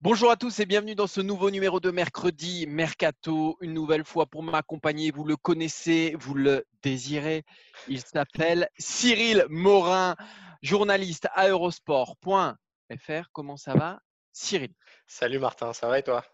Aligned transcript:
Bonjour 0.00 0.30
à 0.30 0.36
tous 0.36 0.60
et 0.60 0.64
bienvenue 0.64 0.94
dans 0.94 1.08
ce 1.08 1.20
nouveau 1.20 1.50
numéro 1.50 1.80
de 1.80 1.90
mercredi 1.90 2.68
Mercato. 2.68 3.58
Une 3.60 3.74
nouvelle 3.74 4.04
fois 4.04 4.26
pour 4.26 4.44
m'accompagner, 4.44 5.10
vous 5.10 5.24
le 5.24 5.36
connaissez, 5.36 6.14
vous 6.20 6.34
le 6.34 6.64
désirez. 6.84 7.42
Il 7.88 8.00
s'appelle 8.00 8.68
Cyril 8.78 9.44
Morin, 9.48 10.14
journaliste 10.62 11.26
à 11.34 11.48
eurosport.fr. 11.48 13.28
Comment 13.32 13.56
ça 13.56 13.74
va 13.74 13.98
Cyril? 14.32 14.72
Salut 15.08 15.40
Martin, 15.40 15.72
ça 15.72 15.88
va 15.88 15.98
et 15.98 16.04
toi? 16.04 16.24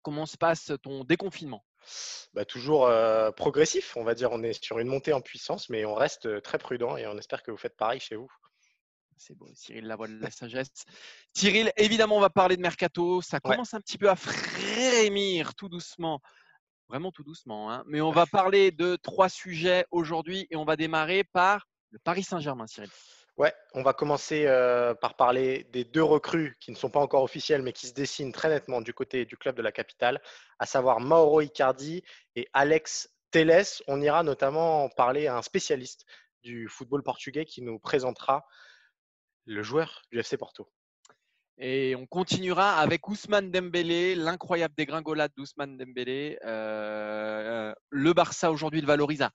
Comment 0.00 0.24
se 0.24 0.38
passe 0.38 0.72
ton 0.82 1.04
déconfinement? 1.04 1.66
Bah, 2.32 2.46
Toujours 2.46 2.86
euh, 2.86 3.30
progressif, 3.30 3.94
on 3.98 4.04
va 4.04 4.14
dire. 4.14 4.32
On 4.32 4.42
est 4.42 4.54
sur 4.64 4.78
une 4.78 4.88
montée 4.88 5.12
en 5.12 5.20
puissance, 5.20 5.68
mais 5.68 5.84
on 5.84 5.94
reste 5.94 6.24
euh, 6.24 6.40
très 6.40 6.56
prudent 6.56 6.96
et 6.96 7.06
on 7.06 7.18
espère 7.18 7.42
que 7.42 7.50
vous 7.50 7.58
faites 7.58 7.76
pareil 7.76 8.00
chez 8.00 8.16
vous. 8.16 8.32
C'est 9.24 9.36
beau, 9.36 9.48
Cyril, 9.54 9.86
la 9.86 9.94
voix 9.94 10.08
de 10.08 10.18
la 10.18 10.32
sagesse. 10.32 10.84
Cyril, 11.32 11.70
évidemment, 11.76 12.16
on 12.16 12.20
va 12.20 12.28
parler 12.28 12.56
de 12.56 12.60
Mercato. 12.60 13.22
Ça 13.22 13.38
commence 13.38 13.72
un 13.72 13.80
petit 13.80 13.96
peu 13.96 14.10
à 14.10 14.16
frémir 14.16 15.54
tout 15.54 15.68
doucement. 15.68 16.20
Vraiment 16.88 17.12
tout 17.12 17.22
doucement. 17.22 17.70
Hein. 17.70 17.84
Mais 17.86 18.00
on 18.00 18.10
va 18.10 18.26
parler 18.26 18.72
de 18.72 18.96
trois 18.96 19.28
sujets 19.28 19.86
aujourd'hui 19.92 20.48
et 20.50 20.56
on 20.56 20.64
va 20.64 20.74
démarrer 20.74 21.22
par 21.22 21.68
le 21.90 22.00
Paris 22.00 22.24
Saint-Germain, 22.24 22.66
Cyril. 22.66 22.90
Ouais, 23.36 23.54
on 23.74 23.84
va 23.84 23.92
commencer 23.92 24.44
euh, 24.46 24.92
par 24.92 25.14
parler 25.14 25.68
des 25.70 25.84
deux 25.84 26.02
recrues 26.02 26.56
qui 26.58 26.72
ne 26.72 26.76
sont 26.76 26.90
pas 26.90 27.00
encore 27.00 27.22
officielles 27.22 27.62
mais 27.62 27.72
qui 27.72 27.86
se 27.86 27.94
dessinent 27.94 28.32
très 28.32 28.48
nettement 28.48 28.80
du 28.80 28.92
côté 28.92 29.24
du 29.24 29.36
club 29.36 29.54
de 29.54 29.62
la 29.62 29.70
capitale, 29.70 30.20
à 30.58 30.66
savoir 30.66 30.98
Mauro 30.98 31.40
Icardi 31.40 32.02
et 32.34 32.48
Alex 32.54 33.08
Teles. 33.30 33.82
On 33.86 34.02
ira 34.02 34.24
notamment 34.24 34.88
parler 34.88 35.28
à 35.28 35.36
un 35.36 35.42
spécialiste 35.42 36.06
du 36.42 36.68
football 36.68 37.04
portugais 37.04 37.44
qui 37.44 37.62
nous 37.62 37.78
présentera 37.78 38.44
le 39.46 39.62
joueur 39.62 40.02
du 40.10 40.18
FC 40.18 40.36
Porto. 40.36 40.68
Et 41.58 41.94
on 41.96 42.06
continuera 42.06 42.78
avec 42.78 43.08
Ousmane 43.08 43.50
Dembélé, 43.50 44.14
l'incroyable 44.14 44.74
dégringolade 44.76 45.32
d'Ousmane 45.36 45.76
Dembélé. 45.76 46.38
Euh, 46.44 47.72
le 47.90 48.12
Barça 48.12 48.50
aujourd'hui 48.50 48.80
le 48.80 48.86
valorise 48.86 49.22
à 49.22 49.30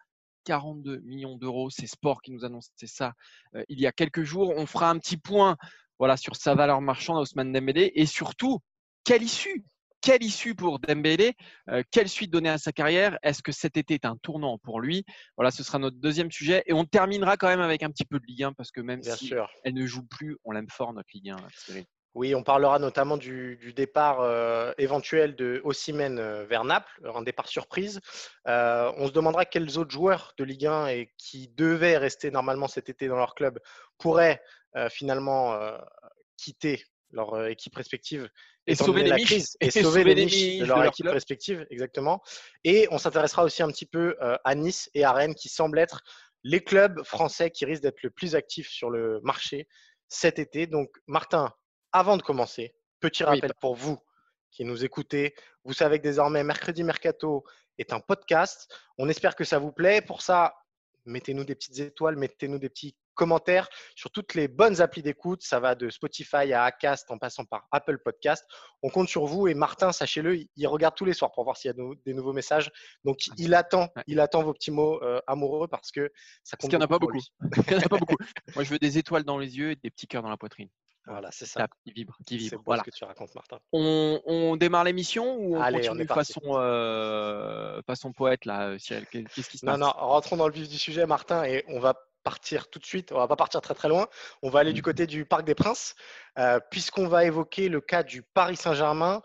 42 0.45 0.99
millions 1.05 1.37
d'euros. 1.37 1.69
C'est 1.69 1.87
Sport 1.87 2.21
qui 2.21 2.31
nous 2.31 2.43
annonce 2.43 2.71
ça 2.85 3.13
euh, 3.55 3.63
il 3.69 3.79
y 3.79 3.87
a 3.87 3.91
quelques 3.91 4.23
jours. 4.23 4.53
On 4.57 4.65
fera 4.65 4.89
un 4.89 4.97
petit 4.97 5.17
point 5.17 5.57
voilà, 5.99 6.17
sur 6.17 6.35
sa 6.35 6.55
valeur 6.55 6.81
marchande 6.81 7.21
Ousmane 7.21 7.51
Dembélé 7.51 7.91
et 7.95 8.05
surtout, 8.05 8.59
quelle 9.03 9.23
issue 9.23 9.63
quelle 10.01 10.23
issue 10.23 10.55
pour 10.55 10.79
Dembélé 10.79 11.33
euh, 11.69 11.83
Quelle 11.91 12.09
suite 12.09 12.31
donner 12.31 12.49
à 12.49 12.57
sa 12.57 12.71
carrière 12.71 13.17
Est-ce 13.23 13.41
que 13.41 13.51
cet 13.51 13.77
été 13.77 13.95
est 13.95 14.05
un 14.05 14.17
tournant 14.17 14.57
pour 14.57 14.79
lui? 14.79 15.05
Voilà, 15.35 15.51
ce 15.51 15.63
sera 15.63 15.79
notre 15.79 15.97
deuxième 15.97 16.31
sujet. 16.31 16.63
Et 16.65 16.73
on 16.73 16.85
terminera 16.85 17.37
quand 17.37 17.47
même 17.47 17.61
avec 17.61 17.83
un 17.83 17.89
petit 17.89 18.05
peu 18.05 18.19
de 18.19 18.25
Ligue 18.25 18.43
1 18.43 18.53
parce 18.53 18.71
que 18.71 18.81
même 18.81 19.03
si 19.03 19.33
elle 19.63 19.73
ne 19.73 19.85
joue 19.85 20.03
plus, 20.03 20.37
on 20.43 20.51
l'aime 20.51 20.69
fort 20.69 20.93
notre 20.93 21.09
Ligue 21.13 21.31
1. 21.31 21.37
Oui, 22.17 22.33
on 22.33 22.41
parlera 22.41 22.79
notamment 22.79 23.15
du, 23.15 23.73
départ 23.75 24.21
euh, 24.21 24.73
éventuel 24.79 25.35
de 25.35 25.61
Ossimène 25.63 26.17
euh, 26.17 26.45
vers 26.45 26.63
Naples, 26.63 26.89
un 27.03 27.21
départ 27.21 27.47
surprise. 27.47 27.99
Euh, 28.47 28.91
on 28.97 29.05
se 29.05 29.11
demandera 29.11 29.45
quels 29.45 29.77
autres 29.77 29.91
joueurs 29.91 30.33
de 30.35 30.43
Ligue 30.43 30.65
1 30.65 30.87
et 30.87 31.13
qui 31.19 31.47
devaient 31.49 31.95
rester 31.95 32.31
normalement 32.31 32.67
cet 32.67 32.89
été 32.89 33.07
dans 33.07 33.17
leur 33.17 33.35
club 33.35 33.59
pourraient 33.99 34.41
finalement 34.89 35.57
quitter 36.37 36.83
leur 37.11 37.47
équipe 37.47 37.75
respective 37.75 38.29
et 38.67 38.75
sauver 38.75 39.03
la 39.03 39.17
crise 39.17 39.57
et, 39.61 39.71
sauver, 39.71 40.03
les 40.03 40.25
niches 40.25 40.59
de 40.59 40.65
leur, 40.65 40.83
équipe 40.85 41.07
respective, 41.07 41.65
exactement. 41.69 42.21
Et 42.63 42.87
on 42.91 42.97
s'intéressera 42.97 43.43
aussi 43.43 43.63
un 43.63 43.69
petit 43.69 43.85
peu 43.85 44.15
à 44.19 44.55
Nice 44.55 44.89
et 44.93 45.03
à 45.03 45.13
Rennes, 45.13 45.35
qui 45.35 45.49
semblent 45.49 45.79
être 45.79 46.03
les 46.43 46.63
clubs 46.63 47.03
français 47.03 47.49
qui 47.49 47.65
risquent 47.65 47.83
d'être 47.83 48.03
le 48.03 48.09
plus 48.09 48.35
actifs 48.35 48.69
sur 48.69 48.89
le 48.89 49.19
marché 49.21 49.67
cet 50.07 50.39
été. 50.39 50.67
Donc, 50.67 50.89
Martin, 51.07 51.53
avant 51.91 52.17
de 52.17 52.21
commencer, 52.21 52.75
petit 52.99 53.23
rappel 53.23 53.53
pour 53.59 53.75
vous 53.75 53.99
qui 54.51 54.65
nous 54.65 54.85
écoutez. 54.85 55.35
Vous 55.63 55.73
savez 55.73 55.97
que 55.99 56.03
désormais, 56.03 56.43
Mercredi 56.43 56.83
Mercato 56.83 57.43
est 57.77 57.93
un 57.93 57.99
podcast. 57.99 58.73
On 58.97 59.09
espère 59.09 59.35
que 59.35 59.43
ça 59.43 59.59
vous 59.59 59.71
plaît. 59.71 60.01
Pour 60.01 60.21
ça, 60.21 60.55
mettez-nous 61.05 61.43
des 61.43 61.55
petites 61.55 61.79
étoiles, 61.79 62.15
mettez-nous 62.15 62.59
des 62.59 62.69
petits 62.69 62.95
commentaires 63.17 63.67
sur 63.95 64.11
toutes 64.11 64.33
les 64.33 64.47
bonnes 64.47 64.79
applis 64.79 65.01
d'écoute. 65.01 65.41
Ça 65.43 65.59
va 65.59 65.75
de 65.75 65.89
Spotify 65.89 66.53
à 66.53 66.63
Acast 66.63 67.11
en 67.11 67.17
passant 67.17 67.43
par 67.43 67.67
Apple 67.71 67.97
Podcast. 67.97 68.45
On 68.81 68.89
compte 68.89 69.09
sur 69.09 69.25
vous 69.25 69.49
et 69.49 69.53
Martin, 69.53 69.91
sachez-le, 69.91 70.39
il 70.55 70.67
regarde 70.67 70.95
tous 70.95 71.03
les 71.03 71.13
soirs 71.13 71.33
pour 71.33 71.43
voir 71.43 71.57
s'il 71.57 71.69
y 71.69 71.73
a 71.73 71.85
des 72.05 72.13
nouveaux 72.13 72.33
messages. 72.33 72.71
Donc 73.03 73.17
ah, 73.29 73.33
il 73.37 73.53
attend, 73.53 73.89
il 74.07 74.21
attend 74.21 74.43
vos 74.43 74.53
petits 74.53 74.71
mots 74.71 75.03
euh, 75.03 75.19
amoureux 75.27 75.67
parce 75.67 75.91
que 75.91 76.11
ça 76.43 76.55
compte. 76.55 76.71
Parce 76.71 76.79
qu'il 76.79 76.79
n'y 76.79 76.83
en 76.83 76.85
a 76.85 76.87
pas 76.87 76.99
beaucoup. 76.99 77.19
il 77.67 77.73
n'y 77.73 77.83
en 77.83 77.85
a 77.85 77.89
pas 77.89 77.97
beaucoup. 77.99 78.17
Moi, 78.55 78.63
je 78.63 78.69
veux 78.69 78.79
des 78.79 78.97
étoiles 78.97 79.23
dans 79.23 79.37
les 79.37 79.57
yeux 79.57 79.71
et 79.71 79.75
des 79.75 79.89
petits 79.89 80.07
cœurs 80.07 80.23
dans 80.23 80.29
la 80.29 80.37
poitrine. 80.37 80.69
Voilà, 81.07 81.29
c'est 81.31 81.45
ça. 81.45 81.67
Qui 81.85 81.93
vibre, 81.93 82.17
qui 82.25 82.37
vibre. 82.37 82.61
Voilà. 82.65 82.83
ce 82.83 82.91
que 82.91 82.95
tu 82.95 83.05
racontes, 83.05 83.33
Martin. 83.33 83.59
On, 83.71 84.57
démarre 84.57 84.83
l'émission 84.83 85.37
ou 85.37 85.57
on 85.57 85.71
continue 85.71 86.05
façon, 86.05 86.41
euh, 86.45 87.81
façon 87.87 88.11
poète 88.11 88.45
là, 88.45 88.75
Qu'est-ce 88.77 89.49
qui 89.49 89.57
se 89.57 89.65
passe? 89.65 89.77
Non, 89.79 89.85
non, 89.85 89.93
rentrons 89.95 90.35
dans 90.35 90.47
le 90.47 90.53
vif 90.53 90.67
du 90.67 90.77
sujet, 90.77 91.05
Martin, 91.05 91.45
et 91.45 91.63
on 91.69 91.79
va 91.79 91.93
partir 92.23 92.69
tout 92.69 92.79
de 92.79 92.85
suite. 92.85 93.11
On 93.11 93.17
va 93.17 93.27
pas 93.27 93.35
partir 93.35 93.61
très 93.61 93.73
très 93.73 93.87
loin. 93.89 94.07
On 94.41 94.49
va 94.49 94.59
aller 94.59 94.73
du 94.73 94.81
mmh. 94.81 94.83
côté 94.83 95.07
du 95.07 95.25
Parc 95.25 95.45
des 95.45 95.55
Princes, 95.55 95.95
euh, 96.37 96.59
puisqu'on 96.71 97.07
va 97.07 97.25
évoquer 97.25 97.69
le 97.69 97.81
cas 97.81 98.03
du 98.03 98.23
Paris 98.23 98.55
Saint-Germain. 98.57 99.21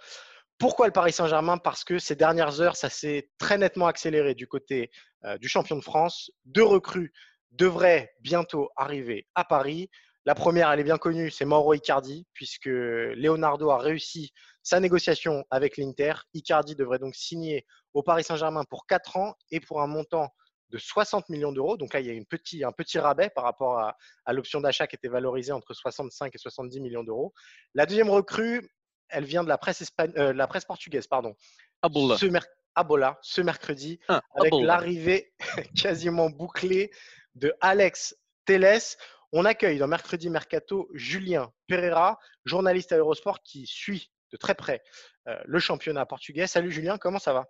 Pourquoi 0.59 0.87
le 0.87 0.93
Paris 0.93 1.13
Saint-Germain? 1.13 1.59
Parce 1.59 1.83
que 1.83 1.99
ces 1.99 2.15
dernières 2.15 2.61
heures, 2.61 2.77
ça 2.77 2.89
s'est 2.89 3.31
très 3.39 3.59
nettement 3.59 3.87
accéléré 3.87 4.35
du 4.35 4.47
côté 4.47 4.91
euh, 5.25 5.37
du 5.39 5.49
champion 5.49 5.77
de 5.77 5.83
France. 5.83 6.31
Deux 6.45 6.65
recrues 6.65 7.13
devraient 7.51 8.13
bientôt 8.21 8.71
arriver 8.77 9.27
à 9.35 9.45
Paris. 9.45 9.91
La 10.25 10.37
première, 10.37 10.71
elle 10.71 10.79
est 10.79 10.85
bien 10.85 10.99
connue, 10.99 11.33
c'est 11.33 11.45
Mauro 11.45 11.75
Icardi, 11.75 12.27
puisque 12.33 12.67
Leonardo 12.67 13.71
a 13.71 13.79
réussi 13.79 14.33
sa 14.63 14.79
négociation 14.79 15.45
avec 15.51 15.77
l'Inter. 15.77 16.15
Icardi 16.33 16.77
devrait 16.77 17.01
donc 17.01 17.17
signer 17.17 17.67
au 17.93 18.05
Paris 18.05 18.23
Saint-Germain 18.23 18.63
pour 18.71 18.87
4 18.87 19.17
ans 19.17 19.35
et 19.51 19.59
pour 19.59 19.83
un 19.83 19.89
montant 19.89 20.33
de 20.73 20.79
60 20.79 21.29
millions 21.29 21.53
d'euros. 21.53 21.77
Donc 21.77 21.95
là, 21.95 22.01
il 22.01 22.07
y 22.07 22.11
a 22.11 22.15
une 22.15 22.27
petit, 22.27 22.65
un 22.65 22.73
petit 22.73 22.99
rabais 22.99 23.31
par 23.31 23.45
rapport 23.45 23.79
à, 23.79 24.33
l'option 24.33 24.61
d'achat 24.61 24.87
qui 24.87 24.97
était 24.97 25.09
valorisée 25.09 25.53
entre 25.53 25.75
65 25.75 26.35
et 26.35 26.39
70 26.39 26.81
millions 26.81 27.05
d'euros. 27.05 27.33
La 27.75 27.87
deuxième 27.87 28.11
recrue, 28.11 28.69
elle 29.09 29.25
vient 29.25 29.45
de 29.45 29.49
la 29.49 29.59
presse, 29.59 29.85
euh, 30.17 30.33
la 30.33 30.47
presse 30.47 30.65
portugaise. 30.65 31.07
Pardon. 31.07 31.37
Abola. 31.83 32.17
Ce, 32.17 32.27
Abola, 32.75 33.19
ce 33.21 33.43
mercredi, 33.43 34.01
ah, 34.09 34.23
avec 34.35 34.53
l'arrivée 34.55 35.33
quasiment 35.77 36.31
bouclée 36.31 36.91
de 37.35 37.55
Alex 37.61 38.17
Teles. 38.47 38.97
On 39.33 39.45
accueille 39.45 39.79
dans 39.79 39.89
Mercredi 39.89 40.31
Mercato 40.31 40.89
Julien 40.95 41.53
Pereira, 41.67 42.19
journaliste 42.45 42.93
à 42.93 42.97
Eurosport 42.97 43.43
qui 43.43 43.67
suit 43.67 44.11
de 44.31 44.37
très 44.37 44.55
près 44.55 44.83
euh, 45.29 45.39
le 45.45 45.59
championnat 45.59 46.07
portugais. 46.07 46.47
Salut 46.47 46.71
Julien, 46.71 46.97
comment 46.97 47.19
ça 47.19 47.33
va? 47.35 47.47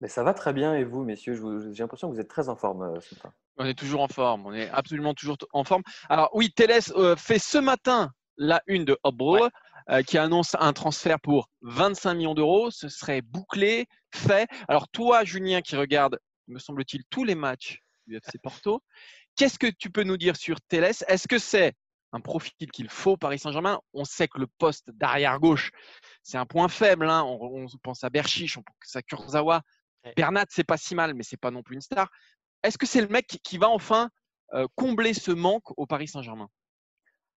Mais 0.00 0.08
Ça 0.08 0.22
va 0.22 0.34
très 0.34 0.52
bien 0.52 0.74
et 0.74 0.84
vous, 0.84 1.04
messieurs? 1.04 1.34
J'ai 1.72 1.82
l'impression 1.82 2.08
que 2.08 2.14
vous 2.14 2.20
êtes 2.20 2.28
très 2.28 2.48
en 2.48 2.56
forme 2.56 2.82
euh, 2.82 3.00
ce 3.00 3.14
matin. 3.14 3.32
On 3.56 3.64
est 3.64 3.78
toujours 3.78 4.02
en 4.02 4.08
forme, 4.08 4.46
on 4.46 4.52
est 4.52 4.70
absolument 4.70 5.14
toujours 5.14 5.36
en 5.52 5.64
forme. 5.64 5.82
Alors 6.08 6.30
oui, 6.32 6.52
Teles 6.52 6.92
euh, 6.96 7.16
fait 7.16 7.40
ce 7.40 7.58
matin 7.58 8.12
la 8.36 8.62
une 8.68 8.84
de 8.84 8.96
Hobro. 9.02 9.48
qui 10.06 10.18
annonce 10.18 10.54
un 10.60 10.72
transfert 10.72 11.18
pour 11.18 11.48
25 11.62 12.14
millions 12.14 12.34
d'euros. 12.34 12.70
Ce 12.70 12.88
serait 12.88 13.22
bouclé, 13.22 13.86
fait. 14.14 14.46
Alors 14.68 14.86
toi, 14.88 15.24
Julien, 15.24 15.60
qui 15.60 15.74
regarde, 15.74 16.20
me 16.46 16.58
semble-t-il, 16.58 17.02
tous 17.10 17.24
les 17.24 17.34
matchs 17.34 17.80
du 18.06 18.16
FC 18.16 18.38
Porto, 18.40 18.80
Qu'est-ce 19.38 19.60
que 19.60 19.68
tu 19.68 19.90
peux 19.90 20.02
nous 20.02 20.16
dire 20.16 20.34
sur 20.34 20.60
Teles 20.62 21.04
Est-ce 21.06 21.28
que 21.28 21.38
c'est 21.38 21.74
un 22.10 22.18
profil 22.18 22.72
qu'il 22.72 22.90
faut 22.90 23.16
Paris 23.16 23.38
Saint-Germain? 23.38 23.80
On 23.94 24.04
sait 24.04 24.26
que 24.26 24.40
le 24.40 24.48
poste 24.58 24.90
d'arrière 24.90 25.38
gauche, 25.38 25.70
c'est 26.24 26.38
un 26.38 26.44
point 26.44 26.66
faible. 26.66 27.08
Hein. 27.08 27.22
On, 27.22 27.68
pense 27.80 28.02
à 28.02 28.10
Berchiche, 28.10 28.58
on 28.58 28.64
pense 28.64 28.96
à 28.96 29.02
Kurzawa. 29.02 29.62
Bernat, 30.16 30.46
c'est 30.48 30.64
pas 30.64 30.76
si 30.76 30.94
mal, 30.94 31.14
mais 31.14 31.22
c'est 31.22 31.36
pas 31.36 31.50
non 31.50 31.62
plus 31.62 31.74
une 31.74 31.80
star. 31.80 32.10
Est-ce 32.62 32.78
que 32.78 32.86
c'est 32.86 33.00
le 33.00 33.08
mec 33.08 33.40
qui 33.42 33.58
va 33.58 33.68
enfin 33.68 34.10
euh, 34.54 34.66
combler 34.74 35.14
ce 35.14 35.30
manque 35.30 35.76
au 35.76 35.86
Paris 35.86 36.08
Saint-Germain? 36.08 36.48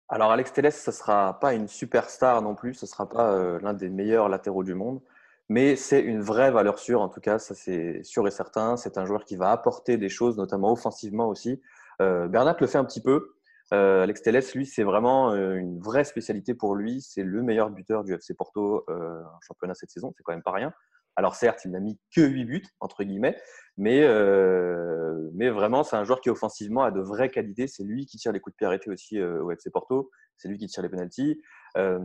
Alors 0.08 0.30
Alex 0.30 0.52
Teles, 0.52 0.72
ce 0.72 0.90
ne 0.90 0.94
sera 0.94 1.38
pas 1.38 1.54
une 1.54 1.68
superstar 1.68 2.40
non 2.40 2.54
plus, 2.54 2.74
ce 2.74 2.86
ne 2.86 2.88
sera 2.88 3.08
pas 3.08 3.32
euh, 3.32 3.58
l'un 3.60 3.74
des 3.74 3.90
meilleurs 3.90 4.28
latéraux 4.28 4.64
du 4.64 4.74
monde, 4.74 5.00
mais 5.48 5.76
c'est 5.76 6.00
une 6.00 6.20
vraie 6.20 6.50
valeur 6.50 6.78
sûre 6.78 7.00
en 7.02 7.08
tout 7.08 7.20
cas, 7.20 7.38
ça 7.38 7.54
c'est 7.54 8.02
sûr 8.04 8.26
et 8.26 8.30
certain. 8.30 8.76
C'est 8.76 8.96
un 8.96 9.04
joueur 9.04 9.24
qui 9.24 9.36
va 9.36 9.50
apporter 9.50 9.96
des 9.96 10.08
choses, 10.08 10.36
notamment 10.38 10.72
offensivement 10.72 11.28
aussi. 11.28 11.60
Euh, 12.00 12.28
Bernat 12.28 12.56
le 12.60 12.66
fait 12.66 12.78
un 12.78 12.84
petit 12.84 13.02
peu. 13.02 13.34
Alex 13.70 14.22
Telles, 14.22 14.42
lui, 14.54 14.64
c'est 14.64 14.82
vraiment 14.82 15.34
une 15.34 15.78
vraie 15.78 16.04
spécialité 16.04 16.54
pour 16.54 16.74
lui. 16.74 17.02
C'est 17.02 17.22
le 17.22 17.42
meilleur 17.42 17.68
buteur 17.68 18.02
du 18.02 18.14
FC 18.14 18.32
Porto 18.32 18.86
en 18.88 19.40
championnat 19.42 19.74
cette 19.74 19.90
saison. 19.90 20.10
C'est 20.16 20.22
quand 20.22 20.32
même 20.32 20.42
pas 20.42 20.52
rien. 20.52 20.72
Alors 21.18 21.34
certes, 21.34 21.64
il 21.64 21.72
n'a 21.72 21.80
mis 21.80 21.98
que 22.14 22.20
8 22.20 22.44
buts, 22.44 22.66
entre 22.78 23.02
guillemets, 23.02 23.36
mais, 23.76 24.04
euh, 24.04 25.28
mais 25.34 25.50
vraiment, 25.50 25.82
c'est 25.82 25.96
un 25.96 26.04
joueur 26.04 26.20
qui 26.20 26.30
offensivement 26.30 26.84
a 26.84 26.92
de 26.92 27.00
vraies 27.00 27.28
qualités. 27.28 27.66
C'est 27.66 27.82
lui 27.82 28.06
qui 28.06 28.18
tire 28.18 28.30
les 28.30 28.38
coups 28.38 28.54
de 28.54 28.56
pied 28.56 28.66
arrêtés 28.68 28.88
aussi 28.88 29.18
euh, 29.18 29.42
au 29.42 29.50
FC 29.50 29.68
Porto. 29.72 30.12
C'est 30.36 30.46
lui 30.46 30.58
qui 30.58 30.68
tire 30.68 30.84
les 30.84 30.88
penalties. 30.88 31.42
Euh, 31.76 31.98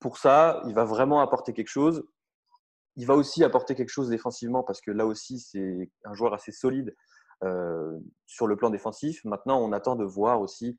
pour 0.00 0.18
ça, 0.18 0.62
il 0.66 0.74
va 0.74 0.84
vraiment 0.84 1.22
apporter 1.22 1.54
quelque 1.54 1.70
chose. 1.70 2.04
Il 2.96 3.06
va 3.06 3.14
aussi 3.14 3.42
apporter 3.42 3.74
quelque 3.74 3.88
chose 3.88 4.10
défensivement 4.10 4.62
parce 4.62 4.82
que 4.82 4.90
là 4.90 5.06
aussi, 5.06 5.38
c'est 5.38 5.90
un 6.04 6.12
joueur 6.12 6.34
assez 6.34 6.52
solide 6.52 6.94
sur 8.26 8.46
le 8.46 8.56
plan 8.56 8.68
défensif. 8.68 9.24
Maintenant, 9.24 9.62
on 9.62 9.72
attend 9.72 9.96
de 9.96 10.04
voir 10.04 10.42
aussi 10.42 10.76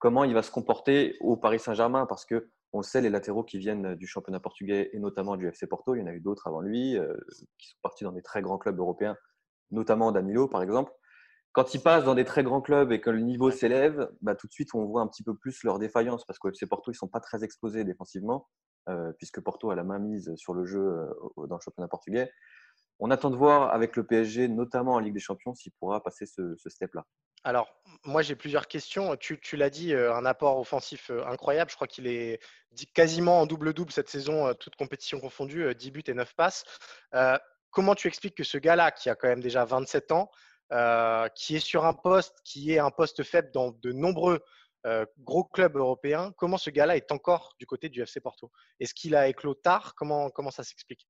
comment 0.00 0.24
il 0.24 0.34
va 0.34 0.42
se 0.42 0.50
comporter 0.50 1.16
au 1.20 1.36
Paris 1.36 1.60
Saint-Germain 1.60 2.04
parce 2.06 2.24
que 2.24 2.50
on 2.72 2.78
le 2.78 2.84
sait, 2.84 3.00
les 3.00 3.10
latéraux 3.10 3.44
qui 3.44 3.58
viennent 3.58 3.94
du 3.94 4.06
championnat 4.06 4.40
portugais 4.40 4.90
et 4.92 4.98
notamment 4.98 5.36
du 5.36 5.48
FC 5.48 5.66
Porto, 5.66 5.94
il 5.94 6.00
y 6.00 6.02
en 6.02 6.06
a 6.06 6.12
eu 6.12 6.20
d'autres 6.20 6.46
avant 6.46 6.60
lui, 6.60 6.96
euh, 6.96 7.14
qui 7.58 7.68
sont 7.68 7.78
partis 7.82 8.04
dans 8.04 8.12
des 8.12 8.22
très 8.22 8.42
grands 8.42 8.58
clubs 8.58 8.78
européens, 8.78 9.16
notamment 9.70 10.12
Danilo 10.12 10.48
par 10.48 10.62
exemple. 10.62 10.92
Quand 11.52 11.74
ils 11.74 11.80
passent 11.80 12.04
dans 12.04 12.14
des 12.14 12.24
très 12.24 12.42
grands 12.44 12.60
clubs 12.60 12.92
et 12.92 13.00
que 13.00 13.10
le 13.10 13.20
niveau 13.20 13.50
s'élève, 13.50 14.10
bah, 14.20 14.34
tout 14.34 14.46
de 14.46 14.52
suite 14.52 14.74
on 14.74 14.84
voit 14.84 15.00
un 15.00 15.08
petit 15.08 15.22
peu 15.22 15.34
plus 15.34 15.64
leur 15.64 15.78
défaillance 15.78 16.24
parce 16.26 16.38
qu'au 16.38 16.50
FC 16.50 16.66
Porto, 16.66 16.90
ils 16.90 16.94
ne 16.94 16.98
sont 16.98 17.08
pas 17.08 17.20
très 17.20 17.42
exposés 17.42 17.84
défensivement, 17.84 18.48
euh, 18.88 19.12
puisque 19.18 19.40
Porto 19.40 19.70
a 19.70 19.74
la 19.74 19.84
main 19.84 19.98
mise 19.98 20.34
sur 20.36 20.54
le 20.54 20.66
jeu 20.66 20.80
euh, 20.80 21.46
dans 21.48 21.56
le 21.56 21.60
championnat 21.60 21.88
portugais. 21.88 22.30
On 23.00 23.10
attend 23.10 23.30
de 23.30 23.36
voir 23.36 23.72
avec 23.72 23.96
le 23.96 24.04
PSG, 24.04 24.48
notamment 24.48 24.94
en 24.94 24.98
Ligue 24.98 25.14
des 25.14 25.20
Champions, 25.20 25.54
s'il 25.54 25.72
pourra 25.72 26.02
passer 26.02 26.26
ce, 26.26 26.56
step-là. 26.66 27.06
Alors, 27.48 27.74
moi, 28.04 28.20
j'ai 28.20 28.36
plusieurs 28.36 28.68
questions. 28.68 29.16
Tu, 29.16 29.56
l'as 29.56 29.70
dit, 29.70 29.94
un 29.94 30.26
apport 30.26 30.58
offensif 30.58 31.10
incroyable. 31.26 31.70
Je 31.70 31.76
crois 31.76 31.86
qu'il 31.86 32.06
est 32.06 32.40
quasiment 32.92 33.40
en 33.40 33.46
double-double 33.46 33.90
cette 33.90 34.10
saison, 34.10 34.48
euh, 34.48 34.52
toute 34.52 34.76
compétition 34.76 35.18
confondue, 35.18 35.74
10 35.74 35.90
buts 35.90 36.02
et 36.08 36.12
9 36.12 36.34
passes. 36.34 36.64
comment 37.70 37.94
tu 37.94 38.06
expliques 38.06 38.34
que 38.34 38.44
ce 38.44 38.58
gars-là, 38.58 38.90
qui 38.90 39.08
a 39.08 39.14
quand 39.14 39.28
même 39.28 39.40
déjà 39.40 39.64
27 39.64 40.12
ans, 40.12 40.30
qui 41.34 41.56
est 41.56 41.60
sur 41.60 41.86
un 41.86 41.94
poste 41.94 42.36
qui 42.44 42.74
est 42.74 42.80
un 42.80 42.90
poste 42.90 43.22
faible 43.22 43.50
dans 43.54 43.70
de 43.70 43.92
nombreux 43.92 44.40
gros 45.20 45.44
clubs 45.44 45.76
européens, 45.76 46.34
comment 46.36 46.58
ce 46.58 46.68
gars-là 46.68 46.98
est 46.98 47.10
encore 47.12 47.54
du 47.58 47.64
côté 47.64 47.88
du 47.88 48.02
FC 48.02 48.20
Porto? 48.20 48.52
Est-ce 48.78 48.92
qu'il 48.92 49.16
a 49.16 49.26
éclos 49.26 49.54
tard? 49.54 49.94
Comment, 49.94 50.28
comment 50.28 50.50
ça 50.50 50.64
s'explique? 50.64 51.08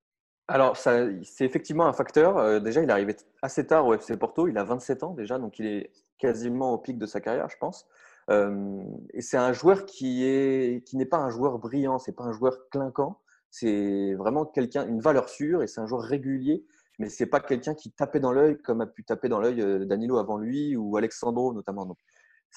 Alors, 0.48 0.78
c'est 0.78 1.44
effectivement 1.44 1.86
un 1.86 1.92
facteur. 1.92 2.38
Euh, 2.38 2.58
déjà, 2.58 2.82
il 2.82 2.88
est 2.88 2.92
arrivé 2.92 3.14
assez 3.42 3.66
tard 3.66 3.86
au 3.86 3.92
FC 3.94 4.16
Porto. 4.16 4.48
Il 4.48 4.56
a 4.56 4.64
27 4.64 5.02
ans 5.02 5.12
déjà, 5.12 5.38
donc 5.38 5.58
il 5.58 5.66
est 5.66 5.92
quasiment 6.18 6.72
au 6.72 6.78
pic 6.78 6.98
de 6.98 7.04
sa 7.04 7.20
carrière, 7.20 7.50
je 7.50 7.58
pense. 7.58 7.86
Euh, 8.30 8.82
et 9.12 9.20
c'est 9.20 9.36
un 9.36 9.52
joueur 9.52 9.84
qui 9.84 10.24
est 10.24 10.84
qui 10.86 10.96
n'est 10.96 11.06
pas 11.06 11.18
un 11.18 11.30
joueur 11.30 11.58
brillant, 11.58 11.98
c'est 11.98 12.12
pas 12.12 12.24
un 12.24 12.32
joueur 12.32 12.68
clinquant. 12.70 13.20
C'est 13.50 14.14
vraiment 14.14 14.46
quelqu'un, 14.46 14.86
une 14.88 15.00
valeur 15.00 15.28
sûre, 15.28 15.62
et 15.62 15.66
c'est 15.66 15.80
un 15.82 15.86
joueur 15.86 16.02
régulier. 16.02 16.64
Mais 16.98 17.10
c'est 17.10 17.26
pas 17.26 17.40
quelqu'un 17.40 17.74
qui 17.74 17.92
tapait 17.92 18.20
dans 18.20 18.32
l'œil 18.32 18.58
comme 18.62 18.80
a 18.80 18.86
pu 18.86 19.04
taper 19.04 19.28
dans 19.28 19.40
l'œil 19.40 19.60
euh, 19.60 19.84
Danilo 19.84 20.18
avant 20.18 20.38
lui 20.38 20.76
ou 20.76 20.96
Alexandro 20.96 21.52
notamment. 21.52 21.86
Donc, 21.86 21.98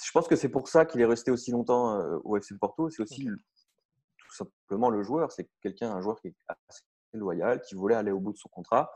je 0.02 0.12
pense 0.12 0.28
que 0.28 0.36
c'est 0.38 0.50
pour 0.50 0.70
ça 0.70 0.86
qu'il 0.86 1.02
est 1.02 1.06
resté 1.06 1.32
aussi 1.32 1.52
longtemps 1.52 2.00
au 2.24 2.38
FC 2.38 2.56
Porto. 2.58 2.90
C'est 2.90 3.04
aussi 3.04 3.26
tout 3.26 4.32
simplement 4.34 4.90
le 4.90 5.04
joueur. 5.04 5.32
C'est 5.32 5.50
quelqu'un, 5.62 5.92
un 5.92 6.02
joueur 6.02 6.22
qui 6.22 6.30
est 6.30 6.36
assez 6.70 6.84
loyal, 7.14 7.62
qui 7.62 7.76
voulait 7.76 7.96
aller 7.96 8.12
au 8.12 8.20
bout 8.20 8.34
de 8.34 8.38
son 8.38 8.50
contrat. 8.50 8.92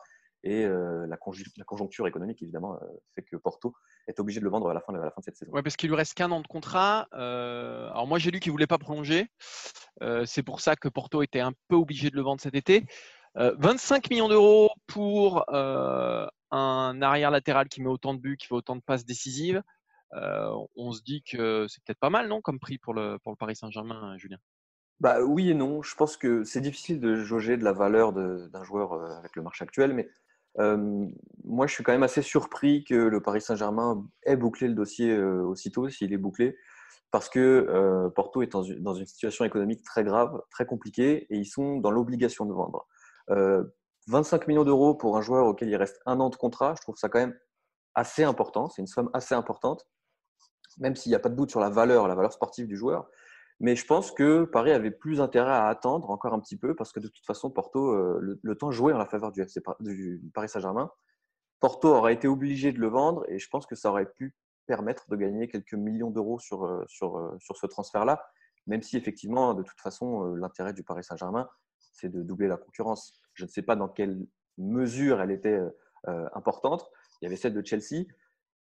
Et 0.45 0.63
euh, 0.63 1.07
la, 1.07 1.17
conjoncture 1.65 2.05
économique, 2.05 2.41
évidemment, 2.43 2.75
euh, 2.75 2.85
fait 3.15 3.23
que 3.23 3.35
Porto 3.35 3.73
est 4.07 4.19
obligé 4.19 4.39
de 4.39 4.45
le 4.45 4.51
vendre 4.51 4.69
à 4.69 4.75
la 4.75 4.79
fin, 4.79 4.93
de, 4.93 4.99
cette 5.21 5.35
saison. 5.35 5.51
Oui, 5.51 5.63
parce 5.63 5.75
qu'il 5.75 5.89
lui 5.89 5.95
reste 5.95 6.13
qu'un 6.13 6.29
an 6.29 6.39
de 6.39 6.47
contrat. 6.47 7.07
Euh, 7.13 7.89
alors 7.89 8.05
moi, 8.05 8.19
j'ai 8.19 8.29
lu 8.29 8.39
qu'il 8.39 8.51
ne 8.51 8.53
voulait 8.53 8.67
pas 8.67 8.77
prolonger. 8.77 9.27
c'est 10.25 10.43
pour 10.43 10.61
ça 10.61 10.75
que 10.75 10.87
Porto 10.87 11.23
était 11.23 11.39
un 11.39 11.53
peu 11.67 11.75
obligé 11.75 12.11
de 12.11 12.15
le 12.15 12.21
vendre 12.21 12.39
cet 12.41 12.53
été. 12.53 12.85
25 13.33 14.09
millions 14.11 14.29
d'euros 14.29 14.69
pour 14.85 15.43
un 15.51 17.01
arrière 17.01 17.31
latéral 17.31 17.67
qui 17.67 17.81
met 17.81 17.89
autant 17.89 18.13
de 18.13 18.19
buts, 18.19 18.37
qui 18.37 18.45
fait 18.45 18.53
autant 18.53 18.75
de 18.75 18.81
passes 18.81 19.03
décisives. 19.03 19.63
on 20.11 20.91
se 20.91 21.01
dit 21.01 21.23
que 21.23 21.65
c'est 21.67 21.83
peut-être 21.83 21.99
pas 21.99 22.11
mal, 22.11 22.27
non, 22.27 22.41
comme 22.41 22.59
prix 22.59 22.77
pour 22.77 22.93
le 22.93 23.17
Paris 23.39 23.55
Saint-Germain, 23.55 24.15
Julien? 24.17 24.37
Bah, 24.99 25.21
oui 25.21 25.49
et 25.49 25.53
non. 25.53 25.81
Je 25.81 25.95
pense 25.95 26.17
que 26.17 26.43
c'est 26.43 26.61
difficile 26.61 26.99
de 26.99 27.15
jauger 27.15 27.57
de 27.57 27.63
la 27.63 27.73
valeur 27.73 28.13
d'un 28.13 28.63
joueur 28.63 28.93
euh, 28.93 29.17
avec 29.17 29.35
le 29.35 29.41
marché 29.41 29.63
actuel, 29.63 29.93
mais 29.93 30.09
moi, 31.43 31.67
je 31.67 31.73
suis 31.73 31.83
quand 31.83 31.91
même 31.91 32.03
assez 32.03 32.21
surpris 32.21 32.85
que 32.85 32.95
le 32.95 33.21
Paris 33.21 33.41
Saint-Germain 33.41 34.05
ait 34.23 34.37
bouclé 34.37 34.69
le 34.69 34.73
dossier 34.73 35.11
euh, 35.11 35.43
aussitôt, 35.43 35.89
s'il 35.89 36.13
est 36.13 36.17
bouclé, 36.17 36.57
parce 37.11 37.29
que 37.29 37.39
euh, 37.39 38.09
Porto 38.09 38.41
est 38.41 38.47
dans 38.47 38.63
une, 38.63 39.05
situation 39.05 39.43
économique 39.43 39.83
très 39.83 40.05
grave, 40.05 40.41
très 40.49 40.65
compliquée, 40.65 41.27
et 41.29 41.37
ils 41.37 41.45
sont 41.45 41.77
dans 41.77 41.91
l'obligation 41.91 42.45
de 42.45 42.53
vendre. 42.53 42.87
25 44.07 44.47
millions 44.47 44.63
d'euros 44.63 44.93
pour 44.93 45.17
un 45.17 45.21
joueur 45.21 45.47
auquel 45.47 45.67
il 45.67 45.75
reste 45.75 45.99
un 46.05 46.19
an 46.19 46.29
de 46.29 46.35
contrat, 46.35 46.75
je 46.77 46.81
trouve 46.81 46.95
ça 46.95 47.09
quand 47.09 47.19
même 47.19 47.37
assez 47.95 48.23
important. 48.23 48.69
C'est 48.69 48.81
une 48.81 48.87
somme 48.87 49.09
assez 49.13 49.33
importante, 49.33 49.87
même 50.77 50.95
s'il 50.95 51.09
n'y 51.09 51.15
a 51.15 51.19
pas 51.19 51.29
de 51.29 51.35
doute 51.35 51.49
sur 51.49 51.59
la 51.59 51.69
valeur, 51.69 52.07
la 52.07 52.15
valeur 52.15 52.31
sportive 52.31 52.67
du 52.67 52.77
joueur. 52.77 53.09
Mais 53.61 53.75
je 53.75 53.85
pense 53.85 54.11
que 54.11 54.43
Paris 54.43 54.71
avait 54.71 54.91
plus 54.91 55.21
intérêt 55.21 55.51
à 55.53 55.67
attendre 55.67 56.09
encore 56.09 56.33
un 56.33 56.39
petit 56.39 56.57
peu 56.57 56.75
parce 56.75 56.91
que 56.91 56.99
de 56.99 57.07
toute 57.07 57.25
façon, 57.25 57.49
Porto, 57.49 57.91
euh, 57.91 58.37
le, 58.41 58.55
temps 58.55 58.71
jouait 58.71 58.93
en 58.93 58.97
la 58.97 59.05
faveur 59.05 59.31
du, 59.31 59.41
FC, 59.41 59.61
du 59.79 60.31
Paris 60.33 60.49
Saint-Germain. 60.49 60.91
Porto 61.61 61.87
aurait 61.87 62.13
été 62.13 62.27
obligé 62.27 62.73
de 62.73 62.79
le 62.79 62.87
vendre 62.87 63.23
et 63.29 63.39
je 63.39 63.47
pense 63.49 63.65
que 63.65 63.75
ça 63.75 63.89
aurait 63.89 64.11
pu 64.11 64.35
permettre 64.67 65.09
de 65.09 65.15
gagner 65.15 65.47
quelques 65.47 65.73
millions 65.73 66.11
d'euros 66.11 66.37
sur, 66.37 66.65
euh, 66.65 66.83
sur, 66.87 67.17
euh, 67.17 67.37
sur 67.39 67.55
ce 67.55 67.65
transfert-là, 67.65 68.25
même 68.67 68.81
si 68.81 68.97
effectivement, 68.97 69.53
de 69.53 69.63
toute 69.63 69.79
façon, 69.79 70.33
l'intérêt 70.33 70.73
du 70.73 70.83
Paris 70.83 71.03
Saint-Germain, 71.03 71.47
c'est 71.93 72.09
de 72.09 72.23
doubler 72.23 72.47
la 72.47 72.57
concurrence. 72.57 73.21
Je 73.35 73.45
ne 73.45 73.49
sais 73.49 73.61
pas 73.61 73.75
dans 73.75 73.87
quelle 73.87 74.25
mesure 74.57 75.21
elle 75.21 75.31
était 75.31 75.59
importante. 76.33 76.89
Il 77.21 77.25
y 77.25 77.27
avait 77.27 77.35
celle 77.35 77.53
de 77.53 77.63
Chelsea, 77.63 78.05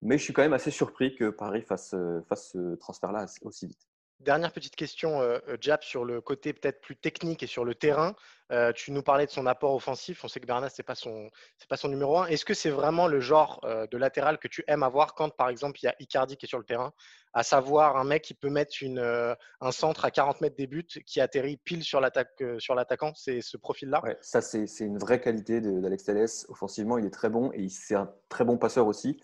mais 0.00 0.16
je 0.16 0.24
suis 0.24 0.32
quand 0.32 0.40
même 0.40 0.54
assez 0.54 0.70
surpris 0.70 1.14
que 1.16 1.28
Paris 1.28 1.60
fasse, 1.60 1.94
fasse 2.28 2.52
ce 2.52 2.76
transfert-là 2.76 3.26
aussi 3.42 3.66
vite. 3.66 3.89
Dernière 4.20 4.52
petite 4.52 4.76
question, 4.76 5.22
euh, 5.22 5.38
euh, 5.48 5.56
Jap, 5.62 5.82
sur 5.82 6.04
le 6.04 6.20
côté 6.20 6.52
peut-être 6.52 6.82
plus 6.82 6.94
technique 6.94 7.42
et 7.42 7.46
sur 7.46 7.64
le 7.64 7.74
terrain. 7.74 8.14
Euh, 8.52 8.70
tu 8.70 8.92
nous 8.92 9.02
parlais 9.02 9.24
de 9.24 9.30
son 9.30 9.46
apport 9.46 9.74
offensif. 9.74 10.22
On 10.24 10.28
sait 10.28 10.40
que 10.40 10.46
Bernat, 10.46 10.68
ce 10.68 10.82
n'est 10.82 10.84
pas, 10.84 10.94
son, 10.94 11.30
pas 11.70 11.78
son 11.78 11.88
numéro 11.88 12.18
un. 12.18 12.26
Est-ce 12.26 12.44
que 12.44 12.52
c'est 12.52 12.68
vraiment 12.68 13.06
le 13.06 13.20
genre 13.20 13.60
de 13.62 13.96
latéral 13.96 14.36
que 14.36 14.48
tu 14.48 14.62
aimes 14.66 14.82
avoir 14.82 15.14
quand, 15.14 15.30
par 15.34 15.48
exemple, 15.48 15.78
il 15.82 15.86
y 15.86 15.88
a 15.88 15.94
Icardi 16.00 16.36
qui 16.36 16.44
est 16.44 16.48
sur 16.48 16.58
le 16.58 16.64
terrain, 16.64 16.92
à 17.32 17.42
savoir 17.42 17.96
un 17.96 18.04
mec 18.04 18.22
qui 18.22 18.34
peut 18.34 18.50
mettre 18.50 18.82
une, 18.82 18.98
un 18.98 19.72
centre 19.72 20.04
à 20.04 20.10
40 20.10 20.42
mètres 20.42 20.56
des 20.56 20.66
buts 20.66 20.84
qui 21.06 21.20
atterrit 21.20 21.56
pile 21.56 21.82
sur 21.82 22.00
l'attaquant 22.00 23.12
C'est 23.14 23.40
ce 23.40 23.56
profil-là? 23.56 24.02
Ouais, 24.02 24.18
Ça, 24.20 24.42
c'est 24.42 24.66
une 24.80 24.98
vraie 24.98 25.20
qualité 25.20 25.62
d'Alex 25.62 26.04
Telles. 26.04 26.26
Offensivement, 26.48 26.98
il 26.98 27.06
est 27.06 27.10
très 27.10 27.30
bon 27.30 27.52
et 27.52 27.68
c'est 27.70 27.94
un 27.94 28.12
très 28.28 28.44
bon 28.44 28.58
passeur 28.58 28.86
aussi. 28.86 29.18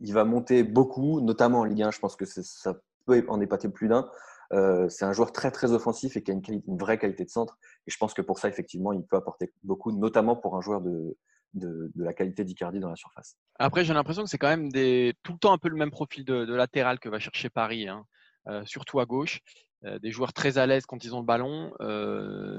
il 0.00 0.12
va 0.12 0.24
monter 0.24 0.62
beaucoup, 0.62 1.22
notamment 1.22 1.60
en 1.60 1.64
Ligue 1.64 1.84
1. 1.84 1.92
Je 1.92 2.00
pense 2.00 2.16
que 2.16 2.26
ça 2.26 2.74
peut 3.04 3.24
en 3.28 3.40
épater 3.40 3.68
plus 3.68 3.88
d'un. 3.88 4.08
Euh, 4.52 4.88
c'est 4.88 5.04
un 5.04 5.12
joueur 5.12 5.32
très 5.32 5.50
très 5.50 5.72
offensif 5.72 6.16
et 6.16 6.22
qui 6.22 6.30
a 6.30 6.34
une, 6.34 6.78
vraie 6.78 6.98
qualité 6.98 7.24
de 7.24 7.30
centre. 7.30 7.58
Et 7.86 7.90
je 7.90 7.96
pense 7.96 8.12
que 8.12 8.22
pour 8.22 8.38
ça, 8.38 8.48
effectivement, 8.48 8.92
il 8.92 9.02
peut 9.02 9.16
apporter 9.16 9.52
beaucoup, 9.62 9.92
notamment 9.92 10.36
pour 10.36 10.56
un 10.56 10.60
joueur 10.60 10.82
de, 10.82 11.16
la 11.96 12.12
qualité 12.12 12.44
d'Icardi 12.44 12.80
dans 12.80 12.90
la 12.90 12.96
surface. 12.96 13.36
Après, 13.58 13.84
j'ai 13.84 13.94
l'impression 13.94 14.24
que 14.24 14.30
c'est 14.30 14.38
quand 14.38 14.48
même 14.48 14.70
tout 15.22 15.32
le 15.32 15.38
temps 15.38 15.52
un 15.52 15.58
peu 15.58 15.68
le 15.68 15.76
même 15.76 15.90
profil 15.90 16.24
de, 16.24 16.54
latéral 16.54 16.98
que 16.98 17.08
va 17.08 17.18
chercher 17.18 17.50
Paris, 17.50 17.88
hein. 17.88 18.04
euh, 18.48 18.62
surtout 18.64 19.00
à 19.00 19.06
gauche. 19.06 19.40
Euh, 19.84 19.98
des 19.98 20.12
joueurs 20.12 20.32
très 20.32 20.58
à 20.58 20.66
l'aise 20.66 20.86
quand 20.86 21.04
ils 21.04 21.14
ont 21.14 21.18
le 21.18 21.26
ballon, 21.26 21.72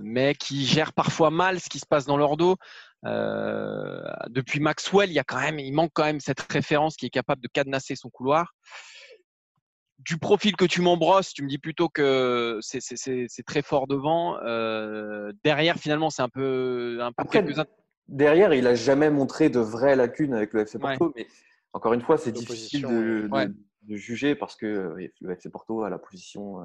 mais 0.04 0.36
qui 0.36 0.66
gèrent 0.66 0.94
parfois 0.94 1.32
mal 1.32 1.60
ce 1.60 1.70
qui 1.70 1.80
se 1.80 1.86
passe 1.86 2.06
dans 2.06 2.18
leur 2.18 2.38
dos. 2.38 2.58
depuis 3.04 4.60
Maxwell, 4.60 5.10
il 5.10 5.14
y 5.14 5.20
a 5.20 5.52
il 5.52 5.74
manque 5.74 5.92
quand 5.94 6.06
même 6.06 6.20
cette 6.20 6.42
référence 6.52 6.96
qui 6.98 7.06
est 7.06 7.12
capable 7.12 7.42
de 7.42 7.48
cadenasser 7.48 7.96
son 7.96 8.10
couloir 8.10 8.54
du 10.06 10.18
profil 10.18 10.56
que 10.56 10.66
tu 10.66 10.82
m'embrosses, 10.82 11.34
tu 11.34 11.44
me 11.44 11.50
dis 11.50 11.58
plutôt 11.58 11.90
que 11.90 12.60
c'est 12.62 13.44
très 13.46 13.62
fort 13.62 13.88
devant. 13.88 14.38
Euh, 14.44 15.32
derrière, 15.44 15.78
finalement, 15.78 16.10
c'est 16.10 16.22
un 16.22 16.30
peu, 16.30 17.00
un 17.02 17.12
peu 17.12 17.24
Derrière, 18.10 18.54
il 18.54 18.66
n'a 18.66 18.76
jamais 18.76 19.10
montré 19.10 19.50
de 19.50 19.60
vraies 19.60 19.96
lacunes 19.96 20.34
avec 20.34 20.54
le 20.54 20.62
FC 20.62 20.78
Porto, 20.78 21.14
mais 21.16 21.26
encore 21.72 21.94
une 21.94 22.02
fois, 22.02 22.18
c'est 22.18 22.34
difficile 22.34 22.82
de, 22.82 23.96
juger 23.98 24.34
parce 24.34 24.56
que 24.56 24.66
euh, 24.66 25.08
le 25.20 25.32
FC 25.34 25.50
Porto 25.50 25.84
a 25.84 25.90
la 25.90 25.98
position 25.98 26.62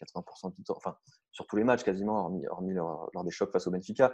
80% 0.00 0.46
euh, 0.46 0.50
du 0.56 0.62
temps, 0.62 0.74
enfin, 0.76 0.96
sur 1.32 1.44
tous 1.46 1.56
les 1.56 1.64
matchs 1.64 1.82
quasiment, 1.82 2.30
hormis, 2.50 2.74
lors, 2.74 3.24
des 3.24 3.30
chocs 3.30 3.50
face 3.50 3.66
au 3.66 3.72
Benfica. 3.72 4.12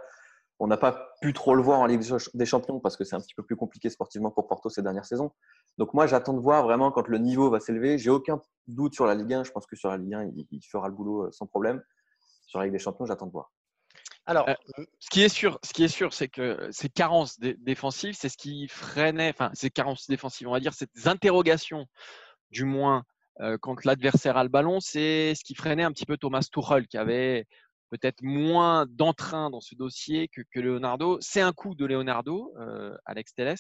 On 0.59 0.67
n'a 0.67 0.79
pas 0.79 1.13
pu 1.21 1.35
trop 1.35 1.55
le 1.55 1.63
voir 1.63 1.81
en 1.81 1.87
Ligue 1.87 2.03
des 2.33 2.47
Champions 2.47 2.81
parce 2.81 2.97
que 2.97 3.05
c'est 3.05 3.15
un 3.15 3.21
petit 3.21 3.35
peu 3.35 3.43
plus 3.43 3.57
compliqué 3.57 3.91
sportivement 3.91 4.31
pour 4.31 4.47
Porto 4.47 4.71
ces 4.71 4.81
dernières 4.81 5.05
saisons. 5.05 5.33
Donc 5.79 5.93
moi, 5.93 6.07
j'attends 6.07 6.33
de 6.33 6.41
voir 6.41 6.63
vraiment 6.63 6.91
quand 6.91 7.07
le 7.09 7.19
niveau 7.19 7.51
va 7.51 7.61
s'élever. 7.61 7.99
J'ai 7.99 8.11
aucun 8.11 8.41
doute 8.67 8.95
sur 8.95 9.07
la 9.07 9.15
Ligue 9.15 9.35
1. 9.35 9.45
Je 9.45 9.53
pense 9.53 9.67
que 9.67 9.77
sur 9.77 9.91
la 9.91 9.99
Ligue 9.99 10.15
1, 10.15 10.31
il, 10.51 10.65
fera 10.65 10.89
le 10.89 10.95
boulot 10.95 11.27
euh, 11.27 11.33
sans 11.33 11.47
problème. 11.47 11.83
Sur 12.47 12.59
la 12.59 12.67
Ligue 12.67 12.73
des 12.73 12.79
Champions, 12.79 13.05
j'attends 13.07 13.27
de 13.27 13.33
voir. 13.33 13.53
Alors, 14.25 14.49
euh, 14.49 14.55
ce 14.99 15.11
qui 15.11 15.23
est 15.23 15.29
sûr, 15.29 15.59
ce 15.63 15.73
qui 15.73 15.85
est 15.85 15.89
sûr, 15.89 16.13
c'est 16.13 16.29
que 16.29 16.69
ces 16.73 16.89
carences 16.89 17.39
défensives, 17.39 18.17
c'est 18.19 18.29
ce 18.29 18.37
qui 18.37 18.67
freinait, 18.67 19.31
enfin 19.31 19.51
ces 19.55 19.71
carences 19.71 20.09
défensives, 20.09 20.49
on 20.49 20.53
va 20.53 20.59
dire, 20.59 20.75
ces 20.75 20.89
interrogations, 21.05 21.87
du 22.51 22.65
moins 22.65 23.05
quand 23.61 23.85
l'adversaire 23.85 24.39
a 24.39 24.43
le 24.45 24.49
ballon, 24.49 24.81
c'est 24.81 25.35
ce 25.35 25.45
qui 25.45 25.55
freinait 25.55 25.83
un 25.83 25.93
petit 25.93 26.07
peu 26.07 26.17
Thomas 26.17 26.49
Tuchel, 26.51 26.89
qui 26.89 26.97
avait 26.97 27.45
peut-être 27.91 28.23
moins 28.23 28.87
d'entrain 28.89 29.51
dans 29.51 29.61
ce 29.61 29.75
dossier 29.75 30.29
que, 30.29 30.59
Leonardo. 30.59 31.19
C'est 31.21 31.43
un 31.43 31.53
coup 31.53 31.75
de 31.75 31.85
Leonardo, 31.85 32.55
Alex 33.05 33.35
Telles. 33.35 33.57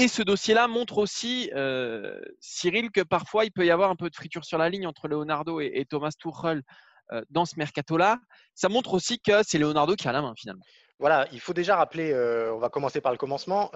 Et 0.00 0.08
ce 0.08 0.22
dossier-là 0.22 0.66
montre 0.66 0.96
aussi, 0.96 1.50
Cyril, 2.40 2.90
que 2.90 3.02
parfois 3.02 3.44
il 3.44 3.52
peut 3.52 3.66
y 3.66 3.70
avoir 3.70 3.90
un 3.90 3.96
peu 3.96 4.08
de 4.08 4.16
friture 4.16 4.46
sur 4.46 4.56
la 4.56 4.70
ligne 4.70 4.86
entre 4.86 5.08
Leonardo 5.08 5.60
et, 5.60 5.84
Thomas 5.86 6.12
Tuchel 6.18 6.62
dans 7.28 7.44
ce 7.44 7.56
mercato-là. 7.58 8.18
Ça 8.54 8.70
montre 8.70 8.94
aussi 8.94 9.20
que 9.20 9.42
c'est 9.42 9.58
Leonardo 9.58 9.96
qui 9.96 10.08
a 10.08 10.12
la 10.12 10.22
main 10.22 10.32
finalement. 10.38 10.64
Voilà, 10.98 11.26
il 11.32 11.40
faut 11.40 11.52
déjà 11.52 11.76
rappeler, 11.76 12.14
on 12.50 12.58
va 12.58 12.70
commencer 12.70 13.02
par 13.02 13.12
le 13.12 13.18
commencement, 13.18 13.70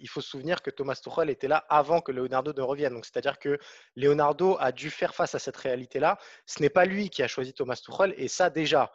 il 0.00 0.08
faut 0.08 0.22
se 0.22 0.30
souvenir 0.30 0.62
que 0.62 0.70
Thomas 0.70 0.94
Tuchel 0.94 1.28
était 1.28 1.46
là 1.46 1.66
avant 1.68 2.00
que 2.00 2.10
Leonardo 2.10 2.54
ne 2.54 2.62
revienne. 2.62 2.94
Donc, 2.94 3.04
c'est-à-dire 3.04 3.38
que 3.38 3.58
Leonardo 3.96 4.56
a 4.58 4.72
dû 4.72 4.88
faire 4.88 5.14
face 5.14 5.34
à 5.34 5.38
cette 5.38 5.58
réalité-là. 5.58 6.16
Ce 6.46 6.62
n'est 6.62 6.70
pas 6.70 6.86
lui 6.86 7.10
qui 7.10 7.22
a 7.22 7.28
choisi 7.28 7.52
Thomas 7.52 7.76
Tuchel, 7.76 8.14
et 8.16 8.28
ça 8.28 8.48
déjà, 8.48 8.90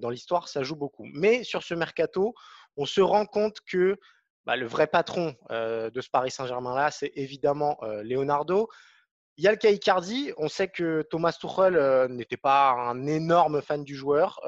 dans 0.00 0.10
l'histoire, 0.10 0.48
ça 0.48 0.62
joue 0.62 0.76
beaucoup. 0.76 1.06
Mais 1.14 1.44
sur 1.44 1.62
ce 1.62 1.72
mercato, 1.72 2.34
on 2.76 2.84
se 2.84 3.00
rend 3.00 3.24
compte 3.24 3.60
que 3.66 3.98
bah, 4.46 4.56
le 4.56 4.66
vrai 4.66 4.86
patron 4.86 5.34
euh, 5.50 5.90
de 5.90 6.00
ce 6.00 6.08
Paris 6.08 6.30
Saint-Germain-là, 6.30 6.92
c'est 6.92 7.10
évidemment 7.16 7.78
euh, 7.82 8.02
Leonardo. 8.04 8.68
Il 9.36 9.44
y 9.44 9.48
a 9.48 9.50
le 9.50 9.56
cas 9.56 9.70
Icardi. 9.70 10.32
On 10.38 10.48
sait 10.48 10.68
que 10.68 11.02
Thomas 11.10 11.32
Tuchel 11.32 11.76
euh, 11.76 12.06
n'était 12.08 12.36
pas 12.36 12.70
un 12.70 13.06
énorme 13.06 13.60
fan 13.60 13.82
du 13.82 13.96
joueur. 13.96 14.40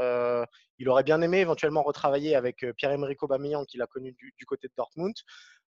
il 0.79 0.89
aurait 0.89 1.03
bien 1.03 1.21
aimé 1.21 1.41
éventuellement 1.41 1.83
retravailler 1.83 2.37
avec 2.37 2.65
Pierre-Emerick 2.77 3.23
Aubameyang, 3.25 3.67
qu'il 3.67 3.83
a 3.83 3.87
connu 3.87 4.13
du, 4.13 4.47
côté 4.47 4.69
de 4.69 4.73
Dortmund. 4.77 5.15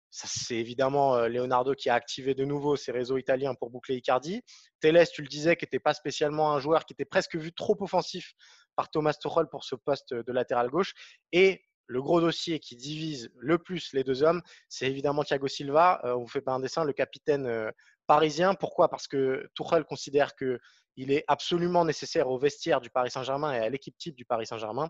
C'est 0.09 0.55
évidemment 0.55 1.27
Leonardo 1.27 1.73
qui 1.73 1.89
a 1.89 1.95
activé 1.95 2.35
de 2.35 2.45
nouveau 2.45 2.75
ses 2.75 2.91
réseaux 2.91 3.17
italiens 3.17 3.55
pour 3.55 3.71
boucler 3.71 3.95
Icardi. 3.95 4.41
Teles, 4.79 5.07
tu 5.11 5.23
le 5.23 5.27
disais, 5.27 5.55
qui 5.57 5.65
n'était 5.65 5.79
pas 5.79 5.93
spécialement 5.93 6.53
un 6.53 6.59
joueur 6.59 6.85
qui 6.85 6.93
était 6.93 7.03
presque 7.03 7.35
vu 7.35 7.51
trop 7.51 7.75
offensif 7.81 8.33
par 8.75 8.89
Thomas 8.89 9.13
Tuchel 9.13 9.47
pour 9.51 9.65
ce 9.65 9.75
poste 9.75 10.13
de 10.13 10.31
latéral 10.31 10.69
gauche. 10.69 10.93
Et 11.31 11.61
le 11.87 12.01
gros 12.01 12.21
dossier 12.21 12.59
qui 12.59 12.75
divise 12.75 13.31
le 13.37 13.57
plus 13.57 13.93
les 13.93 14.03
deux 14.03 14.23
hommes, 14.23 14.41
c'est 14.69 14.87
évidemment 14.87 15.23
Thiago 15.23 15.47
Silva. 15.47 16.01
Euh, 16.03 16.15
on 16.15 16.21
vous 16.21 16.27
fait 16.27 16.41
pas 16.41 16.53
un 16.53 16.59
dessin, 16.59 16.83
le 16.83 16.93
capitaine 16.93 17.45
euh, 17.45 17.71
parisien. 18.07 18.53
Pourquoi? 18.53 18.89
Parce 18.89 19.07
que 19.07 19.49
Tuchel 19.55 19.83
considère 19.83 20.35
qu'il 20.35 21.11
est 21.11 21.23
absolument 21.27 21.85
nécessaire 21.85 22.29
au 22.29 22.37
vestiaire 22.37 22.81
du 22.81 22.89
Paris 22.89 23.11
Saint-Germain 23.11 23.53
et 23.53 23.59
à 23.59 23.69
l'équipe 23.69 23.97
type 23.97 24.15
du 24.15 24.25
Paris 24.25 24.47
Saint-Germain. 24.47 24.89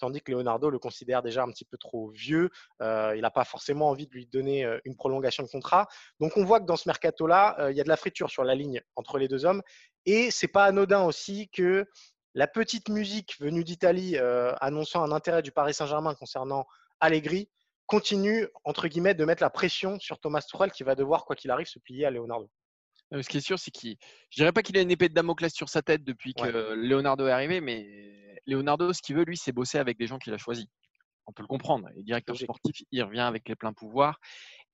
Tandis 0.00 0.22
que 0.22 0.30
Leonardo 0.30 0.70
le 0.70 0.78
considère 0.78 1.22
déjà 1.24 1.42
un 1.42 1.50
petit 1.50 1.64
peu 1.64 1.76
trop 1.76 2.10
vieux. 2.10 2.50
Euh, 2.82 3.14
il 3.16 3.22
n'a 3.22 3.32
pas 3.32 3.44
forcément 3.44 3.88
envie 3.88 4.06
de 4.06 4.12
lui 4.12 4.26
donner 4.26 4.64
une 4.84 4.94
prolongation 4.94 5.42
de 5.42 5.48
contrat. 5.48 5.88
Donc 6.20 6.36
on 6.36 6.44
voit 6.44 6.60
que 6.60 6.66
dans 6.66 6.76
ce 6.76 6.88
mercato-là, 6.88 7.68
il 7.70 7.76
y 7.76 7.80
a 7.80 7.84
de 7.84 7.88
la 7.88 7.96
friture 7.96 8.30
sur 8.30 8.44
la 8.44 8.54
ligne 8.54 8.80
entre 8.94 9.18
les 9.18 9.26
deux 9.26 9.44
hommes. 9.44 9.60
Et 10.06 10.30
c'est 10.30 10.46
pas 10.46 10.66
anodin 10.66 11.02
aussi 11.02 11.48
que 11.48 11.84
la 12.38 12.46
petite 12.46 12.88
musique 12.88 13.34
venue 13.40 13.64
d'Italie 13.64 14.16
euh, 14.16 14.54
annonçant 14.60 15.02
un 15.02 15.10
intérêt 15.10 15.42
du 15.42 15.50
Paris 15.50 15.74
Saint-Germain 15.74 16.14
concernant 16.14 16.68
Allegri 17.00 17.48
continue, 17.86 18.46
entre 18.62 18.86
guillemets, 18.86 19.14
de 19.14 19.24
mettre 19.24 19.42
la 19.42 19.50
pression 19.50 19.98
sur 19.98 20.20
Thomas 20.20 20.46
Tuchel 20.48 20.70
qui 20.70 20.84
va 20.84 20.94
devoir, 20.94 21.24
quoi 21.24 21.34
qu'il 21.34 21.50
arrive, 21.50 21.66
se 21.66 21.80
plier 21.80 22.04
à 22.04 22.12
Leonardo. 22.12 22.48
Euh, 23.12 23.22
ce 23.22 23.28
qui 23.28 23.38
est 23.38 23.40
sûr, 23.40 23.58
c'est 23.58 23.72
qu'il. 23.72 23.96
Je 24.30 24.36
dirais 24.36 24.52
pas 24.52 24.62
qu'il 24.62 24.78
a 24.78 24.82
une 24.82 24.90
épée 24.92 25.08
de 25.08 25.14
Damoclès 25.14 25.52
sur 25.52 25.68
sa 25.68 25.82
tête 25.82 26.04
depuis 26.04 26.32
que 26.32 26.74
Leonardo 26.74 27.26
est 27.26 27.32
arrivé, 27.32 27.60
mais 27.60 28.40
Leonardo, 28.46 28.92
ce 28.92 29.02
qu'il 29.02 29.16
veut, 29.16 29.24
lui, 29.24 29.36
c'est 29.36 29.50
bosser 29.50 29.78
avec 29.78 29.98
des 29.98 30.06
gens 30.06 30.20
qu'il 30.20 30.32
a 30.32 30.38
choisis. 30.38 30.66
On 31.26 31.32
peut 31.32 31.42
le 31.42 31.48
comprendre. 31.48 31.88
Et 31.96 32.04
directeur 32.04 32.36
sportif, 32.36 32.84
il 32.92 33.02
revient 33.02 33.18
avec 33.18 33.48
les 33.48 33.56
pleins 33.56 33.72
pouvoirs. 33.72 34.20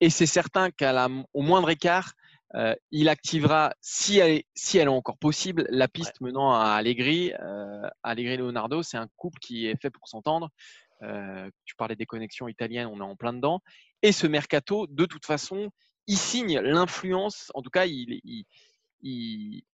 Et 0.00 0.10
c'est 0.10 0.26
certain 0.26 0.70
qu'au 0.70 1.40
moindre 1.40 1.70
écart, 1.70 2.12
euh, 2.54 2.74
il 2.92 3.08
activera, 3.08 3.74
si 3.80 4.18
elle, 4.18 4.30
est, 4.30 4.46
si 4.54 4.78
elle 4.78 4.86
est 4.86 4.90
encore 4.90 5.18
possible, 5.18 5.66
la 5.70 5.88
piste 5.88 6.20
menant 6.20 6.52
à 6.52 6.70
Allegri. 6.70 7.32
Euh, 7.40 7.88
Allegri 8.02 8.36
Leonardo, 8.36 8.82
c'est 8.82 8.96
un 8.96 9.08
couple 9.16 9.38
qui 9.40 9.66
est 9.66 9.80
fait 9.80 9.90
pour 9.90 10.06
s'entendre. 10.06 10.50
Euh, 11.02 11.50
tu 11.64 11.74
parlais 11.74 11.96
des 11.96 12.06
connexions 12.06 12.46
italiennes, 12.46 12.86
on 12.86 12.98
est 12.98 13.02
en 13.02 13.16
plein 13.16 13.32
dedans. 13.32 13.60
Et 14.02 14.12
ce 14.12 14.26
mercato, 14.26 14.86
de 14.86 15.04
toute 15.04 15.26
façon, 15.26 15.70
il 16.06 16.16
signe 16.16 16.60
l'influence, 16.60 17.50
en 17.54 17.62
tout 17.62 17.70
cas, 17.70 17.86
il, 17.86 18.20
il, 19.02 19.64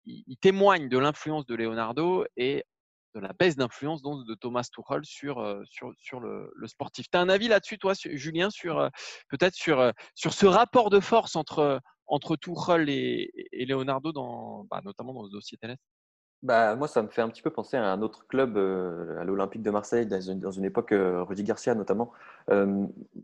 témoigne 0.40 0.88
de 0.88 0.98
l'influence 0.98 1.44
de 1.46 1.54
Leonardo 1.54 2.24
et 2.36 2.64
de 3.14 3.20
la 3.20 3.32
baisse 3.32 3.56
d'influence 3.56 4.02
de 4.02 4.34
Thomas 4.34 4.68
Tuchel 4.72 5.04
sur, 5.04 5.62
sur, 5.64 5.92
sur 5.96 6.20
le, 6.20 6.50
sportif. 6.66 7.06
Tu 7.10 7.16
as 7.16 7.20
un 7.20 7.28
avis 7.28 7.48
là-dessus, 7.48 7.78
toi, 7.78 7.92
Julien, 7.94 8.50
sur 8.50 8.88
peut-être 9.28 9.54
sur, 9.54 9.92
sur 10.14 10.32
ce 10.32 10.46
rapport 10.46 10.90
de 10.90 11.00
force 11.00 11.36
entre, 11.36 11.80
entre 12.06 12.36
Tuchel 12.36 12.88
et, 12.88 13.30
et 13.52 13.66
Leonardo, 13.66 14.12
dans, 14.12 14.64
bah, 14.70 14.80
notamment 14.84 15.12
dans 15.12 15.22
le 15.22 15.30
dossier 15.30 15.58
Thalès 15.58 15.78
bah, 16.42 16.74
moi, 16.74 16.88
ça 16.88 17.02
me 17.02 17.08
fait 17.08 17.20
un 17.20 17.28
petit 17.28 17.42
peu 17.42 17.50
penser 17.50 17.76
à 17.76 17.92
un 17.92 18.00
autre 18.00 18.26
club, 18.26 18.56
à 18.56 19.24
l'Olympique 19.24 19.62
de 19.62 19.70
Marseille, 19.70 20.06
dans 20.06 20.20
une, 20.22 20.40
dans 20.40 20.50
une 20.50 20.64
époque, 20.64 20.94
Rudy 20.94 21.44
Garcia 21.44 21.74
notamment. 21.74 22.12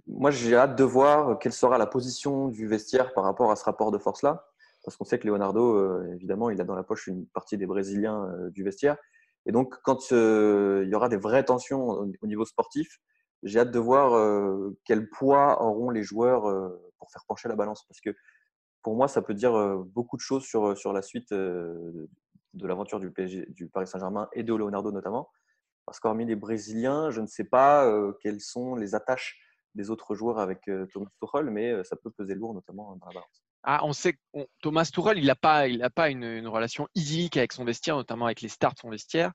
moi, 0.06 0.30
j'ai 0.30 0.54
hâte 0.54 0.76
de 0.76 0.84
voir 0.84 1.38
quelle 1.38 1.54
sera 1.54 1.78
la 1.78 1.86
position 1.86 2.48
du 2.48 2.66
vestiaire 2.66 3.14
par 3.14 3.24
rapport 3.24 3.50
à 3.50 3.56
ce 3.56 3.64
rapport 3.64 3.90
de 3.90 3.98
force-là. 3.98 4.46
Parce 4.84 4.98
qu'on 4.98 5.04
sait 5.04 5.18
que 5.18 5.26
Leonardo, 5.26 6.02
évidemment, 6.12 6.50
il 6.50 6.60
a 6.60 6.64
dans 6.64 6.76
la 6.76 6.82
poche 6.82 7.06
une 7.06 7.26
partie 7.26 7.56
des 7.56 7.66
Brésiliens 7.66 8.28
du 8.50 8.62
vestiaire. 8.62 8.98
Et 9.46 9.52
donc, 9.52 9.76
quand 9.82 10.10
il 10.10 10.88
y 10.88 10.94
aura 10.94 11.08
des 11.08 11.16
vraies 11.16 11.44
tensions 11.44 11.88
au, 11.88 12.26
niveau 12.26 12.44
sportif, 12.44 12.98
j'ai 13.42 13.60
hâte 13.60 13.70
de 13.70 13.78
voir 13.78 14.74
quel 14.84 15.08
poids 15.08 15.62
auront 15.62 15.90
les 15.90 16.02
joueurs 16.02 16.42
pour 16.98 17.10
faire 17.10 17.24
pencher 17.28 17.48
la 17.48 17.54
balance. 17.54 17.84
Parce 17.88 18.00
que 18.00 18.10
pour 18.82 18.96
moi, 18.96 19.06
ça 19.08 19.22
peut 19.22 19.34
dire 19.34 19.78
beaucoup 19.86 20.16
de 20.16 20.20
choses 20.20 20.44
sur, 20.44 20.76
sur 20.76 20.92
la 20.92 21.00
suite 21.00 21.32
de 21.32 22.08
l'aventure 22.54 22.98
du, 22.98 23.12
du 23.48 23.68
Paris 23.68 23.86
Saint-Germain 23.86 24.28
et 24.32 24.42
de 24.42 24.52
Leonardo 24.52 24.90
notamment. 24.90 25.30
Parce 25.86 26.00
qu'hormis 26.00 26.26
les 26.26 26.34
Brésiliens, 26.34 27.10
je 27.10 27.20
ne 27.20 27.28
sais 27.28 27.44
pas 27.44 27.88
quelles 28.20 28.40
sont 28.40 28.74
les 28.74 28.96
attaches 28.96 29.38
des 29.76 29.90
autres 29.90 30.16
joueurs 30.16 30.40
avec 30.40 30.68
Thomas 30.92 31.10
Tuchel, 31.22 31.50
mais 31.50 31.84
ça 31.84 31.94
peut 31.94 32.10
peser 32.10 32.34
lourd 32.34 32.52
notamment 32.52 32.96
dans 32.96 33.06
la 33.06 33.12
balance. 33.12 33.45
Ah, 33.68 33.80
on 33.82 33.92
sait 33.92 34.14
que 34.14 34.18
Thomas 34.62 34.88
Tuchel, 34.92 35.18
il 35.18 35.26
n'a 35.26 35.34
pas, 35.34 35.66
il 35.66 35.84
pas 35.94 36.08
une, 36.08 36.46
relation 36.46 36.86
idyllique 36.94 37.36
avec 37.36 37.52
son 37.52 37.64
vestiaire, 37.64 37.96
notamment 37.96 38.26
avec 38.26 38.40
les 38.40 38.48
stars 38.48 38.74
de 38.74 38.78
son 38.78 38.90
vestiaire. 38.90 39.32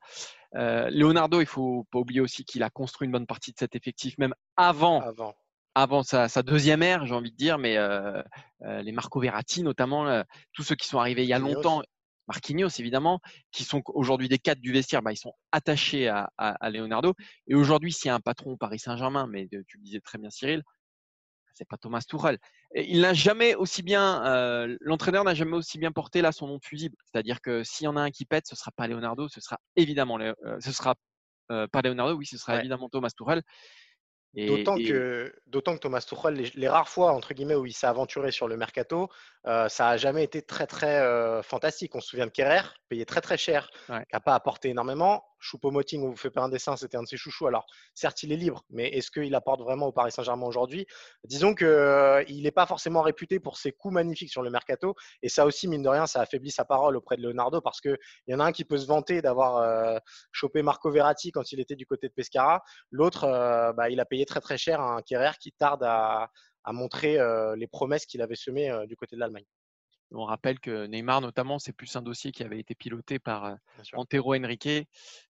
Leonardo, 0.54 1.42
il 1.42 1.46
faut 1.46 1.86
pas 1.92 2.00
oublier 2.00 2.22
aussi 2.22 2.46
qu'il 2.46 2.64
a 2.64 2.70
construit 2.70 3.06
une 3.06 3.12
bonne 3.12 3.28
partie 3.28 3.52
de 3.52 3.58
cet 3.60 3.76
effectif, 3.76 4.18
même 4.18 4.34
avant, 4.56 5.02
avant 5.02 5.36
avant 5.76 6.04
sa, 6.04 6.28
deuxième 6.44 6.84
ère, 6.84 7.06
j'ai 7.06 7.14
envie 7.14 7.32
de 7.32 7.38
dire, 7.38 7.58
mais 7.58 7.78
euh, 7.78 8.22
euh, 8.64 8.82
les 8.82 8.92
Marco 8.92 9.20
Verratti 9.20 9.64
notamment, 9.64 10.08
euh, 10.08 10.24
tous 10.54 10.64
ceux 10.64 10.76
qui 10.76 10.88
sont 10.88 11.00
arrivés 11.00 11.24
il 11.24 11.30
y 11.30 11.34
a 11.34 11.40
longtemps, 11.40 11.82
Marquinhos 12.28 12.70
évidemment, 12.80 13.20
qui 13.52 13.64
sont 13.64 13.82
aujourd'hui 13.88 14.28
des 14.28 14.38
cadres 14.38 14.62
du 14.62 14.74
vestiaire, 14.74 15.02
bah, 15.02 15.12
ils 15.12 15.18
sont 15.18 15.34
attachés 15.52 16.08
à, 16.08 16.30
Leonardo. 16.70 17.14
Et 17.48 17.56
aujourd'hui, 17.56 17.92
s'il 17.92 18.08
y 18.08 18.12
a 18.12 18.16
un 18.16 18.20
patron 18.20 18.52
au 18.52 18.58
Paris 18.58 18.80
Saint-Germain, 18.80 19.28
mais 19.28 19.48
tu 19.48 19.78
le 19.78 19.84
disais 19.84 20.00
très 20.02 20.18
bien 20.18 20.30
Cyril, 20.30 20.64
c'est 21.54 21.68
pas 21.68 21.78
Thomas 21.78 22.02
Tuchel. 22.08 22.38
il 22.76 23.02
n'a 23.02 23.14
jamais 23.14 23.56
aussi 23.56 23.84
bien, 23.84 24.22
l'entraîneur 24.82 25.24
n'a 25.24 25.34
jamais 25.34 25.58
aussi 25.58 25.78
bien 25.78 25.92
porté 25.92 26.22
là 26.22 26.32
son 26.32 26.48
nom 26.48 26.58
de 26.58 26.64
fusible. 26.64 26.96
C'est-à-dire 27.06 27.42
que 27.42 27.64
s'il 27.64 27.86
y 27.86 27.88
en 27.88 27.98
a 27.98 28.02
un 28.02 28.12
qui 28.12 28.26
pète, 28.26 28.48
ce 28.48 28.56
sera 28.56 28.72
pas 28.72 28.88
Leonardo, 28.88 29.28
ce 29.28 29.42
sera 29.42 29.60
évidemment, 29.76 30.18
ce 30.60 30.72
sera 30.72 30.96
pas 31.48 31.82
Leonardo, 31.84 32.16
oui, 32.16 32.26
ce 32.26 32.38
sera 32.38 32.60
évidemment 32.60 32.90
Thomas 32.90 33.12
Tuchel. 33.16 33.44
D'autant 34.34 34.78
que, 34.78 35.34
que 35.52 35.78
Thomas 35.78 36.06
Tuchel, 36.08 36.50
les, 36.56 36.70
rares 36.70 36.88
fois 36.88 37.12
entre 37.12 37.34
guillemets 37.34 37.56
où 37.56 37.66
il 37.66 37.74
s'est 37.74 37.88
aventuré 37.88 38.32
sur 38.32 38.48
le 38.48 38.56
mercato, 38.56 39.10
euh, 39.46 39.68
ça 39.68 39.86
n'a 39.86 39.98
jamais 39.98 40.24
été 40.24 40.42
très 40.42 40.68
très 40.68 41.00
euh, 41.00 41.44
fantastique. 41.44 41.96
On 41.96 42.00
se 42.00 42.08
souvient 42.08 42.28
de 42.28 42.32
Kerrer, 42.32 42.62
payé 42.88 43.06
très 43.06 43.20
très 43.20 43.38
cher, 43.38 43.70
qui 43.88 43.92
n'a 43.92 44.20
pas 44.22 44.36
apporté 44.36 44.70
énormément. 44.70 45.26
Choupo-Moting, 45.42 46.04
on 46.04 46.10
vous 46.10 46.16
fait 46.16 46.30
pas 46.30 46.42
un 46.42 46.50
dessin, 46.50 46.78
c'était 46.78 46.98
un 46.98 47.04
de 47.04 47.08
ses 47.08 47.18
chouchous. 47.18 47.48
Alors, 47.48 47.66
certes, 47.94 48.24
il 48.24 48.32
est 48.32 48.38
libre, 48.38 48.64
mais 48.70 48.88
est-ce 48.90 49.12
qu'il 49.12 49.34
apporte 49.36 49.62
vraiment 49.62 49.88
au 49.88 49.92
Paris 49.92 50.12
Saint-Germain 50.12 50.46
aujourd'hui? 50.46 50.86
Disons 51.24 51.56
qu'il 51.56 51.68
euh, 51.68 52.24
n'est 52.30 52.52
pas 52.52 52.66
forcément 52.66 53.02
réputé 53.02 53.40
pour 53.40 53.58
ses 53.58 53.72
coups 53.72 53.94
magnifiques 53.94 54.32
sur 54.32 54.44
le 54.44 54.50
mercato. 54.50 54.96
Et 55.22 55.30
ça 55.30 55.46
aussi, 55.46 55.68
mine 55.68 55.82
de 55.82 55.90
rien, 55.90 56.08
ça 56.08 56.22
affaiblit 56.22 56.52
sa 56.52 56.66
parole 56.66 56.96
auprès 56.96 57.18
de 57.18 57.24
Leonardo 57.24 57.60
parce 57.62 57.82
qu'il 57.82 57.98
y 58.28 58.36
en 58.36 58.40
a 58.40 58.46
un 58.46 58.52
qui 58.52 58.66
peut 58.66 58.78
se 58.78 58.88
vanter 58.88 59.22
d'avoir 59.22 59.58
euh, 59.58 59.98
chopé 60.32 60.62
Marco 60.62 60.92
Verratti 60.92 61.32
quand 61.32 61.52
il 61.52 61.60
était 61.60 61.76
du 61.76 61.86
côté 61.86 62.08
de 62.08 62.14
Pescara. 62.14 62.64
L'autre, 62.92 63.24
euh, 63.26 63.74
bah, 63.74 63.90
il 63.90 64.00
a 64.00 64.06
payé 64.06 64.26
très 64.26 64.42
très 64.42 64.58
cher 64.58 64.80
un 64.80 65.02
Kerrer 65.02 65.32
qui 65.40 65.52
tarde 65.52 65.84
à, 65.84 66.30
à 66.64 66.74
montrer 66.74 67.18
les 67.58 67.68
promesses 67.68 68.06
qu'il 68.06 68.22
avait 68.22 68.36
semées 68.36 68.72
du 68.88 68.96
côté 68.96 69.16
de 69.16 69.20
l'Allemagne. 69.20 69.46
On 70.12 70.26
rappelle 70.26 70.60
que 70.60 70.86
Neymar, 70.88 71.22
notamment, 71.22 71.60
c'est 71.60 71.74
plus 71.74 71.96
un 71.96 72.02
dossier 72.02 72.32
qui 72.32 72.44
avait 72.44 72.60
été 72.60 72.76
piloté 72.76 73.20
par 73.20 73.56
Antero 73.94 74.36
Henrique 74.36 74.88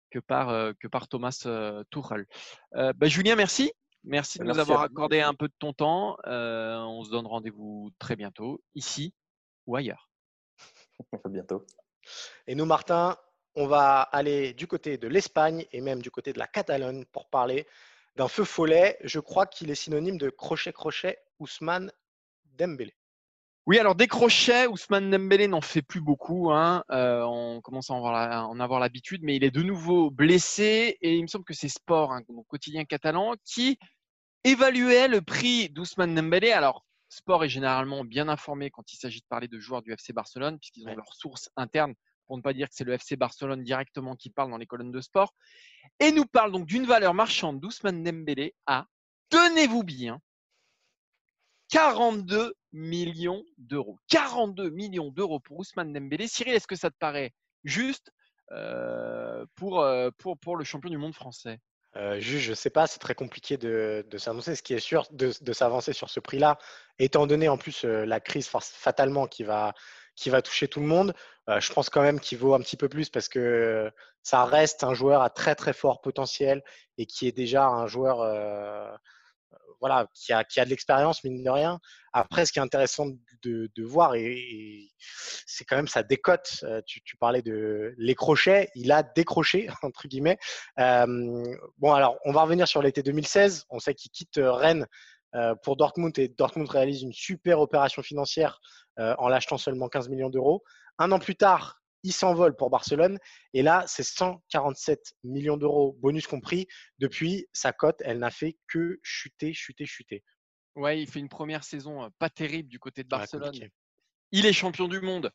que 0.09 0.19
par, 0.19 0.73
que 0.79 0.87
par 0.87 1.07
Thomas 1.07 1.47
Tuchel. 1.89 2.25
Bah, 2.73 3.07
Julien, 3.07 3.35
merci. 3.35 3.71
Merci 4.03 4.39
de 4.39 4.45
nous 4.45 4.57
avoir 4.57 4.81
accordé 4.81 5.21
un 5.21 5.35
peu 5.35 5.47
de 5.47 5.53
ton 5.59 5.73
temps. 5.73 6.17
on 6.25 7.03
se 7.03 7.11
donne 7.11 7.27
rendez-vous 7.27 7.91
très 7.99 8.15
bientôt, 8.15 8.61
ici 8.73 9.13
ou 9.67 9.75
ailleurs. 9.75 10.09
À 11.23 11.29
bientôt. 11.29 11.65
Et 12.47 12.55
nous, 12.55 12.65
Martin, 12.65 13.17
on 13.55 13.67
va 13.67 14.01
aller 14.01 14.53
du 14.53 14.67
côté 14.67 14.97
de 14.97 15.07
l'Espagne 15.07 15.65
et 15.71 15.81
même 15.81 16.01
du 16.01 16.11
côté 16.11 16.33
de 16.33 16.39
la 16.39 16.47
Catalogne 16.47 17.05
pour 17.05 17.29
parler 17.29 17.67
d'un 18.15 18.27
feu 18.27 18.43
follet. 18.43 18.97
Je 19.03 19.19
crois 19.19 19.45
qu'il 19.45 19.69
est 19.69 19.75
synonyme 19.75 20.17
de 20.17 20.29
crochet-crochet 20.29 21.19
Ousmane 21.39 21.91
Dembélé. 22.57 22.95
Oui, 23.67 23.77
alors 23.77 23.93
décrochet, 23.93 24.65
Ousmane 24.65 25.11
Dembélé 25.11 25.47
n'en 25.47 25.61
fait 25.61 25.83
plus 25.83 26.01
beaucoup. 26.01 26.51
Hein. 26.51 26.83
Euh, 26.89 27.21
on 27.23 27.61
commence 27.61 27.91
à 27.91 27.93
en 27.93 28.59
avoir 28.59 28.79
l'habitude, 28.79 29.21
mais 29.23 29.35
il 29.35 29.43
est 29.43 29.51
de 29.51 29.61
nouveau 29.61 30.09
blessé 30.09 30.97
et 30.99 31.15
il 31.15 31.21
me 31.21 31.27
semble 31.27 31.45
que 31.45 31.53
c'est 31.53 31.69
Sport, 31.69 32.11
hein, 32.11 32.21
quotidien 32.47 32.85
catalan, 32.85 33.35
qui 33.45 33.77
évaluait 34.43 35.07
le 35.07 35.21
prix 35.21 35.69
d'Ousmane 35.69 36.15
Dembélé. 36.15 36.51
Alors, 36.51 36.83
Sport 37.09 37.43
est 37.43 37.49
généralement 37.49 38.03
bien 38.03 38.29
informé 38.29 38.71
quand 38.71 38.91
il 38.93 38.97
s'agit 38.97 39.19
de 39.19 39.27
parler 39.29 39.47
de 39.47 39.59
joueurs 39.59 39.83
du 39.83 39.93
FC 39.93 40.11
Barcelone, 40.11 40.57
puisqu'ils 40.57 40.87
ont 40.87 40.95
leurs 40.95 41.13
sources 41.13 41.51
internes, 41.55 41.93
pour 42.25 42.37
ne 42.37 42.41
pas 42.41 42.53
dire 42.53 42.67
que 42.67 42.73
c'est 42.75 42.83
le 42.83 42.93
FC 42.93 43.15
Barcelone 43.15 43.63
directement 43.63 44.15
qui 44.15 44.31
parle 44.31 44.49
dans 44.49 44.57
les 44.57 44.65
colonnes 44.65 44.91
de 44.91 45.01
sport. 45.01 45.35
Et 45.99 46.11
nous 46.11 46.25
parle 46.25 46.51
donc 46.51 46.65
d'une 46.65 46.85
valeur 46.85 47.13
marchande 47.13 47.59
d'Ousmane 47.59 48.01
Dembélé 48.01 48.55
à, 48.65 48.87
tenez-vous 49.29 49.83
bien, 49.83 50.19
42 51.71 52.53
millions 52.73 53.43
d'euros. 53.57 53.97
42 54.09 54.69
millions 54.69 55.09
d'euros 55.09 55.39
pour 55.39 55.57
Ousmane 55.57 55.93
Dembélé. 55.93 56.27
Cyril, 56.27 56.53
est-ce 56.53 56.67
que 56.67 56.75
ça 56.75 56.91
te 56.91 56.97
paraît 56.99 57.33
juste 57.63 58.11
euh, 58.51 59.45
pour, 59.55 59.79
euh, 59.79 60.09
pour, 60.17 60.57
le 60.57 60.65
champion 60.65 60.89
du 60.89 60.97
monde 60.97 61.15
français? 61.15 61.59
Euh, 61.95 62.17
je 62.19 62.49
ne 62.49 62.55
sais 62.55 62.69
pas, 62.69 62.87
c'est 62.87 62.99
très 62.99 63.15
compliqué 63.15 63.55
de, 63.57 64.05
s'annoncer. 64.17 64.55
Ce 64.55 64.61
qui 64.61 64.73
est 64.73 64.79
sûr, 64.79 65.07
de, 65.11 65.31
s'avancer 65.53 65.93
sur 65.93 66.09
ce 66.09 66.19
prix-là, 66.19 66.57
étant 66.99 67.25
donné 67.25 67.47
en 67.47 67.57
plus 67.57 67.85
la 67.85 68.19
crise 68.19 68.49
fatalement 68.49 69.27
qui 69.27 69.43
va, 69.43 69.73
qui 70.15 70.29
va 70.29 70.41
toucher 70.41 70.67
tout 70.67 70.81
le 70.81 70.87
monde, 70.87 71.13
je 71.47 71.73
pense 71.73 71.89
quand 71.89 72.01
même 72.01 72.19
qu'il 72.19 72.37
vaut 72.37 72.53
un 72.53 72.59
petit 72.59 72.77
peu 72.77 72.89
plus 72.89 73.09
parce 73.09 73.27
que 73.29 73.91
ça 74.23 74.45
reste 74.45 74.83
un 74.83 74.93
joueur 74.93 75.21
à 75.21 75.29
très 75.29 75.55
très 75.55 75.73
fort 75.73 76.01
potentiel 76.01 76.63
et 76.97 77.05
qui 77.05 77.27
est 77.27 77.33
déjà 77.33 77.67
un 77.67 77.87
joueur 77.87 78.21
voilà, 79.81 80.07
qui 80.13 80.31
a, 80.31 80.43
qui 80.43 80.59
a 80.59 80.65
de 80.65 80.69
l'expérience, 80.69 81.23
mine 81.23 81.43
de 81.43 81.49
rien. 81.49 81.79
Après, 82.13 82.45
ce 82.45 82.53
qui 82.53 82.59
est 82.59 82.61
intéressant 82.61 83.07
de, 83.43 83.83
voir, 83.83 84.13
et, 84.15 84.89
c'est 84.99 85.65
quand 85.65 85.75
même 85.75 85.87
sa 85.87 86.03
décote. 86.03 86.59
Euh, 86.63 86.81
tu, 86.85 87.01
tu, 87.01 87.17
parlais 87.17 87.41
de 87.41 87.93
les 87.97 88.15
crochets, 88.15 88.69
il 88.75 88.91
a 88.91 89.01
décroché, 89.01 89.67
entre 89.81 90.07
guillemets. 90.07 90.37
Euh, 90.79 91.43
bon, 91.79 91.91
alors, 91.91 92.17
on 92.25 92.31
va 92.31 92.43
revenir 92.43 92.67
sur 92.67 92.81
l'été 92.81 93.01
2016. 93.01 93.65
On 93.69 93.79
sait 93.79 93.95
qu'il 93.95 94.11
quitte 94.11 94.37
euh, 94.37 94.53
Rennes 94.53 94.85
pour 95.63 95.77
Dortmund 95.77 96.19
et 96.19 96.27
Dortmund 96.27 96.67
réalise 96.67 97.03
une 97.03 97.13
super 97.13 97.61
opération 97.61 98.03
financière 98.03 98.59
en 98.97 99.29
l'achetant 99.29 99.57
seulement 99.57 99.87
15 99.87 100.09
millions 100.09 100.29
d'euros. 100.29 100.61
Un 100.97 101.09
an 101.13 101.19
plus 101.19 101.37
tard, 101.37 101.80
il 102.03 102.13
s'envole 102.13 102.55
pour 102.55 102.69
Barcelone. 102.69 103.17
Et 103.53 103.61
là, 103.61 103.83
c'est 103.87 104.03
147 104.03 105.13
millions 105.23 105.57
d'euros, 105.57 105.97
bonus 105.99 106.27
compris. 106.27 106.67
Depuis, 106.99 107.47
sa 107.53 107.73
cote, 107.73 108.01
elle 108.03 108.19
n'a 108.19 108.31
fait 108.31 108.57
que 108.67 108.99
chuter, 109.03 109.53
chuter, 109.53 109.85
chuter. 109.85 110.23
Ouais, 110.75 111.01
il 111.01 111.07
fait 111.07 111.19
une 111.19 111.29
première 111.29 111.63
saison 111.63 112.09
pas 112.17 112.29
terrible 112.29 112.69
du 112.69 112.79
côté 112.79 113.03
de 113.03 113.09
Barcelone. 113.09 113.53
il 114.31 114.45
est 114.45 114.53
champion 114.53 114.87
du 114.87 115.01
monde. 115.01 115.31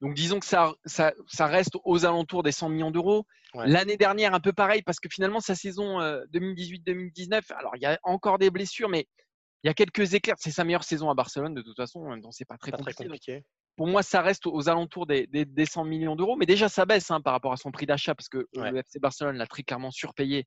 Donc 0.00 0.14
disons 0.14 0.40
que 0.40 0.46
ça, 0.46 0.74
ça, 0.84 1.12
reste 1.46 1.76
aux 1.84 2.04
alentours 2.04 2.42
des 2.42 2.50
100 2.50 2.70
millions 2.70 2.90
d'euros. 2.90 3.24
L'année 3.54 3.96
dernière, 3.96 4.34
un 4.34 4.40
peu 4.40 4.52
pareil, 4.52 4.82
parce 4.82 4.98
que 4.98 5.08
finalement, 5.08 5.38
sa 5.38 5.54
saison 5.54 6.00
2018-2019, 6.00 7.52
alors 7.52 7.76
il 7.76 7.82
y 7.82 7.86
a 7.86 7.98
encore 8.02 8.38
des 8.38 8.50
blessures, 8.50 8.88
mais 8.88 9.06
il 9.62 9.68
y 9.68 9.70
a 9.70 9.74
quelques 9.74 10.14
éclairs. 10.14 10.34
C'est 10.40 10.50
sa 10.50 10.64
meilleure 10.64 10.82
saison 10.82 11.08
à 11.08 11.14
Barcelone, 11.14 11.54
de 11.54 11.62
toute 11.62 11.76
façon, 11.76 12.16
donc 12.16 12.34
c'est 12.34 12.44
pas 12.46 12.58
très 12.58 12.72
Très 12.72 12.94
compliqué 12.94 13.44
pour 13.76 13.86
moi, 13.86 14.02
ça 14.02 14.20
reste 14.20 14.46
aux 14.46 14.68
alentours 14.68 15.06
des, 15.06 15.26
100 15.64 15.84
millions 15.84 16.16
d'euros. 16.16 16.36
Mais 16.36 16.46
déjà, 16.46 16.68
ça 16.68 16.84
baisse 16.84 17.10
hein, 17.10 17.20
par 17.20 17.32
rapport 17.32 17.52
à 17.52 17.56
son 17.56 17.70
prix 17.70 17.86
d'achat 17.86 18.14
parce 18.14 18.28
que 18.28 18.46
le 18.54 18.78
FC 18.78 18.98
Barcelone 18.98 19.36
l'a 19.36 19.46
très 19.46 19.62
clairement 19.62 19.90
surpayé 19.90 20.46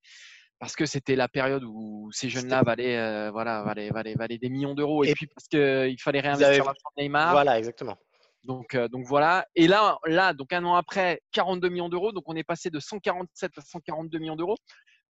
parce 0.59 0.75
que 0.75 0.85
c'était 0.85 1.15
la 1.15 1.27
période 1.27 1.63
où 1.65 2.09
ces 2.11 2.29
jeunes-là 2.29 2.63
valaient, 2.63 2.97
euh, 2.97 3.31
voilà, 3.31 3.63
valaient, 3.63 3.89
valaient, 3.89 4.37
des 4.37 4.49
millions 4.49 4.73
d'euros 4.73 5.03
et, 5.03 5.13
puis 5.13 5.27
parce 5.27 5.47
qu'il 5.47 5.99
fallait 5.99 6.21
réinvestir 6.21 6.63
l'argent 6.63 6.89
de 6.97 7.01
Neymar. 7.01 7.31
Voilà, 7.31 7.57
exactement. 7.57 7.97
Donc, 8.45 8.75
euh, 8.75 8.87
donc 8.87 9.05
voilà. 9.05 9.45
Et 9.55 9.67
là, 9.67 9.97
là, 10.05 10.33
donc 10.33 10.53
un 10.53 10.63
an 10.63 10.75
après, 10.75 11.21
42 11.31 11.67
millions 11.69 11.89
d'euros. 11.89 12.11
Donc 12.11 12.23
on 12.27 12.35
est 12.35 12.43
passé 12.43 12.69
de 12.69 12.79
147 12.79 13.57
à 13.57 13.61
142 13.61 14.19
millions 14.19 14.35
d'euros. 14.35 14.57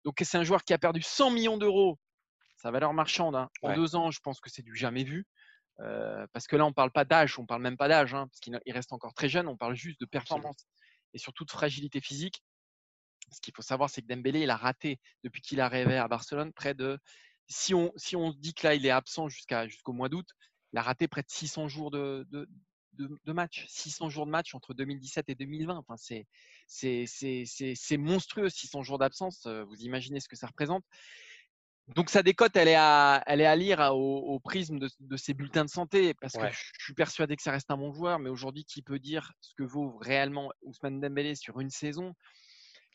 Donc 0.04 0.16
c'est 0.22 0.38
un 0.38 0.44
joueur 0.44 0.64
qui 0.64 0.74
a 0.74 0.78
perdu 0.78 1.02
100 1.02 1.32
millions 1.32 1.58
d'euros, 1.58 2.00
sa 2.58 2.72
valeur 2.72 2.94
marchande. 2.94 3.36
Hein. 3.36 3.50
En 3.62 3.76
deux 3.76 3.96
ans, 3.96 4.10
je 4.10 4.20
pense 4.22 4.40
que 4.40 4.50
c'est 4.50 4.64
du 4.64 4.76
jamais 4.76 5.04
vu 5.04 5.26
parce 5.78 6.48
que 6.48 6.56
là, 6.56 6.66
on 6.66 6.70
ne 6.70 6.74
parle 6.74 6.92
pas 6.92 7.06
d'âge, 7.06 7.38
on 7.38 7.44
ne 7.44 7.48
parle 7.48 7.62
même 7.62 7.78
pas 7.78 7.88
d'âge, 7.88 8.14
hein, 8.14 8.28
parce 8.28 8.40
qu'il 8.40 8.60
reste 8.68 8.94
encore 8.94 9.14
très 9.14 9.30
jeune, 9.30 9.48
on 9.48 9.58
parle 9.58 9.76
juste 9.76 10.00
de 10.00 10.06
performance 10.06 10.66
et 11.14 11.18
surtout 11.18 11.46
de 11.46 11.52
fragilité 11.52 12.02
physique. 12.02 12.44
Ce 13.32 13.42
qu'il 13.42 13.54
faut 13.56 13.62
savoir, 13.62 13.90
c'est 13.90 14.02
que 14.02 14.08
Dembélé, 14.08 14.42
il 14.42 14.50
a 14.50 14.58
raté 14.58 15.00
depuis 15.24 15.42
qu'il 15.42 15.60
est 15.60 15.64
arrivé 15.64 15.98
à 15.98 16.08
Barcelone 16.08 16.54
près 16.54 16.74
de. 16.74 17.00
Si 17.48 17.74
on, 17.74 17.92
si 17.96 18.16
on 18.16 18.32
dit 18.32 18.54
que 18.54 18.68
là, 18.68 18.76
il 18.76 18.86
est 18.86 18.92
absent 18.92 19.30
jusqu'à, 19.30 19.68
jusqu'au 19.68 19.94
mois 19.94 20.10
d'août, 20.10 20.28
il 20.74 20.80
a 20.80 20.82
raté 20.82 21.08
près 21.08 21.22
de 21.22 21.30
600 21.30 21.68
jours 21.68 21.92
de, 21.92 22.26
de, 22.30 22.48
de, 22.94 23.34
match. 23.34 23.66
600 23.68 24.10
jours 24.10 24.26
de 24.26 24.32
match 24.32 24.56
entre 24.56 24.74
2017 24.74 25.30
et 25.30 25.36
2020. 25.36 25.76
Enfin, 25.78 25.96
c'est, 25.98 26.26
c'est, 26.68 27.06
c'est 27.46 27.98
monstrueux, 27.98 28.50
600 28.50 28.84
jours 28.84 28.98
d'absence. 28.98 29.48
Vous 29.48 29.82
imaginez 29.82 30.20
ce 30.20 30.28
que 30.28 30.36
ça 30.36 30.48
représente. 30.48 30.84
Donc 31.90 32.10
sa 32.10 32.24
décote, 32.24 32.56
elle 32.56 32.68
est 32.68 32.76
à, 32.76 33.24
elle 33.28 33.42
est 33.42 33.46
à 33.46 33.56
lire 33.56 33.80
au, 33.94 34.40
prisme 34.40 34.80
de, 34.80 34.90
de, 35.00 35.18
ses 35.18 35.36
bulletins 35.36 35.66
de 35.66 35.70
santé, 35.70 36.16
parce 36.16 36.34
que 36.34 36.48
je 36.50 36.84
suis 36.84 36.96
persuadé 36.96 37.36
que 37.36 37.44
ça 37.44 37.52
reste 37.52 37.70
un 37.70 37.78
bon 37.78 37.94
joueur, 37.94 38.18
mais 38.18 38.30
aujourd'hui, 38.30 38.66
qui 38.66 38.82
peut 38.82 38.98
dire 38.98 39.32
ce 39.42 39.54
que 39.56 39.64
vaut 39.64 39.96
réellement 39.98 40.52
Ousmane 40.64 41.00
Dembélé 41.00 41.36
sur 41.36 41.60
une 41.60 41.70
saison? 41.70 42.14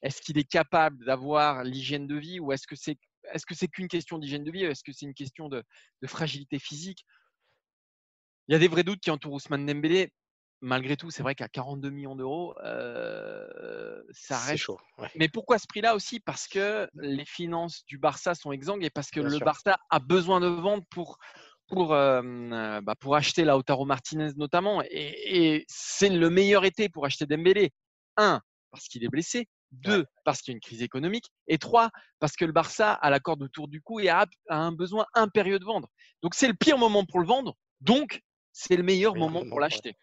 Est-ce 0.03 0.20
qu'il 0.20 0.38
est 0.38 0.50
capable 0.50 1.05
d'avoir 1.05 1.62
l'hygiène 1.62 2.09
de 2.09 2.16
vie 2.16 2.40
ou 2.40 2.53
est-ce 2.53 2.66
que 2.66 2.74
c'est 2.74 2.98
est-ce 3.35 3.44
que 3.44 3.55
c'est 3.55 3.68
qu'une 3.68 3.87
question 3.87 4.18
d'hygiène 4.18 4.44
de 4.44 4.50
vie 4.50 4.64
Est-ce 4.64 4.83
que 4.83 4.92
c'est 4.92 5.05
une 5.05 5.14
question 5.14 5.48
de, 5.48 5.62
de, 6.00 6.07
fragilité 6.07 6.59
physique? 6.59 7.05
Il 8.48 8.53
y 8.53 8.55
a 8.55 8.59
des 8.59 8.66
vrais 8.66 8.83
doutes 8.83 9.00
qui 9.00 9.11
entourent 9.11 9.35
Ousmane 9.35 9.66
Dembélé 9.66 10.11
malgré 10.61 10.96
tout, 10.96 11.11
c'est 11.11 11.23
vrai 11.23 11.35
qu'à 11.35 11.49
42 11.49 11.90
millions 11.90 12.16
d'euros, 12.16 12.55
euh, 12.62 14.03
ça 14.11 14.38
reste. 14.38 14.64
chaud. 14.64 14.79
Mais 15.16 15.29
pourquoi 15.29 15.59
ce 15.59 15.66
prix-là 15.66 15.94
aussi? 15.94 16.20
Parce 16.20 16.46
que 16.46 16.88
les 16.94 17.25
finances 17.25 17.85
du 17.87 17.99
Barça 17.99 18.35
sont 18.35 18.53
exsangues 18.53 18.85
et 18.85 18.90
parce 18.90 19.11
que 19.11 19.20
le 19.20 19.38
Barça 19.38 19.79
a 19.90 19.99
besoin 19.99 20.40
de 20.40 20.46
vendre 20.46 20.85
pour, 20.90 21.18
pour, 21.68 21.94
euh, 21.94 22.81
bah, 22.83 22.94
pour 22.99 23.16
acheter 23.16 23.44
Lautaro 23.44 23.85
Martinez 23.85 24.33
notamment. 24.37 24.83
Et, 24.90 25.64
c'est 25.68 26.11
le 26.11 26.31
meilleur 26.31 26.64
été 26.64 26.88
pour 26.88 27.07
acheter 27.07 27.27
Dembélé. 27.27 27.73
Un, 28.16 28.40
parce 28.70 28.87
qu'il 28.88 29.05
est 29.05 29.09
blessé. 29.09 29.49
Deux, 29.73 30.05
parce 30.25 30.42
qu'il 30.42 30.51
y 30.51 30.55
a 30.55 30.57
une 30.57 30.61
crise 30.61 30.83
économique. 30.83 31.27
Et 31.46 31.57
trois, 31.59 31.90
parce 32.18 32.35
que 32.35 32.44
le 32.44 32.53
Barça 32.53 32.92
a 32.92 33.09
la 33.09 33.20
corde 33.20 33.42
autour 33.42 33.68
du 33.68 33.81
cou 33.81 34.01
et 34.01 34.09
a 34.09 34.27
un 34.49 34.73
besoin 34.73 35.07
impérieux 35.14 35.61
de 35.61 35.64
vendre. 35.64 35.88
Donc 36.23 36.35
c'est 36.35 36.49
le 36.49 36.55
pire 36.55 36.77
moment 36.77 37.05
pour 37.05 37.20
le 37.20 37.27
vendre. 37.27 37.55
Donc 37.81 38.20
c'est 38.52 38.76
le 38.76 38.82
meilleur 38.82 39.14
moment 39.14 39.44
pour 39.48 39.60
l'acheter. 39.60 39.96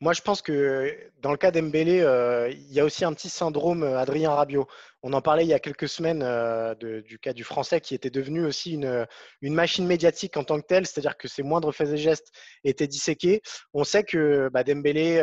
Moi, 0.00 0.12
je 0.12 0.20
pense 0.20 0.42
que 0.42 0.94
dans 1.22 1.30
le 1.30 1.36
cas 1.36 1.50
d'Embélé, 1.50 2.00
euh, 2.00 2.50
il 2.50 2.72
y 2.72 2.80
a 2.80 2.84
aussi 2.84 3.04
un 3.04 3.12
petit 3.12 3.28
syndrome 3.28 3.82
euh, 3.82 3.98
Adrien 3.98 4.30
Rabiot. 4.30 4.66
On 5.02 5.12
en 5.12 5.22
parlait 5.22 5.44
il 5.44 5.48
y 5.48 5.54
a 5.54 5.60
quelques 5.60 5.88
semaines 5.88 6.22
euh, 6.22 6.74
du 6.74 7.18
cas 7.18 7.32
du 7.32 7.44
français 7.44 7.80
qui 7.80 7.94
était 7.94 8.10
devenu 8.10 8.44
aussi 8.44 8.72
une, 8.72 9.06
une 9.40 9.54
machine 9.54 9.86
médiatique 9.86 10.36
en 10.36 10.44
tant 10.44 10.60
que 10.60 10.66
telle, 10.66 10.86
c'est-à-dire 10.86 11.16
que 11.16 11.28
ses 11.28 11.42
moindres 11.42 11.74
faits 11.74 11.90
et 11.90 11.96
gestes 11.96 12.32
étaient 12.64 12.88
disséqués. 12.88 13.40
On 13.72 13.84
sait 13.84 14.04
que 14.04 14.48
bah, 14.52 14.64
Dembélé 14.64 15.22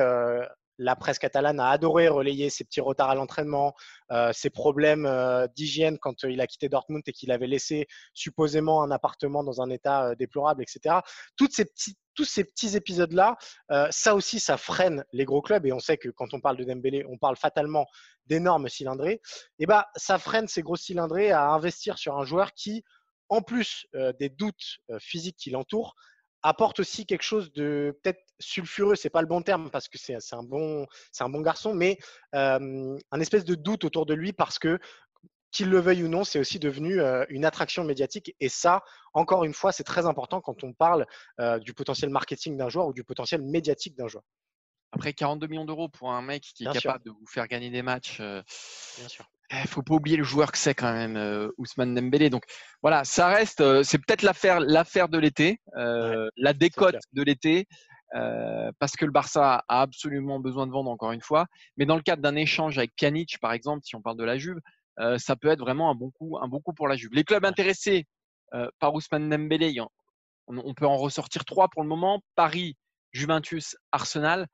la 0.81 0.95
presse 0.95 1.19
catalane 1.19 1.60
a 1.60 1.69
adoré 1.69 2.07
relayer 2.07 2.49
ses 2.49 2.63
petits 2.63 2.81
retards 2.81 3.12
à 3.12 3.15
l'entraînement, 3.15 3.75
euh, 4.12 4.34
ses 4.34 4.49
problèmes 4.49 5.05
euh, 5.05 5.47
d'hygiène 5.55 5.99
quand 5.99 6.23
il 6.23 6.41
a 6.41 6.47
quitté 6.47 6.69
Dortmund 6.69 7.03
et 7.05 7.13
qu'il 7.13 7.31
avait 7.31 7.47
laissé 7.47 7.88
supposément 8.13 8.81
un 8.81 8.89
appartement 8.89 9.43
dans 9.43 9.62
un 9.62 9.69
état 9.69 10.15
déplorable, 10.15 10.63
etc. 10.63 10.95
Toutes 11.38 11.53
ces 11.53 11.65
petits, 11.65 11.95
tous 12.21 12.25
ces 12.25 12.43
petits 12.43 12.77
épisodes-là, 12.77 13.36
ça 13.89 14.13
aussi, 14.13 14.39
ça 14.39 14.57
freine 14.57 15.03
les 15.12 15.25
gros 15.25 15.41
clubs. 15.41 15.65
Et 15.65 15.73
on 15.73 15.79
sait 15.79 15.97
que 15.97 16.10
quand 16.10 16.36
on 16.36 16.39
parle 16.39 16.57
de 16.57 16.63
Dembélé, 16.63 17.03
on 17.10 17.17
parle 17.17 17.36
fatalement 17.36 17.88
d'énormes 18.27 18.69
cylindrés. 18.69 19.13
Et 19.13 19.63
eh 19.63 19.65
bah, 19.65 19.88
ça 19.95 20.19
freine 20.19 20.47
ces 20.47 20.62
gros 20.62 20.75
cylindrés 20.75 21.31
à 21.31 21.49
investir 21.49 21.97
sur 21.97 22.19
un 22.19 22.23
joueur 22.23 22.53
qui, 22.53 22.84
en 23.29 23.41
plus 23.41 23.88
des 24.19 24.29
doutes 24.29 24.77
physiques 24.99 25.38
qui 25.38 25.49
l'entourent, 25.49 25.95
apporte 26.43 26.79
aussi 26.79 27.07
quelque 27.07 27.23
chose 27.23 27.51
de 27.53 27.99
peut-être 28.03 28.21
sulfureux, 28.39 28.95
c'est 28.95 29.10
pas 29.10 29.21
le 29.21 29.27
bon 29.27 29.41
terme 29.41 29.71
parce 29.71 29.88
que 29.88 29.97
c'est 29.97 30.15
un 30.31 30.43
bon 30.43 30.86
c'est 31.12 31.23
un 31.23 31.29
bon 31.29 31.41
garçon, 31.41 31.73
mais 31.73 31.97
un 32.34 33.19
espèce 33.19 33.45
de 33.45 33.55
doute 33.55 33.84
autour 33.84 34.05
de 34.05 34.13
lui 34.13 34.31
parce 34.31 34.60
que 34.60 34.77
qu'il 35.52 35.70
le 35.70 35.80
veuille 35.80 36.04
ou 36.04 36.08
non, 36.08 36.24
c'est 36.24 36.40
aussi 36.40 36.60
devenu 36.60 37.00
une 37.30 37.46
attraction 37.46 37.84
médiatique. 37.84 38.36
Et 38.40 38.50
ça, 38.50 38.84
encore 39.14 39.44
une 39.44 39.54
fois, 39.54 39.72
c'est 39.72 39.84
très 39.84 40.06
important 40.06 40.42
quand 40.42 40.64
on 40.64 40.74
parle 40.74 41.06
du 41.62 41.74
potentiel 41.74 42.10
marketing 42.10 42.58
d'un 42.58 42.70
joueur 42.70 42.88
ou 42.88 42.94
du 42.94 43.04
potentiel 43.04 43.42
médiatique 43.42 43.96
d'un 43.98 44.08
joueur. 44.08 44.24
Après 44.94 45.14
42 45.14 45.48
millions 45.48 45.66
d'euros 45.66 45.88
pour 45.88 46.12
un 46.12 46.22
mec 46.22 46.44
qui 46.44 46.66
est 46.66 46.72
capable 46.74 47.06
de 47.06 47.12
vous 47.12 47.26
faire 47.28 47.48
gagner 47.48 47.70
des 47.70 47.82
matchs, 47.82 48.20
Bien 48.20 49.08
sûr. 49.08 49.26
Il 49.52 49.58
eh, 49.64 49.68
faut 49.68 49.82
pas 49.82 49.96
oublier 49.96 50.16
le 50.16 50.24
joueur 50.24 50.52
que 50.52 50.58
c'est 50.58 50.74
quand 50.74 50.94
même 50.94 51.18
euh, 51.18 51.50
Ousmane 51.58 51.94
Dembélé. 51.94 52.30
Donc 52.30 52.44
voilà, 52.82 53.04
ça 53.04 53.28
reste, 53.28 53.60
euh, 53.60 53.84
c'est 53.84 53.98
peut-être 53.98 54.22
l'affaire, 54.22 54.62
l'affaire 54.62 55.10
de 55.10 55.18
l'été, 55.18 55.60
euh, 55.76 56.30
la 56.38 56.54
décote 56.54 56.96
de 57.12 57.22
l'été, 57.22 57.68
parce 58.80 58.94
que 58.98 59.06
le 59.06 59.12
Barça 59.12 59.64
a 59.68 59.82
absolument 59.82 60.40
besoin 60.40 60.68
de 60.68 60.72
vendre 60.72 60.90
encore 60.90 61.12
une 61.12 61.22
fois. 61.22 61.48
Mais 61.78 61.86
dans 61.86 61.96
le 61.96 62.02
cadre 62.02 62.22
d'un 62.22 62.36
échange 62.36 62.78
avec 62.78 62.96
Pjanic, 62.96 63.40
par 63.40 63.52
exemple, 63.52 63.82
si 63.84 63.96
on 63.96 64.02
parle 64.02 64.18
de 64.18 64.24
la 64.24 64.38
Juve, 64.38 64.60
ça 65.18 65.36
peut 65.36 65.50
être 65.50 65.60
vraiment 65.60 65.90
un 65.90 65.96
bon 65.96 66.12
coup, 66.12 66.38
un 66.42 66.48
bon 66.48 66.60
coup 66.60 66.74
pour 66.74 66.88
la 66.88 66.96
Juve. 66.96 67.12
Les 67.14 67.24
clubs 67.24 67.46
intéressés 67.46 68.06
par 68.80 68.94
Ousmane 68.94 69.30
Dembélé, 69.30 69.80
on, 69.80 70.58
on, 70.58 70.74
peut 70.74 70.86
en 70.86 70.98
ressortir 70.98 71.46
trois 71.46 71.70
pour 71.70 71.82
le 71.84 71.88
moment. 71.88 72.22
Paris, 72.36 72.76
Juventus, 73.12 73.76
Arsenal. 73.92 74.48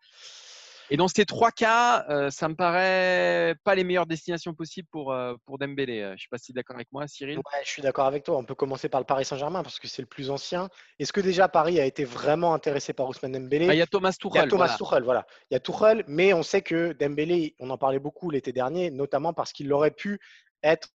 Et 0.89 0.95
dans 0.95 1.10
ces 1.10 1.26
trois 1.26 1.52
cas, 1.52 2.06
euh, 2.10 2.30
ça 2.30 2.47
me 2.47 2.56
paraît 2.56 3.56
pas 3.65 3.76
les 3.76 3.84
meilleures 3.84 4.06
destinations 4.06 4.54
possibles 4.54 4.88
pour, 4.89 5.12
euh, 5.12 5.36
pour 5.45 5.58
Dembélé. 5.58 6.00
Euh, 6.00 6.08
je 6.10 6.13
ne 6.13 6.17
sais 6.17 6.28
pas 6.32 6.38
si 6.38 6.45
tu 6.47 6.52
es 6.52 6.54
d'accord 6.54 6.78
avec 6.78 6.88
moi, 6.93 7.08
Cyril. 7.08 7.38
Ouais, 7.38 7.62
je 7.63 7.69
suis 7.69 7.82
d'accord 7.82 8.06
avec 8.06 8.23
toi. 8.23 8.38
On 8.38 8.45
peut 8.45 8.56
commencer 8.56 8.88
par 8.88 9.02
le 9.02 9.06
Paris 9.06 9.26
Saint-Germain 9.26 9.63
parce 9.63 9.80
que 9.80 9.88
c'est 9.88 10.02
le 10.02 10.08
plus 10.08 10.30
ancien. 10.30 10.69
Est-ce 11.00 11.12
que 11.12 11.19
déjà 11.19 11.50
Paris 11.50 11.80
a 11.80 11.86
été 11.86 12.06
vraiment 12.06 12.54
intéressé 12.54 12.93
par 12.93 13.10
Ousmane 13.10 13.34
Dembélé? 13.34 13.67
Ah, 13.69 13.73
Il 13.73 13.80
y 13.80 13.82
a 13.82 13.88
Thomas 13.88 14.13
Tuchel. 14.13 14.36
Il 14.36 14.43
y 14.45 14.47
a 14.47 14.47
Thomas 14.47 14.78
Tuchel, 14.78 15.04
voilà. 15.04 15.26
Il 15.52 15.56
y 15.56 15.58
a 15.58 15.60
Tuchel, 15.60 16.06
mais 16.08 16.34
on 16.34 16.43
sait 16.43 16.62
que 16.62 16.93
Dembélé, 16.93 17.56
on 17.60 17.69
en 17.69 17.78
parlait 17.78 18.00
beaucoup 18.00 18.30
l'été 18.30 18.54
dernier, 18.54 18.89
notamment 18.89 19.34
parce 19.34 19.52
qu'il 19.52 19.71
aurait 19.73 19.91
pu 19.91 20.19
être 20.63 20.89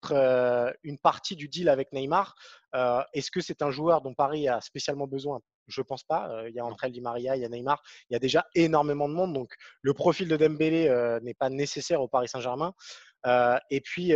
une 0.83 0.99
partie 0.99 1.37
du 1.37 1.49
deal 1.49 1.69
avec 1.69 1.93
Neymar. 1.93 2.35
Est-ce 3.13 3.31
que 3.31 3.41
c'est 3.41 3.63
un 3.63 3.71
joueur 3.71 4.01
dont 4.01 4.15
Paris 4.15 4.49
a 4.49 4.61
spécialement 4.61 5.07
besoin? 5.07 5.41
Je 5.69 5.81
ne 5.81 5.85
pense 5.85 6.05
pas. 6.05 6.45
il 6.49 6.55
y 6.55 6.61
a 6.61 6.65
entre 6.65 6.89
Di 6.89 7.01
Maria, 7.01 7.37
il 7.37 7.43
y 7.43 7.45
a 7.45 7.49
Neymar. 7.49 7.83
Il 8.11 8.15
y 8.15 8.17
a 8.17 8.19
déjà 8.19 8.47
énormément 8.55 9.09
de 9.09 9.15
monde. 9.15 9.33
Donc, 9.33 9.55
le 9.83 9.95
profil 9.95 10.29
de 10.29 10.37
Dembélé 10.37 10.89
n'est 11.23 11.35
pas 11.35 11.51
nécessaire 11.51 12.01
au 12.01 12.09
Paris 12.09 12.29
Saint-Germain. 12.29 12.75
et 13.71 13.81
puis, 13.81 14.15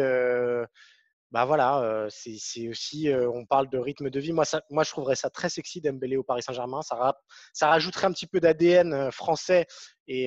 bah 1.33 1.45
voilà, 1.45 2.07
c'est 2.09 2.69
aussi, 2.69 3.11
on 3.13 3.45
parle 3.47 3.69
de 3.69 3.79
rythme 3.79 4.11
de 4.11 4.21
vie. 4.21 4.33
Moi, 4.33 4.45
moi, 4.71 4.85
je 4.85 4.91
trouverais 4.91 5.17
ça 5.17 5.31
très 5.31 5.49
sexy 5.49 5.81
Dembélé 5.81 6.17
au 6.17 6.23
Paris 6.23 6.43
Saint-Germain. 6.43 6.83
Ça, 6.83 7.17
ça 7.53 7.69
rajouterait 7.69 8.07
un 8.07 8.13
petit 8.13 8.27
peu 8.27 8.41
d'ADN 8.41 9.11
français 9.11 9.67
et, 10.07 10.27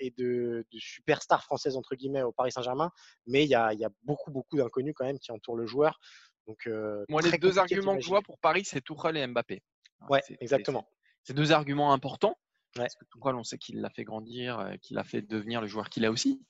et 0.00 0.10
de, 0.18 0.66
de, 0.70 0.78
superstar 0.78 1.44
française 1.44 1.76
entre 1.76 1.94
guillemets 1.94 2.22
au 2.22 2.32
Paris 2.32 2.52
Saint-Germain. 2.52 2.90
Mais 3.26 3.44
il 3.44 3.48
y 3.48 3.54
a, 3.54 3.72
y 3.74 3.84
a, 3.84 3.90
beaucoup, 4.02 4.30
beaucoup 4.30 4.56
d'inconnus 4.56 4.94
quand 4.96 5.04
même 5.04 5.18
qui 5.18 5.32
entourent 5.32 5.56
le 5.56 5.66
joueur. 5.66 5.98
Donc, 6.46 6.68
moi, 7.08 7.22
les 7.22 7.38
deux 7.38 7.58
arguments 7.58 7.96
que 7.96 8.02
je 8.02 8.08
vois 8.08 8.22
pour 8.22 8.38
Paris, 8.38 8.64
c'est 8.64 8.82
Tuchel 8.82 9.16
et 9.16 9.26
Mbappé. 9.26 9.62
Ouais, 10.08 10.22
exactement. 10.40 10.88
C'est 11.24 11.34
deux 11.34 11.52
arguments 11.52 11.92
importants. 11.92 12.36
Parce 12.74 12.94
que 12.94 13.04
Tuchel, 13.04 13.34
on 13.34 13.42
sait 13.42 13.58
qu'il 13.58 13.80
l'a 13.80 13.90
fait 13.90 14.04
grandir, 14.04 14.74
qu'il 14.80 14.94
l'a 14.94 15.02
fait 15.02 15.22
devenir 15.22 15.60
le 15.60 15.66
joueur 15.66 15.88
qu'il 15.88 16.04
a 16.04 16.10
aussi. 16.10 16.40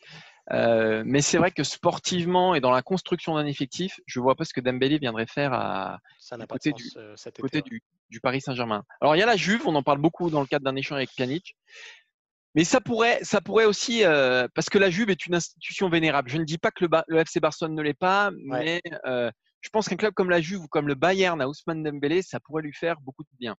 Euh, 0.52 1.02
mais 1.06 1.22
c'est 1.22 1.38
vrai 1.38 1.50
que 1.50 1.62
sportivement 1.62 2.54
et 2.54 2.60
dans 2.60 2.72
la 2.72 2.82
construction 2.82 3.36
d'un 3.36 3.46
effectif, 3.46 4.00
je 4.06 4.18
ne 4.18 4.22
vois 4.22 4.34
pas 4.34 4.44
ce 4.44 4.52
que 4.52 4.60
Dembélé 4.60 4.98
viendrait 4.98 5.26
faire 5.26 5.52
à, 5.52 6.00
côté, 6.48 6.72
du, 6.72 6.84
côté 7.40 7.62
du, 7.62 8.20
Paris 8.20 8.40
Saint-Germain. 8.40 8.84
Alors 9.00 9.14
il 9.14 9.20
y 9.20 9.22
a 9.22 9.26
la 9.26 9.36
Juve, 9.36 9.62
on 9.66 9.74
en 9.76 9.82
parle 9.82 9.98
beaucoup 9.98 10.28
dans 10.28 10.40
le 10.40 10.46
cadre 10.46 10.64
d'un 10.64 10.76
échange 10.76 10.96
avec 10.96 11.10
Pjanic. 11.14 11.56
Mais 12.56 12.64
ça 12.64 12.80
pourrait, 12.80 13.20
ça 13.22 13.40
pourrait 13.40 13.64
aussi, 13.64 14.04
euh, 14.04 14.48
parce 14.56 14.68
que 14.68 14.78
la 14.78 14.90
Juve 14.90 15.10
est 15.10 15.24
une 15.26 15.36
institution 15.36 15.88
vénérable. 15.88 16.28
Je 16.28 16.38
ne 16.38 16.44
dis 16.44 16.58
pas 16.58 16.72
que 16.72 16.84
le, 16.84 17.18
FC 17.20 17.38
Barcelone 17.38 17.76
ne 17.76 17.82
l'est 17.82 17.94
pas, 17.94 18.32
mais 18.44 18.82
euh, 19.06 19.30
je 19.60 19.68
pense 19.70 19.88
qu'un 19.88 19.96
club 19.96 20.14
comme 20.14 20.30
la 20.30 20.40
Juve 20.40 20.62
ou 20.62 20.68
comme 20.68 20.88
le 20.88 20.94
Bayern 20.94 21.40
à 21.40 21.48
Ousmane 21.48 21.82
Dembélé, 21.82 22.22
ça 22.22 22.40
pourrait 22.40 22.62
lui 22.62 22.72
faire 22.72 23.00
beaucoup 23.00 23.24
de 23.24 23.28
bien. 23.38 23.56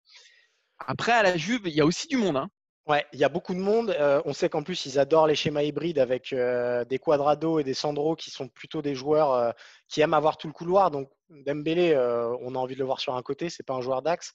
Après, 0.79 1.13
à 1.13 1.23
la 1.23 1.37
Juve, 1.37 1.63
il 1.67 1.75
y 1.75 1.81
a 1.81 1.87
aussi 1.87 2.09
du 2.09 2.17
monde. 2.17 2.37
Hein. 2.37 2.49
Ouais, 2.87 3.07
il 3.13 3.21
y 3.21 3.25
a 3.25 3.29
beaucoup 3.29 3.55
de 3.55 3.61
monde. 3.61 3.91
Euh, 3.91 4.23
on 4.25 4.33
sait 4.33 4.49
qu'en 4.49 4.63
plus, 4.63 4.87
ils 4.87 4.99
adorent 4.99 5.27
les 5.27 5.35
schémas 5.35 5.63
hybrides 5.63 5.99
avec 5.99 6.33
euh, 6.33 6.85
des 6.87 6.99
Quadrado 6.99 7.61
et 7.61 7.65
des 7.65 7.75
Sandro 7.75 8.17
qui 8.17 8.31
sont 8.31 8.49
plutôt 8.49 8.83
des 8.83 8.95
joueurs 8.95 9.33
euh, 9.33 9.53
qui 9.89 10.01
aiment 10.01 10.15
avoir 10.15 10.39
tout 10.39 10.49
le 10.49 10.53
couloir. 10.53 10.91
Donc, 10.91 11.09
Dembélé, 11.29 11.97
on 12.41 12.55
a 12.57 12.59
envie 12.59 12.75
de 12.75 12.81
le 12.81 12.87
voir 12.87 12.99
sur 12.99 13.15
un 13.15 13.23
côté. 13.23 13.49
C'est 13.51 13.63
pas 13.63 13.75
un 13.75 13.81
joueur 13.81 14.03
d'axe. 14.03 14.33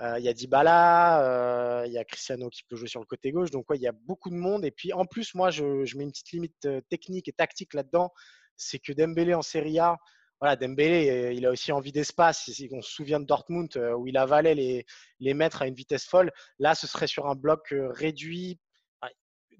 Il 0.00 0.24
y 0.24 0.28
a 0.28 0.32
Dybala, 0.32 1.84
il 1.86 1.92
y 1.92 1.98
a 1.98 2.04
Cristiano 2.04 2.48
qui 2.48 2.64
peut 2.64 2.74
jouer 2.74 2.88
sur 2.88 2.98
le 2.98 3.06
côté 3.06 3.30
gauche. 3.30 3.52
Donc, 3.52 3.66
il 3.72 3.80
y 3.80 3.86
a 3.86 3.92
beaucoup 3.92 4.30
de 4.30 4.34
monde. 4.34 4.64
Et 4.64 4.72
puis, 4.72 4.92
en 4.92 5.06
plus, 5.06 5.32
moi, 5.34 5.50
je, 5.50 5.84
je 5.84 5.96
mets 5.96 6.02
une 6.02 6.10
petite 6.10 6.32
limite 6.32 6.68
technique 6.88 7.28
et 7.28 7.32
tactique 7.32 7.74
là-dedans. 7.74 8.10
C'est 8.56 8.80
que 8.80 8.92
Dembélé 8.92 9.34
en 9.34 9.42
Serie 9.42 9.78
A, 9.78 9.96
voilà, 10.42 10.56
Dembélé, 10.56 11.08
euh, 11.08 11.32
il 11.32 11.46
a 11.46 11.52
aussi 11.52 11.70
envie 11.70 11.92
d'espace. 11.92 12.50
On 12.72 12.82
se 12.82 12.90
souvient 12.90 13.20
de 13.20 13.24
Dortmund 13.26 13.68
euh, 13.76 13.92
où 13.92 14.08
il 14.08 14.16
avalait 14.16 14.56
les, 14.56 14.84
les 15.20 15.34
mètres 15.34 15.62
à 15.62 15.68
une 15.68 15.74
vitesse 15.74 16.04
folle. 16.04 16.32
Là, 16.58 16.74
ce 16.74 16.88
serait 16.88 17.06
sur 17.06 17.28
un 17.28 17.36
bloc 17.36 17.72
euh, 17.72 17.92
réduit. 17.92 18.58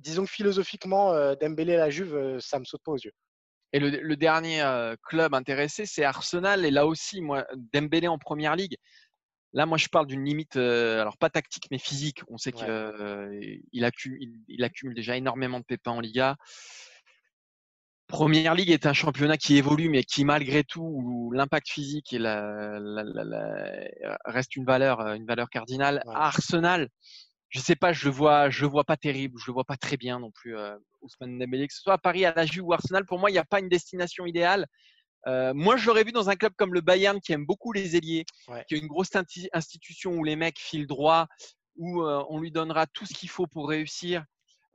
Disons 0.01 0.25
que 0.25 0.31
philosophiquement, 0.33 1.13
Dembélé 1.37 1.77
la 1.77 1.89
Juve, 1.89 2.41
ça 2.41 2.59
me 2.59 2.65
saute 2.65 2.83
pas 2.83 2.91
aux 2.91 2.97
yeux. 2.97 3.13
Et 3.73 3.79
le, 3.79 4.17
dernier 4.17 4.61
club 5.05 5.33
intéressé, 5.33 5.87
c'est 5.87 6.03
Arsenal. 6.03 6.65
Et 6.65 6.73
là 6.73 6.87
aussi, 6.87 7.21
moi, 7.21 7.47
Dembélé 7.73 8.09
en 8.09 8.19
première 8.19 8.57
ligue. 8.57 8.77
Là, 9.53 9.65
moi, 9.65 9.79
je 9.79 9.87
parle 9.87 10.09
d'une 10.09 10.25
limite, 10.25 10.57
alors 10.57 11.17
pas 11.19 11.31
tactique, 11.31 11.69
mais 11.71 11.79
physique. 11.79 12.23
On 12.27 12.37
sait 12.37 12.51
qu'il 12.51 13.85
accumule, 13.85 14.33
il 14.49 14.65
accumule 14.65 14.97
déjà 14.97 15.17
énormément 15.17 15.61
de 15.61 15.65
pépins 15.65 15.93
en 15.93 16.01
Liga. 16.01 16.37
Première 18.13 18.55
Ligue 18.55 18.69
est 18.69 18.85
un 18.85 18.93
championnat 18.93 19.39
qui 19.39 19.57
évolue, 19.57 19.89
mais 19.89 20.05
qui 20.05 20.27
malgré 20.27 20.65
tout, 20.65 21.31
l'impact 21.33 21.71
physique 21.71 22.13
et 22.13 22.19
la, 22.19 22.79
reste 24.27 24.55
une 24.55 24.67
valeur, 24.67 25.01
euh, 25.01 25.15
une 25.15 25.25
valeur 25.25 25.49
cardinale. 25.49 26.03
Arsenal, 26.07 26.91
je 27.49 27.59
sais 27.59 27.75
pas, 27.75 27.95
je 27.95 28.05
le 28.05 28.11
vois, 28.11 28.51
je 28.51 28.67
le 28.67 28.71
vois 28.71 28.85
pas 28.85 28.99
terrible, 28.99 29.41
je 29.41 29.47
le 29.47 29.55
vois 29.55 29.65
pas 29.65 29.79
très 29.79 29.97
bien 29.97 30.19
non 30.19 30.31
plus. 30.31 30.59
Euh, 30.59 30.77
Ousmane 31.01 31.39
Dembélé, 31.39 31.67
que 31.67 31.73
ce 31.73 31.81
soit 31.81 31.95
à 31.95 31.99
Paris, 31.99 32.27
à 32.27 32.35
la 32.35 32.45
Juve 32.45 32.67
ou 32.67 32.75
Arsenal, 32.75 33.07
pour 33.07 33.19
moi, 33.19 33.31
il 33.31 33.33
n'y 33.33 33.39
a 33.39 33.47
pas 33.47 33.61
une 33.61 33.71
destination 33.71 34.27
idéale. 34.27 34.67
Euh, 35.27 35.55
moi, 35.55 35.79
je 35.79 35.87
l'aurais 35.87 36.05
vu 36.05 36.13
dans 36.13 36.29
un 36.29 36.37
club 36.37 36.53
comme 36.59 36.75
le 36.75 36.83
Bayern 36.83 37.19
qui 37.19 37.33
aime 37.33 37.47
beaucoup 37.47 37.73
les 37.73 37.97
ailiers, 37.97 38.27
qui 38.69 38.75
est 38.75 38.79
une 38.79 38.89
grosse 38.89 39.17
institution 39.55 40.13
où 40.13 40.23
les 40.23 40.37
mecs 40.37 40.59
filent 40.59 40.87
droit, 40.87 41.29
où 41.77 42.03
on 42.03 42.39
lui 42.41 42.51
donnera 42.51 42.87
tout 42.87 43.07
ce 43.07 43.15
qu'il 43.15 43.31
faut 43.31 43.47
pour 43.47 43.71
réussir 43.71 44.23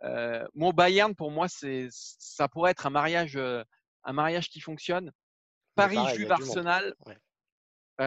euh, 0.04 0.46
mon 0.54 0.72
Bayern, 0.72 1.16
pour 1.16 1.32
moi, 1.32 1.48
c'est, 1.48 1.88
ça 1.92 2.48
pourrait 2.48 2.72
être 2.72 2.86
un 2.86 2.90
mariage, 2.90 3.36
euh, 3.36 3.64
un 4.04 4.14
mariage 4.14 4.50
qui 4.50 4.60
fonctionne. 4.60 5.12
Paris, 5.76 6.00
Juve, 6.16 6.32
Arsenal. 6.32 6.96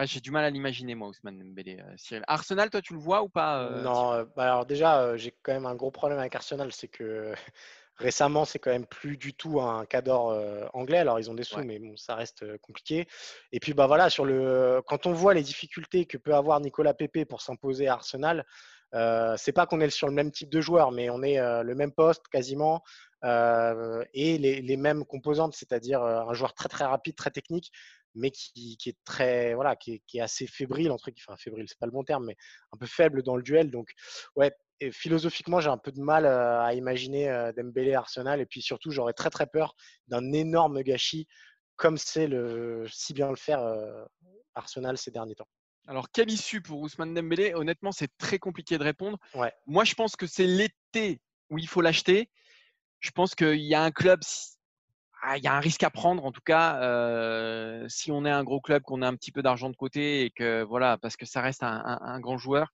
J'ai 0.03 0.21
du 0.21 0.31
mal 0.31 0.45
à 0.45 0.49
l'imaginer, 0.49 0.95
moi, 0.95 1.09
Ousmane 1.09 1.37
Dembélé. 1.37 1.79
Euh, 2.13 2.21
Arsenal, 2.27 2.69
toi, 2.69 2.81
tu 2.81 2.93
le 2.93 2.99
vois 2.99 3.23
ou 3.23 3.29
pas 3.29 3.69
Non, 3.81 4.25
bah, 4.35 4.43
alors 4.43 4.65
déjà, 4.65 5.17
j'ai 5.17 5.35
quand 5.43 5.51
même 5.51 5.65
un 5.65 5.75
gros 5.75 5.91
problème 5.91 6.19
avec 6.19 6.33
Arsenal, 6.33 6.71
c'est 6.71 6.87
que 6.87 7.33
récemment, 7.97 8.45
c'est 8.45 8.57
quand 8.57 8.71
même 8.71 8.85
plus 8.85 9.17
du 9.17 9.33
tout 9.33 9.59
un 9.59 9.85
cadre 9.85 10.69
anglais. 10.73 10.99
Alors, 10.99 11.19
ils 11.19 11.29
ont 11.29 11.33
des 11.33 11.43
sous, 11.43 11.61
mais 11.63 11.77
bon, 11.77 11.97
ça 11.97 12.15
reste 12.15 12.57
compliqué. 12.59 13.05
Et 13.51 13.59
puis, 13.59 13.73
bah 13.73 13.85
voilà, 13.85 14.09
sur 14.09 14.23
le, 14.23 14.81
quand 14.87 15.07
on 15.07 15.11
voit 15.11 15.33
les 15.33 15.43
difficultés 15.43 16.05
que 16.05 16.17
peut 16.17 16.35
avoir 16.35 16.61
Nicolas 16.61 16.93
Pepe 16.93 17.25
pour 17.25 17.41
s'imposer 17.41 17.89
à 17.89 17.93
Arsenal, 17.93 18.45
euh, 18.93 19.35
c'est 19.37 19.53
pas 19.53 19.65
qu'on 19.65 19.79
est 19.79 19.89
sur 19.89 20.07
le 20.07 20.13
même 20.13 20.31
type 20.31 20.49
de 20.49 20.61
joueur, 20.61 20.91
mais 20.91 21.09
on 21.09 21.23
est 21.23 21.39
euh, 21.39 21.63
le 21.63 21.75
même 21.75 21.91
poste 21.91 22.27
quasiment 22.27 22.83
euh, 23.23 24.03
et 24.13 24.37
les, 24.37 24.77
mêmes 24.77 25.05
composantes, 25.05 25.53
c'est-à-dire 25.55 26.01
un 26.03 26.33
joueur 26.33 26.53
très 26.53 26.69
très 26.69 26.85
rapide, 26.85 27.15
très 27.15 27.31
technique, 27.31 27.71
mais 28.15 28.31
qui, 28.31 28.77
est 28.85 28.97
très 29.05 29.53
voilà, 29.53 29.75
qui 29.75 30.01
est, 30.13 30.19
assez 30.19 30.47
fébrile 30.47 30.91
entre 30.91 31.09
enfin 31.17 31.37
fébrile, 31.37 31.65
c'est 31.67 31.79
pas 31.79 31.85
le 31.85 31.91
bon 31.91 32.03
terme, 32.03 32.25
mais 32.25 32.35
un 32.73 32.77
peu 32.77 32.87
faible 32.87 33.23
dans 33.23 33.37
le 33.37 33.43
duel. 33.43 33.71
Donc 33.71 33.91
ouais, 34.35 34.51
philosophiquement, 34.91 35.59
j'ai 35.61 35.69
un 35.69 35.77
peu 35.77 35.91
de 35.91 36.01
mal 36.01 36.25
à 36.25 36.73
imaginer 36.73 37.51
Dembélé 37.55 37.93
Arsenal, 37.93 38.41
et 38.41 38.45
puis 38.45 38.61
surtout, 38.61 38.91
j'aurais 38.91 39.13
très 39.13 39.29
très 39.29 39.47
peur 39.47 39.75
d'un 40.07 40.33
énorme 40.33 40.81
gâchis 40.81 41.27
comme 41.77 41.97
c'est 41.97 42.27
le 42.27 42.85
si 42.89 43.13
bien 43.13 43.29
le 43.29 43.35
faire 43.35 43.61
Arsenal 44.55 44.97
ces 44.97 45.11
derniers 45.11 45.35
temps. 45.35 45.47
Alors, 45.87 46.09
quelle 46.11 46.29
issue 46.29 46.61
pour 46.61 46.79
Ousmane 46.81 47.13
Dembélé? 47.13 47.53
Honnêtement, 47.53 47.91
c'est 47.91 48.15
très 48.17 48.39
compliqué 48.39 48.77
de 48.77 48.83
répondre. 48.83 49.17
Moi, 49.65 49.83
je 49.83 49.93
pense 49.95 50.15
que 50.15 50.27
c'est 50.27 50.47
l'été 50.47 51.21
où 51.49 51.57
il 51.57 51.67
faut 51.67 51.81
l'acheter. 51.81 52.29
Je 52.99 53.11
pense 53.11 53.35
qu'il 53.35 53.61
y 53.61 53.73
a 53.73 53.81
un 53.81 53.91
club, 53.91 54.21
ah, 55.23 55.37
il 55.37 55.43
y 55.43 55.47
a 55.47 55.53
un 55.53 55.59
risque 55.59 55.83
à 55.83 55.89
prendre 55.89 56.23
en 56.23 56.31
tout 56.31 56.41
cas. 56.41 56.81
Euh, 56.81 57.85
si 57.89 58.11
on 58.11 58.25
est 58.25 58.31
un 58.31 58.43
gros 58.43 58.61
club, 58.61 58.83
qu'on 58.83 59.01
a 59.01 59.07
un 59.07 59.15
petit 59.15 59.31
peu 59.31 59.41
d'argent 59.41 59.69
de 59.69 59.75
côté 59.75 60.25
et 60.25 60.29
que 60.29 60.63
voilà, 60.63 60.97
parce 60.97 61.17
que 61.17 61.25
ça 61.25 61.41
reste 61.41 61.63
un, 61.63 62.19
grand 62.19 62.37
joueur. 62.37 62.69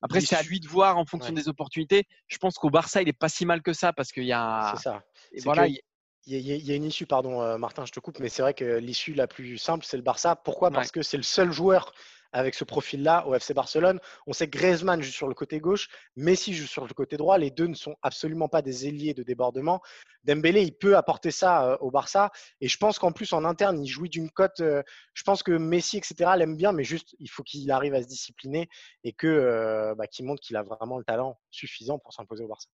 Après, 0.00 0.20
c'est 0.20 0.36
à 0.36 0.42
lui 0.42 0.60
de 0.60 0.68
voir 0.68 0.96
en 0.96 1.04
fonction 1.04 1.32
des 1.32 1.48
opportunités. 1.48 2.04
Je 2.28 2.38
pense 2.38 2.54
qu'au 2.54 2.70
Barça, 2.70 3.02
il 3.02 3.06
n'est 3.06 3.12
pas 3.12 3.28
si 3.28 3.44
mal 3.44 3.62
que 3.62 3.72
ça 3.72 3.92
parce 3.92 4.12
qu'il 4.12 4.24
y 4.24 4.32
a. 4.32 4.72
C'est 4.76 4.82
ça. 4.82 5.02
voilà, 5.44 5.66
il 5.66 5.80
y, 6.26 6.72
a 6.72 6.74
une 6.74 6.84
issue, 6.84 7.06
pardon 7.06 7.40
euh, 7.40 7.56
Martin, 7.56 7.86
je 7.86 7.92
te 7.92 8.00
coupe, 8.00 8.20
mais 8.20 8.28
c'est 8.28 8.42
vrai 8.42 8.52
que 8.52 8.76
l'issue 8.76 9.14
la 9.14 9.26
plus 9.26 9.56
simple, 9.56 9.84
c'est 9.86 9.96
le 9.96 10.02
Barça. 10.02 10.36
Pourquoi? 10.36 10.70
Parce 10.70 10.90
que 10.90 11.02
c'est 11.02 11.16
le 11.16 11.22
seul 11.22 11.52
joueur 11.52 11.92
avec 12.32 12.54
ce 12.54 12.64
profil-là 12.64 13.26
au 13.26 13.34
FC 13.34 13.54
Barcelone. 13.54 14.00
On 14.26 14.32
sait 14.32 14.48
que 14.48 14.58
Griezmann 14.58 15.02
joue 15.02 15.10
sur 15.10 15.28
le 15.28 15.34
côté 15.34 15.60
gauche, 15.60 15.88
Messi 16.16 16.54
joue 16.54 16.66
sur 16.66 16.86
le 16.86 16.94
côté 16.94 17.16
droit. 17.16 17.38
Les 17.38 17.50
deux 17.50 17.66
ne 17.66 17.74
sont 17.74 17.96
absolument 18.02 18.48
pas 18.48 18.62
des 18.62 18.86
ailiers 18.86 19.14
de 19.14 19.22
débordement. 19.22 19.80
Dembélé, 20.24 20.62
il 20.62 20.76
peut 20.76 20.96
apporter 20.96 21.30
ça 21.30 21.64
euh, 21.64 21.76
au 21.80 21.90
Barça. 21.90 22.30
Et 22.60 22.68
je 22.68 22.76
pense 22.76 22.98
qu'en 22.98 23.12
plus, 23.12 23.32
en 23.32 23.44
interne, 23.44 23.82
il 23.82 23.88
jouit 23.88 24.10
d'une 24.10 24.30
cote. 24.30 24.60
Euh, 24.60 24.82
je 25.14 25.22
pense 25.22 25.42
que 25.42 25.52
Messi, 25.52 25.96
etc., 25.96 26.32
l'aime 26.36 26.56
bien, 26.56 26.72
mais 26.72 26.84
juste, 26.84 27.14
il 27.18 27.30
faut 27.30 27.42
qu'il 27.42 27.70
arrive 27.70 27.94
à 27.94 28.02
se 28.02 28.08
discipliner 28.08 28.68
et 29.04 29.12
que 29.12 29.26
euh, 29.26 29.94
bah, 29.94 30.06
qu'il 30.06 30.26
montre 30.26 30.42
qu'il 30.42 30.56
a 30.56 30.62
vraiment 30.62 30.98
le 30.98 31.04
talent 31.04 31.38
suffisant 31.50 31.98
pour 31.98 32.12
s'imposer 32.12 32.44
au 32.44 32.48
Barça. 32.48 32.68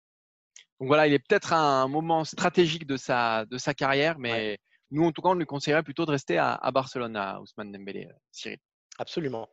Donc 0.80 0.88
voilà, 0.88 1.06
il 1.06 1.12
est 1.12 1.18
peut-être 1.18 1.52
à 1.52 1.82
un 1.82 1.88
moment 1.88 2.24
stratégique 2.24 2.86
de 2.86 2.96
sa, 2.96 3.44
de 3.44 3.58
sa 3.58 3.74
carrière, 3.74 4.18
mais 4.18 4.58
nous, 4.90 5.04
en 5.04 5.12
tout 5.12 5.22
cas, 5.22 5.28
on 5.28 5.34
lui 5.34 5.46
conseillerait 5.46 5.82
plutôt 5.82 6.06
de 6.06 6.10
rester 6.10 6.38
à, 6.38 6.54
à 6.54 6.70
Barcelone, 6.70 7.16
à 7.16 7.40
Ousmane 7.40 7.70
Dembélé, 7.70 8.08
Cyril. 8.30 8.58
Absolument. 8.98 9.48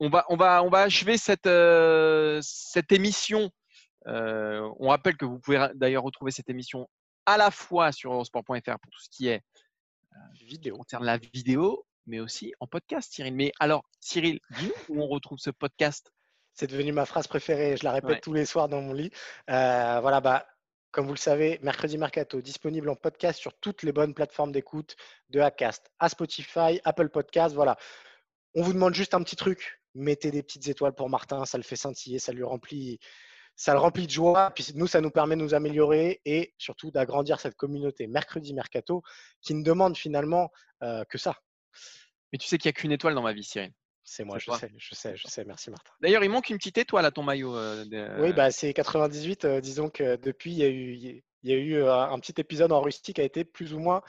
On 0.00 0.08
va, 0.08 0.24
on 0.28 0.36
va, 0.36 0.62
on 0.62 0.70
va 0.70 0.82
achever 0.82 1.18
cette, 1.18 1.46
euh, 1.46 2.38
cette 2.42 2.92
émission. 2.92 3.50
Euh, 4.06 4.68
on 4.78 4.88
rappelle 4.88 5.16
que 5.16 5.24
vous 5.24 5.38
pouvez 5.38 5.68
d'ailleurs 5.74 6.04
retrouver 6.04 6.30
cette 6.30 6.48
émission 6.48 6.88
à 7.26 7.36
la 7.36 7.50
fois 7.50 7.92
sur 7.92 8.12
eurosport.fr 8.12 8.78
pour 8.78 8.90
tout 8.90 9.00
ce 9.00 9.10
qui 9.10 9.28
est 9.28 9.42
euh, 10.14 10.18
vidéo, 10.46 10.76
concerne 10.78 11.04
la 11.04 11.18
vidéo, 11.18 11.84
mais 12.06 12.20
aussi 12.20 12.54
en 12.60 12.66
podcast, 12.66 13.12
Cyril. 13.12 13.34
Mais 13.34 13.52
alors, 13.60 13.84
Cyril, 14.00 14.40
dis 14.58 14.72
où 14.88 15.02
on 15.02 15.08
retrouve 15.08 15.38
ce 15.38 15.50
podcast 15.50 16.10
C'est 16.54 16.68
devenu 16.68 16.92
ma 16.92 17.04
phrase 17.04 17.26
préférée. 17.26 17.76
Je 17.76 17.84
la 17.84 17.92
répète 17.92 18.22
tous 18.22 18.32
les 18.32 18.46
soirs 18.46 18.68
dans 18.68 18.80
mon 18.80 18.92
lit. 18.92 19.10
Euh, 19.50 19.98
voilà, 20.00 20.20
bah, 20.20 20.46
comme 20.90 21.06
vous 21.06 21.14
le 21.14 21.18
savez, 21.18 21.58
Mercredi 21.62 21.98
Mercato, 21.98 22.40
disponible 22.40 22.88
en 22.88 22.96
podcast 22.96 23.38
sur 23.38 23.52
toutes 23.60 23.82
les 23.82 23.92
bonnes 23.92 24.14
plateformes 24.14 24.52
d'écoute, 24.52 24.96
de 25.28 25.40
Acast 25.40 25.90
à 25.98 26.08
Spotify, 26.08 26.80
Apple 26.84 27.10
Podcast. 27.10 27.54
Voilà. 27.54 27.76
On 28.58 28.62
vous 28.62 28.72
demande 28.72 28.92
juste 28.92 29.14
un 29.14 29.22
petit 29.22 29.36
truc. 29.36 29.80
Mettez 29.94 30.32
des 30.32 30.42
petites 30.42 30.66
étoiles 30.66 30.92
pour 30.92 31.08
Martin, 31.08 31.44
ça 31.44 31.58
le 31.58 31.62
fait 31.62 31.76
scintiller, 31.76 32.18
ça 32.18 32.32
lui 32.32 32.42
remplit, 32.42 32.98
ça 33.54 33.72
le 33.72 33.78
remplit 33.78 34.06
de 34.06 34.10
joie. 34.10 34.50
Puis 34.50 34.72
nous, 34.74 34.88
ça 34.88 35.00
nous 35.00 35.12
permet 35.12 35.36
de 35.36 35.42
nous 35.42 35.54
améliorer 35.54 36.20
et 36.24 36.56
surtout 36.58 36.90
d'agrandir 36.90 37.38
cette 37.38 37.54
communauté 37.54 38.08
Mercredi 38.08 38.52
Mercato 38.54 39.04
qui 39.42 39.54
ne 39.54 39.62
demande 39.62 39.96
finalement 39.96 40.50
euh, 40.82 41.04
que 41.04 41.18
ça. 41.18 41.36
Mais 42.32 42.38
tu 42.38 42.48
sais 42.48 42.58
qu'il 42.58 42.68
n'y 42.68 42.70
a 42.70 42.72
qu'une 42.72 42.90
étoile 42.90 43.14
dans 43.14 43.22
ma 43.22 43.32
vie, 43.32 43.44
Cyril. 43.44 43.72
C'est 44.02 44.24
moi, 44.24 44.38
je 44.40 44.50
sais, 44.50 44.72
je 44.76 44.94
sais, 44.96 45.16
je 45.16 45.28
sais. 45.28 45.44
Merci 45.44 45.70
Martin. 45.70 45.92
D'ailleurs, 46.00 46.24
il 46.24 46.30
manque 46.30 46.50
une 46.50 46.58
petite 46.58 46.78
étoile 46.78 47.06
à 47.06 47.12
ton 47.12 47.22
maillot. 47.22 47.56
Euh, 47.56 47.84
oui, 48.18 48.32
bah, 48.32 48.50
c'est 48.50 48.74
98. 48.74 49.44
Euh, 49.44 49.60
disons 49.60 49.88
que 49.88 50.16
depuis, 50.16 50.50
il 50.50 50.58
y 50.58 50.64
a 50.64 50.68
eu, 50.68 50.94
il 50.94 51.22
y 51.44 51.52
a 51.52 51.56
eu 51.56 51.80
un 51.84 52.18
petit 52.18 52.34
épisode 52.40 52.72
en 52.72 52.80
Russie 52.80 53.14
qui 53.14 53.20
a 53.20 53.24
été 53.24 53.44
plus 53.44 53.72
ou 53.72 53.78
moins 53.78 54.02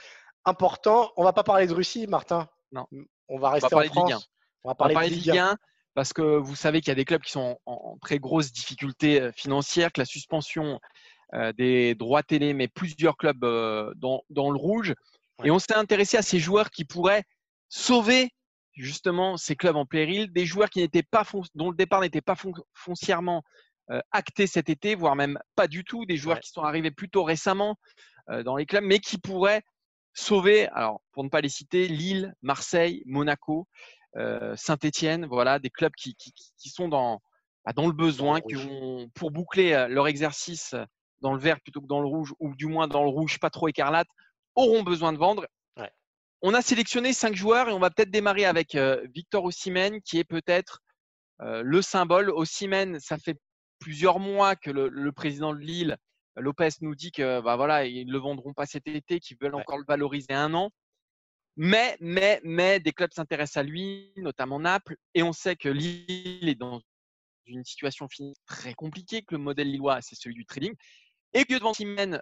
important. 0.44 1.12
On 1.16 1.22
va 1.22 1.32
pas 1.32 1.44
parler 1.44 1.68
de 1.68 1.72
Russie, 1.72 2.08
Martin. 2.08 2.48
Non. 2.72 2.88
On 3.28 3.38
va 3.38 3.50
rester 3.50 3.72
en 3.72 3.82
France. 3.84 4.29
On 4.64 4.68
va 4.68 4.74
parler, 4.74 4.94
de 4.94 5.14
Ligue 5.14 5.38
1 5.38 5.56
parce 5.94 6.12
que 6.12 6.22
vous 6.22 6.54
savez 6.54 6.80
qu'il 6.80 6.88
y 6.88 6.92
a 6.92 6.96
des 6.96 7.04
clubs 7.04 7.22
qui 7.22 7.32
sont 7.32 7.58
en, 7.66 7.98
très 8.00 8.18
grosse 8.18 8.52
difficulté 8.52 9.20
euh, 9.20 9.32
financière, 9.32 9.92
que 9.92 10.00
la 10.00 10.04
suspension 10.04 10.80
euh, 11.34 11.52
des 11.52 11.94
droits 11.94 12.22
télé 12.22 12.54
met 12.54 12.68
plusieurs 12.68 13.16
clubs 13.16 13.44
euh, 13.44 13.92
dans, 13.96 14.22
le 14.30 14.56
rouge. 14.56 14.94
Et 15.44 15.50
on 15.50 15.58
s'est 15.58 15.74
intéressé 15.74 16.16
à 16.16 16.22
ces 16.22 16.38
joueurs 16.38 16.70
qui 16.70 16.84
pourraient 16.84 17.24
sauver 17.68 18.30
justement 18.72 19.36
ces 19.36 19.56
clubs 19.56 19.76
en 19.76 19.86
péril, 19.86 20.32
des 20.32 20.46
joueurs 20.46 20.70
qui 20.70 20.80
n'étaient 20.80 21.02
pas 21.02 21.24
dont 21.54 21.70
le 21.70 21.76
départ 21.76 22.00
n'était 22.00 22.20
pas 22.20 22.36
foncièrement 22.74 23.42
acté 24.12 24.46
cet 24.46 24.68
été, 24.68 24.94
voire 24.94 25.16
même 25.16 25.38
pas 25.56 25.66
du 25.66 25.82
tout, 25.82 26.06
des 26.06 26.16
joueurs 26.16 26.40
qui 26.40 26.50
sont 26.50 26.62
arrivés 26.62 26.92
plutôt 26.92 27.24
récemment 27.24 27.76
dans 28.44 28.56
les 28.56 28.64
clubs, 28.64 28.84
mais 28.84 29.00
qui 29.00 29.18
pourraient 29.18 29.62
sauver, 30.14 30.68
alors 30.68 31.00
pour 31.12 31.24
ne 31.24 31.28
pas 31.28 31.40
les 31.40 31.48
citer, 31.48 31.88
Lille, 31.88 32.34
Marseille, 32.42 33.02
Monaco. 33.06 33.66
Euh, 34.16 34.56
Saint-Étienne, 34.56 35.26
voilà, 35.26 35.58
des 35.58 35.70
clubs 35.70 35.92
qui, 35.92 36.16
sont 36.58 36.88
dans, 36.88 37.20
bah, 37.64 37.72
dans 37.72 37.86
le 37.86 37.92
besoin, 37.92 38.40
qui 38.40 38.56
ont, 38.56 39.08
pour 39.14 39.30
boucler 39.30 39.72
euh, 39.72 39.86
leur 39.86 40.08
exercice 40.08 40.74
dans 41.20 41.32
le 41.32 41.40
vert 41.40 41.60
plutôt 41.60 41.80
que 41.80 41.86
dans 41.86 42.00
le 42.00 42.08
rouge, 42.08 42.34
ou 42.40 42.54
du 42.56 42.66
moins 42.66 42.88
dans 42.88 43.04
le 43.04 43.10
rouge 43.10 43.38
pas 43.38 43.50
trop 43.50 43.68
écarlate, 43.68 44.08
auront 44.56 44.82
besoin 44.82 45.12
de 45.12 45.18
vendre. 45.18 45.46
On 46.42 46.54
a 46.54 46.62
sélectionné 46.62 47.12
cinq 47.12 47.36
joueurs 47.36 47.68
et 47.68 47.72
on 47.72 47.78
va 47.78 47.90
peut-être 47.90 48.10
démarrer 48.10 48.46
avec 48.46 48.74
euh, 48.74 49.06
Victor 49.14 49.44
Ossimène, 49.44 50.00
qui 50.00 50.18
est 50.18 50.24
peut-être 50.24 50.80
le 51.42 51.80
symbole. 51.80 52.28
Ossimène, 52.30 53.00
ça 53.00 53.16
fait 53.16 53.38
plusieurs 53.78 54.18
mois 54.18 54.56
que 54.56 54.70
le, 54.70 55.12
président 55.12 55.54
de 55.54 55.58
Lille, 55.58 55.96
Lopez, 56.36 56.68
nous 56.82 56.94
dit 56.94 57.12
que 57.12 57.40
bah 57.40 57.56
voilà, 57.56 57.86
ils 57.86 58.06
ne 58.06 58.12
le 58.12 58.18
vendront 58.18 58.52
pas 58.52 58.66
cet 58.66 58.86
été, 58.88 59.20
qu'ils 59.20 59.38
veulent 59.40 59.54
encore 59.54 59.78
le 59.78 59.86
valoriser 59.88 60.34
un 60.34 60.52
an. 60.52 60.70
Mais, 61.62 61.94
mais, 62.00 62.40
mais 62.42 62.80
des 62.80 62.92
clubs 62.92 63.12
s'intéressent 63.12 63.58
à 63.58 63.62
lui, 63.62 64.14
notamment 64.16 64.58
Naples, 64.58 64.96
et 65.12 65.22
on 65.22 65.34
sait 65.34 65.56
que 65.56 65.68
Lille 65.68 66.48
est 66.48 66.54
dans 66.54 66.80
une 67.44 67.64
situation 67.64 68.08
très 68.46 68.72
compliquée, 68.72 69.20
que 69.20 69.34
le 69.34 69.42
modèle 69.42 69.70
lillois, 69.70 70.00
c'est 70.00 70.14
celui 70.14 70.34
du 70.34 70.46
trading, 70.46 70.74
et 71.34 71.44
que 71.44 71.52
devant 71.52 71.74
s'il 71.74 71.88
mène 71.88 72.18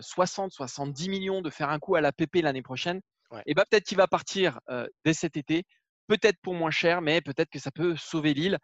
60, 0.00 0.50
70 0.50 1.10
millions 1.10 1.42
de 1.42 1.50
faire 1.50 1.68
un 1.68 1.78
coup 1.78 1.94
à 1.94 2.00
la 2.00 2.10
PP 2.10 2.36
l'année 2.36 2.62
prochaine, 2.62 3.02
et 3.44 3.52
bah, 3.52 3.66
peut-être 3.70 3.84
qu'il 3.84 3.98
va 3.98 4.06
partir 4.06 4.60
euh, 4.70 4.86
dès 5.04 5.12
cet 5.12 5.36
été, 5.36 5.64
peut-être 6.06 6.38
pour 6.40 6.54
moins 6.54 6.70
cher, 6.70 7.02
mais 7.02 7.20
peut-être 7.20 7.50
que 7.50 7.58
ça 7.58 7.70
peut 7.70 7.96
sauver 7.96 8.32
Lille. 8.32 8.58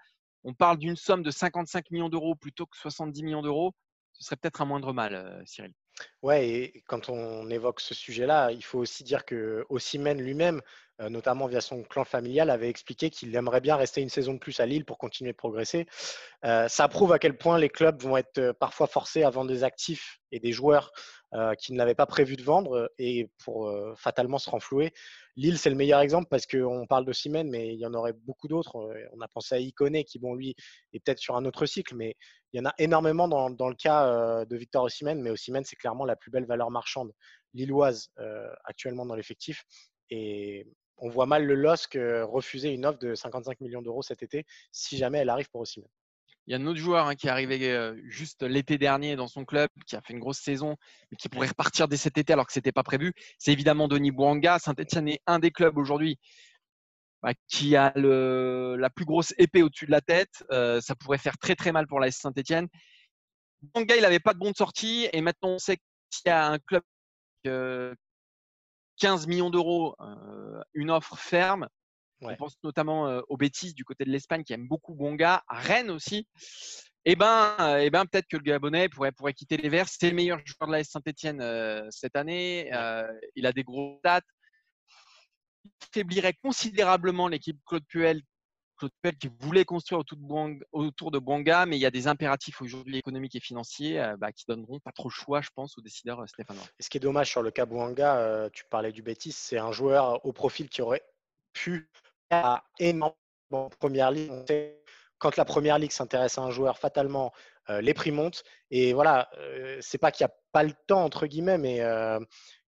On 0.44 0.55
parle 0.55 0.79
d'une 0.79 0.97
somme 0.97 1.23
de 1.23 1.31
55 1.31 1.90
millions 1.90 2.09
d'euros 2.09 2.37
plutôt 2.37 2.64
que 2.64 2.79
70 2.79 3.23
millions 3.23 3.42
d'euros. 3.42 3.75
Ce 4.14 4.25
serait 4.25 4.37
peut-être 4.37 4.62
un 4.62 4.64
moindre 4.64 4.94
mal, 4.94 5.14
euh, 5.14 5.42
Cyril. 5.44 5.75
Ouais, 6.23 6.49
et 6.49 6.85
quand 6.87 7.09
on 7.09 7.49
évoque 7.51 7.81
ce 7.81 7.95
sujet-là, 7.95 8.51
il 8.53 8.65
faut 8.65 8.79
aussi 8.79 9.05
dire 9.05 9.25
que 9.25 9.65
Ossimène 9.69 10.21
lui-même, 10.21 10.61
euh, 11.01 11.09
notamment 11.09 11.47
via 11.47 11.61
son 11.61 11.83
clan 11.83 12.05
familial, 12.05 12.51
avait 12.51 12.69
expliqué 12.69 13.11
qu'il 13.11 13.35
aimerait 13.35 13.61
bien 13.61 13.77
rester 13.77 14.01
une 14.01 14.09
saison 14.09 14.35
de 14.35 14.39
plus 14.39 14.59
à 14.61 14.67
Lille 14.67 14.85
pour 14.85 14.99
continuer 14.99 15.33
de 15.33 15.37
progresser. 15.37 15.87
Euh, 16.45 16.69
ça 16.69 16.89
prouve 16.89 17.13
à 17.13 17.19
quel 17.19 17.37
point 17.37 17.59
les 17.59 17.69
clubs 17.69 18.01
vont 18.01 18.17
être 18.17 18.39
euh, 18.39 18.53
parfois 18.53 18.87
forcés 18.87 19.23
à 19.23 19.31
vendre 19.31 19.51
des 19.51 19.65
actifs 19.65 20.21
et 20.33 20.41
des 20.41 20.53
joueurs 20.53 20.93
qui 21.59 21.73
ne 21.73 21.79
l'avaient 21.79 21.94
pas 21.94 22.07
prévu 22.07 22.37
de 22.37 22.42
vendre 22.42 22.90
et 22.99 23.29
pour 23.44 23.73
fatalement 23.97 24.38
se 24.38 24.49
renflouer. 24.49 24.92
Lille, 25.37 25.59
c'est 25.59 25.70
le 25.70 25.77
meilleur 25.77 26.01
exemple 26.01 26.29
parce 26.31 26.47
qu'on 26.47 26.87
parle 26.87 27.05
de 27.05 27.12
Simène, 27.12 27.51
mais 27.51 27.75
il 27.75 27.79
y 27.81 27.87
en 27.87 27.94
aurait 27.94 28.12
beaucoup 28.12 28.47
d'autres. 28.47 28.77
On 29.12 29.20
a 29.20 29.29
pensé 29.29 29.55
à 29.55 29.59
Iconé 29.59 30.05
qui, 30.05 30.18
bon, 30.18 30.35
lui, 30.35 30.55
est 30.92 31.01
peut-être 31.01 31.18
sur 31.18 31.37
un 31.37 31.44
autre 31.44 31.66
cycle, 31.66 31.97
mais 31.97 32.16
il 32.53 32.59
y 32.59 32.61
en 32.61 32.66
a 32.66 32.75
énormément 32.79 33.27
dans, 33.27 33.68
le 33.68 33.75
cas 33.75 34.44
de 34.44 34.57
Victor 34.57 34.85
Osimhen, 34.85 35.20
mais 35.20 35.31
Osimhen, 35.31 35.64
c'est 35.64 35.77
clairement 35.77 36.05
la 36.05 36.16
plus 36.16 36.31
belle 36.31 36.47
valeur 36.47 36.70
marchande 36.70 37.12
lilloise 37.53 38.11
actuellement 38.64 39.07
dans 39.07 39.16
l'effectif. 39.16 39.64
Et 40.11 40.66
on 40.99 41.09
voit 41.09 41.27
mal 41.27 41.44
le 41.44 41.55
LOSC 41.55 41.99
refuser 42.23 42.70
une 42.70 42.87
offre 42.87 42.99
de 42.99 43.14
55 43.14 43.61
millions 43.61 43.83
d'euros 43.83 44.03
cet 44.03 44.23
été 44.23 44.44
si 44.70 44.97
jamais 44.97 45.18
elle 45.18 45.31
arrive 45.31 45.51
pour 45.51 45.62
Osimhen. 45.62 45.88
Il 46.47 46.53
y 46.53 46.55
a 46.55 46.59
un 46.59 46.67
autre 46.67 46.79
joueur 46.79 47.07
hein, 47.07 47.15
qui 47.15 47.27
est 47.27 47.31
arrivé 47.31 47.93
juste 48.05 48.43
l'été 48.43 48.77
dernier 48.77 49.17
dans 49.17 49.29
son 49.29 49.45
club, 49.45 49.71
qui 49.87 49.97
a 49.97 50.03
fait 50.03 50.13
une 50.13 50.19
grosse 50.19 50.41
saison, 50.41 50.77
mais 51.11 51.17
qui 51.17 51.29
pourrait 51.29 51.49
repartir 51.49 51.89
dès 51.89 51.97
cet 51.97 52.19
été 52.19 52.33
alors 52.35 52.47
que 52.47 52.53
ce 52.53 52.59
n'était 52.59 52.73
pas 52.73 52.83
prévu. 52.83 53.15
C'est 53.39 53.53
évidemment 53.53 53.89
Denis 53.89 54.11
Bouanga. 54.11 54.59
Saint-Etienne 54.59 55.09
est 55.09 55.21
un 55.27 55.39
des 55.39 55.51
clubs 55.51 55.79
aujourd'hui 55.79 56.19
bah, 57.23 57.33
qui 57.49 57.77
a 57.77 57.93
la 57.97 58.91
plus 58.91 59.07
grosse 59.07 59.33
épée 59.39 59.63
au-dessus 59.63 59.87
de 59.87 59.91
la 59.91 60.03
tête. 60.03 60.45
ça 60.51 60.95
pourrait 61.01 61.19
faire 61.19 61.39
très 61.39 61.55
très 61.57 61.73
mal 61.73 61.87
pour 61.87 61.99
la 61.99 62.11
Saint-Etienne. 62.11 62.69
Bouanga, 63.63 63.97
il 63.97 64.03
n'avait 64.03 64.21
pas 64.21 64.35
de 64.35 64.39
bon 64.39 64.51
de 64.51 64.57
sortie 64.57 65.09
et 65.13 65.23
maintenant 65.23 65.51
on 65.51 65.59
sait 65.59 65.79
qu'il 66.11 66.27
y 66.27 66.31
a 66.31 66.47
un 66.47 66.59
club 66.59 66.83
15 68.99 69.27
millions 69.27 69.51
d'euros, 69.51 69.97
une 70.75 70.91
offre 70.91 71.17
ferme. 71.17 71.69
On 72.20 72.37
pense 72.37 72.57
notamment 72.62 73.20
aux 73.29 73.37
bêtises 73.37 73.74
du 73.74 73.85
côté 73.85 74.05
de 74.05 74.11
l'Espagne 74.11 74.44
qui 74.44 74.53
aime 74.53 74.66
beaucoup 74.66 74.94
Bonga, 74.94 75.44
à 75.48 75.59
Rennes 75.59 75.90
aussi. 75.90 76.27
Eh 77.07 77.16
ben, 77.16 77.55
eh 77.81 77.90
ben 77.90 78.07
peut-être 78.07 78.27
que 78.29 78.38
le 78.38 78.42
Gabonais 78.42 78.88
pourrait, 78.88 79.12
pourrait 79.12 79.35
quitter 79.35 79.59
les 79.59 79.68
Verts. 79.68 79.88
C'est 79.88 80.09
le 80.09 80.16
meilleur 80.16 80.38
joueur 80.44 80.68
de 80.68 80.72
la 80.72 80.85
Saint-Etienne 80.85 81.42
cette 81.90 82.16
année. 82.16 82.70
il 83.35 83.46
a 83.46 83.53
des 83.53 83.62
gros 83.62 84.00
dates. 84.03 84.24
Il 85.64 85.88
faiblirait 85.92 86.35
considérablement 86.42 87.29
l'équipe 87.29 87.59
Claude 87.66 87.85
Puel, 87.88 88.22
Claude 88.77 88.92
Puel 89.03 89.16
qui 89.16 89.31
voulait 89.40 89.64
construire 89.64 90.03
autour 90.72 91.11
de 91.11 91.18
Bonga, 91.18 91.66
mais 91.66 91.77
il 91.77 91.81
y 91.81 91.87
a 91.87 91.90
des 91.90 92.07
impératifs 92.07 92.61
aujourd'hui 92.61 92.96
économiques 92.96 93.37
et 93.37 93.40
financiers 93.40 94.03
bah, 94.18 94.33
qui 94.33 94.44
donneront 94.48 94.81
pas 94.81 94.92
trop 94.92 95.09
le 95.09 95.14
choix, 95.14 95.40
je 95.42 95.50
pense, 95.55 95.77
aux 95.79 95.83
décideurs 95.83 96.27
stéphanois. 96.29 96.64
ce 96.81 96.88
qui 96.88 96.96
est 96.96 97.00
dommage 97.00 97.31
sur 97.31 97.42
le 97.42 97.50
cas 97.50 97.66
Bouanga, 97.66 98.48
tu 98.53 98.64
parlais 98.70 98.92
du 98.92 99.03
Bétis, 99.03 99.33
c'est 99.33 99.59
un 99.59 99.72
joueur 99.72 100.24
au 100.24 100.33
profil 100.33 100.68
qui 100.68 100.83
aurait 100.83 101.05
pu 101.53 101.90
en 103.51 103.68
première 103.79 104.11
ligue. 104.11 104.33
Quand 105.18 105.37
la 105.37 105.44
première 105.44 105.79
ligue 105.79 105.92
s'intéresse 105.92 106.38
à 106.38 106.42
un 106.42 106.51
joueur, 106.51 106.79
fatalement, 106.79 107.33
euh, 107.70 107.81
les 107.81 107.94
prix 107.94 108.11
montent. 108.11 108.44
Et 108.70 108.92
voilà, 108.92 109.29
euh, 109.38 109.79
c'est 109.81 109.99
pas 109.99 110.11
qu'il 110.11 110.27
n'y 110.27 110.31
a 110.31 110.35
pas 110.53 110.62
le 110.62 110.73
temps, 110.87 111.05
entre 111.05 111.27
guillemets, 111.27 111.59
mais 111.59 111.81
euh, 111.81 112.20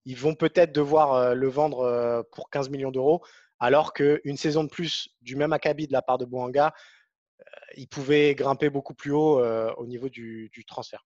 ils 0.04 0.16
vont 0.16 0.34
peut-être 0.34 0.72
devoir 0.72 1.34
le 1.34 1.48
vendre 1.48 2.24
pour 2.32 2.48
15 2.50 2.70
millions 2.70 2.92
d'euros, 2.92 3.24
alors 3.58 3.92
qu'une 3.92 4.36
saison 4.36 4.62
de 4.62 4.68
plus 4.68 5.08
du 5.20 5.34
même 5.34 5.52
acabit 5.52 5.88
de 5.88 5.92
la 5.92 6.02
part 6.02 6.16
de 6.16 6.24
Bouanga, 6.24 6.72
il 7.76 7.88
pouvait 7.88 8.36
grimper 8.36 8.70
beaucoup 8.70 8.94
plus 8.94 9.10
haut 9.10 9.42
au 9.42 9.86
niveau 9.86 10.08
du 10.08 10.64
transfert. 10.68 11.04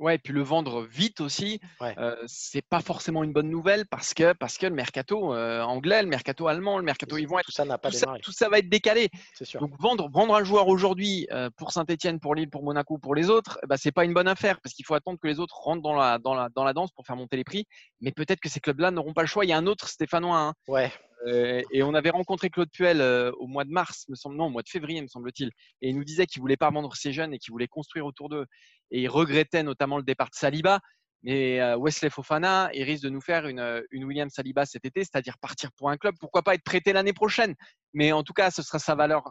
Ouais, 0.00 0.16
et 0.16 0.18
puis 0.18 0.32
le 0.32 0.42
vendre 0.42 0.82
vite 0.82 1.20
aussi, 1.20 1.60
euh, 1.80 2.16
c'est 2.26 2.66
pas 2.66 2.80
forcément 2.80 3.22
une 3.22 3.32
bonne 3.32 3.48
nouvelle 3.48 3.86
parce 3.86 4.12
que, 4.12 4.32
parce 4.32 4.58
que 4.58 4.66
le 4.66 4.74
mercato 4.74 5.32
euh, 5.32 5.62
anglais, 5.62 6.02
le 6.02 6.08
mercato 6.08 6.48
allemand, 6.48 6.78
le 6.78 6.84
mercato 6.84 7.16
ils 7.16 7.28
vont 7.28 7.38
être, 7.38 7.46
tout 7.46 7.52
ça 7.52 7.64
n'a 7.64 7.78
pas 7.78 7.90
tout 7.90 8.32
ça, 8.32 8.48
va 8.48 8.58
être 8.58 8.68
décalé. 8.68 9.08
Sûr. 9.40 9.60
Donc 9.60 9.70
vendre, 9.78 10.10
vendre 10.10 10.34
un 10.34 10.42
joueur 10.42 10.66
aujourd'hui 10.66 11.28
euh, 11.30 11.48
pour 11.56 11.70
Saint-Etienne, 11.70 12.18
pour 12.18 12.34
Lille, 12.34 12.50
pour 12.50 12.64
Monaco, 12.64 12.98
pour 12.98 13.14
les 13.14 13.30
autres, 13.30 13.60
bah, 13.68 13.76
c'est 13.76 13.92
pas 13.92 14.04
une 14.04 14.14
bonne 14.14 14.28
affaire 14.28 14.60
parce 14.60 14.74
qu'il 14.74 14.84
faut 14.84 14.94
attendre 14.94 15.18
que 15.20 15.28
les 15.28 15.38
autres 15.38 15.56
rentrent 15.56 15.82
dans 15.82 15.94
la, 15.94 16.18
dans 16.18 16.34
la, 16.34 16.48
dans 16.48 16.64
la 16.64 16.72
danse 16.72 16.90
pour 16.90 17.06
faire 17.06 17.16
monter 17.16 17.36
les 17.36 17.44
prix. 17.44 17.66
Mais 18.00 18.10
peut-être 18.10 18.40
que 18.40 18.48
ces 18.48 18.60
clubs-là 18.60 18.90
n'auront 18.90 19.12
pas 19.12 19.22
le 19.22 19.28
choix. 19.28 19.44
Il 19.44 19.48
y 19.48 19.52
a 19.52 19.58
un 19.58 19.66
autre 19.66 19.88
Stéphanois. 19.88 20.38
Hein, 20.38 20.54
ouais. 20.66 20.90
Euh, 21.26 21.62
et 21.70 21.82
on 21.82 21.94
avait 21.94 22.10
rencontré 22.10 22.50
Claude 22.50 22.70
Puel 22.70 23.00
euh, 23.00 23.32
au 23.38 23.46
mois 23.46 23.64
de 23.64 23.70
mars, 23.70 24.04
me 24.08 24.14
semble, 24.14 24.36
non, 24.36 24.46
au 24.46 24.50
mois 24.50 24.62
de 24.62 24.68
février, 24.68 25.00
me 25.00 25.06
semble-t-il. 25.06 25.48
Et 25.80 25.90
il 25.90 25.96
nous 25.96 26.04
disait 26.04 26.26
qu'il 26.26 26.40
voulait 26.40 26.56
pas 26.56 26.70
vendre 26.70 26.94
ses 26.94 27.12
jeunes 27.12 27.32
et 27.34 27.38
qu'il 27.38 27.52
voulait 27.52 27.68
construire 27.68 28.06
autour 28.06 28.28
d'eux. 28.28 28.46
Et 28.90 29.02
il 29.02 29.08
regrettait 29.08 29.62
notamment 29.62 29.96
le 29.96 30.02
départ 30.02 30.28
de 30.28 30.34
Saliba. 30.34 30.80
Mais 31.22 31.58
euh, 31.60 31.78
Wesley 31.78 32.10
Fofana, 32.10 32.68
il 32.74 32.82
risque 32.82 33.02
de 33.02 33.08
nous 33.08 33.22
faire 33.22 33.46
une, 33.46 33.82
une 33.90 34.04
William 34.04 34.28
Saliba 34.28 34.66
cet 34.66 34.84
été, 34.84 35.00
c'est-à-dire 35.00 35.38
partir 35.38 35.70
pour 35.72 35.88
un 35.88 35.96
club. 35.96 36.14
Pourquoi 36.20 36.42
pas 36.42 36.54
être 36.54 36.64
prêté 36.64 36.92
l'année 36.92 37.14
prochaine 37.14 37.54
Mais 37.94 38.12
en 38.12 38.22
tout 38.22 38.34
cas, 38.34 38.50
ce 38.50 38.62
sera 38.62 38.78
sa 38.78 38.94
valeur 38.94 39.24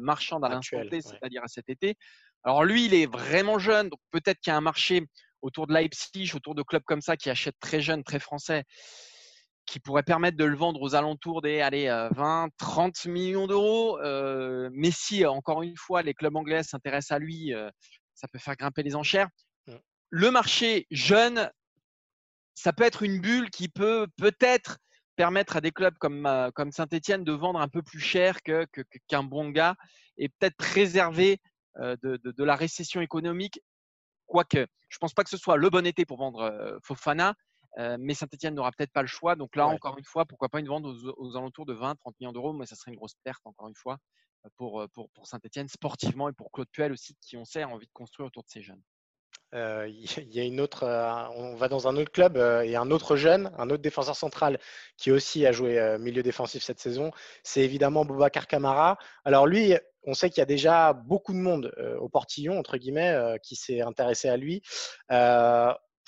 marchande 0.00 0.44
à 0.44 0.48
l'instant 0.48 0.80
T, 0.88 1.00
c'est-à-dire 1.00 1.42
à 1.42 1.48
cet 1.48 1.68
été. 1.68 1.96
Alors 2.44 2.62
lui, 2.62 2.86
il 2.86 2.94
est 2.94 3.06
vraiment 3.06 3.58
jeune, 3.58 3.88
donc 3.88 3.98
peut-être 4.12 4.38
qu'il 4.38 4.52
y 4.52 4.54
a 4.54 4.56
un 4.56 4.60
marché 4.60 5.04
autour 5.40 5.66
de 5.66 5.74
Leipzig, 5.74 6.30
autour 6.36 6.54
de 6.54 6.62
clubs 6.62 6.84
comme 6.84 7.00
ça 7.00 7.16
qui 7.16 7.28
achètent 7.28 7.58
très 7.58 7.80
jeunes, 7.80 8.04
très 8.04 8.20
français 8.20 8.62
qui 9.66 9.80
pourrait 9.80 10.02
permettre 10.02 10.36
de 10.36 10.44
le 10.44 10.56
vendre 10.56 10.82
aux 10.82 10.94
alentours 10.94 11.42
des 11.42 11.60
allez, 11.60 11.86
20, 12.12 12.48
30 12.58 13.06
millions 13.06 13.46
d'euros. 13.46 13.98
mais 14.72 14.90
si, 14.90 15.24
encore 15.24 15.62
une 15.62 15.76
fois, 15.76 16.02
les 16.02 16.14
clubs 16.14 16.36
anglais 16.36 16.62
s'intéressent 16.62 17.16
à 17.16 17.18
lui, 17.18 17.52
ça 18.14 18.28
peut 18.28 18.38
faire 18.38 18.56
grimper 18.56 18.82
les 18.82 18.94
enchères. 18.96 19.28
Mmh. 19.66 19.74
Le 20.10 20.30
marché 20.30 20.86
jeune, 20.90 21.50
ça 22.54 22.72
peut 22.72 22.84
être 22.84 23.02
une 23.02 23.20
bulle 23.20 23.50
qui 23.50 23.68
peut 23.68 24.06
peut-être 24.16 24.78
permettre 25.16 25.56
à 25.56 25.60
des 25.60 25.72
clubs 25.72 25.96
comme, 25.98 26.28
comme 26.54 26.72
Saint-Etienne 26.72 27.24
de 27.24 27.32
vendre 27.32 27.60
un 27.60 27.68
peu 27.68 27.82
plus 27.82 28.00
cher 28.00 28.42
qu'un 28.42 28.66
que, 28.72 28.82
qu'un 29.08 29.22
Bonga 29.22 29.76
et 30.16 30.28
peut-être 30.28 30.56
préserver 30.56 31.38
de, 31.78 32.20
de, 32.22 32.44
la 32.44 32.56
récession 32.56 33.00
économique. 33.00 33.60
Quoique, 34.26 34.66
je 34.88 34.96
ne 34.96 34.98
pense 35.00 35.14
pas 35.14 35.24
que 35.24 35.30
ce 35.30 35.36
soit 35.36 35.56
le 35.56 35.70
bon 35.70 35.86
été 35.86 36.04
pour 36.04 36.18
vendre 36.18 36.78
Fofana, 36.82 37.34
mais 37.76 38.14
Saint-Etienne 38.14 38.54
n'aura 38.54 38.72
peut-être 38.72 38.92
pas 38.92 39.02
le 39.02 39.08
choix. 39.08 39.36
Donc 39.36 39.56
là, 39.56 39.66
encore 39.66 39.98
une 39.98 40.04
fois, 40.04 40.24
pourquoi 40.24 40.48
pas 40.48 40.60
une 40.60 40.68
vente 40.68 40.84
aux, 40.84 41.36
alentours 41.36 41.66
de 41.66 41.74
20, 41.74 41.96
30 41.96 42.20
millions 42.20 42.32
d'euros, 42.32 42.52
mais 42.52 42.66
ça 42.66 42.76
serait 42.76 42.90
une 42.90 42.96
grosse 42.96 43.14
perte, 43.24 43.40
encore 43.44 43.68
une 43.68 43.74
fois, 43.74 43.98
pour, 44.56 44.86
pour, 44.92 45.10
pour 45.10 45.26
Saint-Etienne 45.26 45.68
sportivement 45.68 46.28
et 46.28 46.32
pour 46.32 46.50
Claude 46.50 46.68
Puel 46.72 46.92
aussi, 46.92 47.16
qui 47.20 47.36
on 47.36 47.44
sait 47.44 47.62
a 47.62 47.68
envie 47.68 47.86
de 47.86 47.92
construire 47.92 48.26
autour 48.26 48.42
de 48.42 48.48
ces 48.48 48.62
jeunes. 48.62 48.82
Il 49.54 50.32
y 50.32 50.40
a 50.40 50.44
une 50.44 50.60
autre, 50.60 50.84
on 51.36 51.54
va 51.56 51.68
dans 51.68 51.86
un 51.86 51.96
autre 51.96 52.10
club 52.10 52.38
et 52.64 52.74
un 52.74 52.90
autre 52.90 53.16
jeune, 53.16 53.52
un 53.58 53.68
autre 53.68 53.82
défenseur 53.82 54.16
central 54.16 54.58
qui 54.96 55.10
aussi 55.10 55.44
a 55.44 55.52
joué 55.52 55.96
milieu 56.00 56.22
défensif 56.22 56.62
cette 56.62 56.80
saison, 56.80 57.10
c'est 57.42 57.60
évidemment 57.60 58.06
Boubacar 58.06 58.46
Camara. 58.46 58.96
Alors 59.26 59.46
lui, 59.46 59.74
on 60.04 60.14
sait 60.14 60.30
qu'il 60.30 60.38
y 60.38 60.42
a 60.42 60.46
déjà 60.46 60.94
beaucoup 60.94 61.34
de 61.34 61.38
monde 61.38 61.70
au 62.00 62.08
portillon, 62.08 62.58
entre 62.58 62.78
guillemets, 62.78 63.38
qui 63.42 63.54
s'est 63.54 63.82
intéressé 63.82 64.30
à 64.30 64.38
lui. 64.38 64.62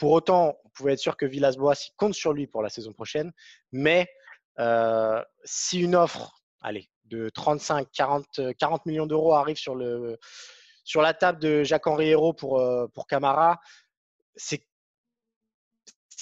Pour 0.05 0.13
autant, 0.13 0.59
on 0.63 0.69
pouvait 0.69 0.93
être 0.93 0.99
sûr 0.99 1.17
que 1.17 1.25
Villas-Boas 1.25 1.93
compte 1.97 2.13
sur 2.13 2.35
lui 2.35 2.47
pour 2.47 2.63
la 2.63 2.69
saison 2.69 2.93
prochaine. 2.93 3.33
Mais 3.73 4.07
si 5.45 5.81
une 5.81 5.95
offre, 5.97 6.43
allez, 6.61 6.91
de 7.07 7.31
35, 7.31 7.89
40, 7.91 8.55
40 8.59 8.85
millions 8.85 9.07
d'euros 9.07 9.33
arrive 9.33 9.57
sur 9.57 9.75
la 9.75 11.15
table 11.15 11.41
de 11.41 11.63
Jacques-Henri 11.65 12.09
Hérault 12.09 12.35
pour, 12.35 12.61
euh, 12.61 12.87
pour 12.89 13.07
Camara, 13.07 13.61
c'est 14.37 14.67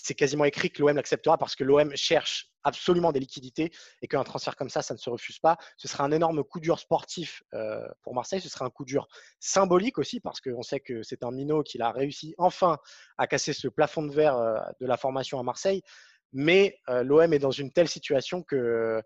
c'est 0.02 0.14
quasiment 0.14 0.44
écrit 0.44 0.70
que 0.70 0.82
l'OM 0.82 0.96
l'acceptera 0.96 1.38
parce 1.38 1.56
que 1.56 1.64
l'OM 1.64 1.94
cherche 1.96 2.50
absolument 2.64 3.12
des 3.12 3.20
liquidités 3.20 3.72
et 4.02 4.08
qu'un 4.08 4.22
transfert 4.24 4.56
comme 4.56 4.68
ça, 4.68 4.82
ça 4.82 4.94
ne 4.94 4.98
se 4.98 5.10
refuse 5.10 5.38
pas. 5.38 5.56
Ce 5.76 5.88
serait 5.88 6.02
un 6.04 6.12
énorme 6.12 6.44
coup 6.44 6.60
dur 6.60 6.78
sportif 6.78 7.42
euh, 7.54 7.86
pour 8.02 8.14
Marseille. 8.14 8.40
Ce 8.40 8.48
serait 8.48 8.64
un 8.64 8.70
coup 8.70 8.84
dur 8.84 9.08
symbolique 9.40 9.98
aussi 9.98 10.20
parce 10.20 10.40
qu'on 10.40 10.62
sait 10.62 10.80
que 10.80 11.02
c'est 11.02 11.24
un 11.24 11.30
minot 11.30 11.62
qui 11.62 11.80
a 11.80 11.90
réussi 11.90 12.34
enfin 12.38 12.78
à 13.18 13.26
casser 13.26 13.52
ce 13.52 13.68
plafond 13.68 14.02
de 14.02 14.12
verre 14.12 14.36
euh, 14.36 14.58
de 14.80 14.86
la 14.86 14.96
formation 14.96 15.38
à 15.38 15.42
Marseille. 15.42 15.82
Mais 16.34 16.78
l'OM 16.88 17.30
est 17.34 17.38
dans 17.38 17.50
une 17.50 17.70
telle 17.70 17.88
situation 17.88 18.42
que 18.42 19.02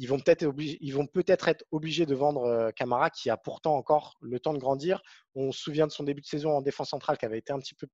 ils 0.00 0.06
vont 0.06 0.18
peut-être 0.18 0.44
vont 0.46 1.06
peut-être 1.06 1.48
être 1.48 1.64
obligés 1.70 2.06
de 2.06 2.14
vendre 2.14 2.44
euh, 2.44 2.70
Camara 2.70 3.10
qui 3.10 3.28
a 3.28 3.36
pourtant 3.36 3.76
encore 3.76 4.16
le 4.22 4.40
temps 4.40 4.54
de 4.54 4.58
grandir. 4.58 5.02
On 5.34 5.52
se 5.52 5.60
souvient 5.60 5.86
de 5.86 5.92
son 5.92 6.04
début 6.04 6.22
de 6.22 6.26
saison 6.26 6.56
en 6.56 6.62
défense 6.62 6.88
centrale 6.88 7.18
qui 7.18 7.26
avait 7.26 7.38
été 7.38 7.52
un 7.52 7.58
petit 7.58 7.74
peu 7.74 7.86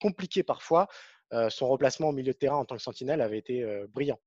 compliqué 0.00 0.42
parfois. 0.42 0.88
Euh, 1.32 1.50
son 1.50 1.68
remplacement 1.68 2.08
au 2.08 2.12
milieu 2.12 2.32
de 2.32 2.38
terrain 2.38 2.56
en 2.56 2.64
tant 2.64 2.76
que 2.76 2.82
sentinelle 2.82 3.20
avait 3.20 3.38
été 3.38 3.62
euh, 3.62 3.86
brillant. 3.92 4.18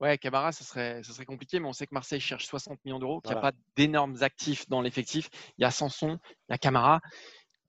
Ouais, 0.00 0.18
Camara, 0.18 0.50
ça 0.50 0.64
serait, 0.64 1.00
ça 1.04 1.12
serait 1.12 1.24
compliqué, 1.24 1.60
mais 1.60 1.68
on 1.68 1.72
sait 1.72 1.86
que 1.86 1.94
Marseille 1.94 2.18
cherche 2.18 2.46
60 2.46 2.84
millions 2.84 2.98
d'euros, 2.98 3.20
qu'il 3.20 3.30
n'y 3.30 3.38
a 3.38 3.40
pas 3.40 3.52
d'énormes 3.76 4.16
actifs 4.22 4.68
dans 4.68 4.80
l'effectif. 4.80 5.30
Il 5.58 5.62
y 5.62 5.64
a 5.64 5.70
Sanson, 5.70 6.18
il 6.48 6.52
y 6.52 6.54
a 6.54 6.58
Camara. 6.58 7.00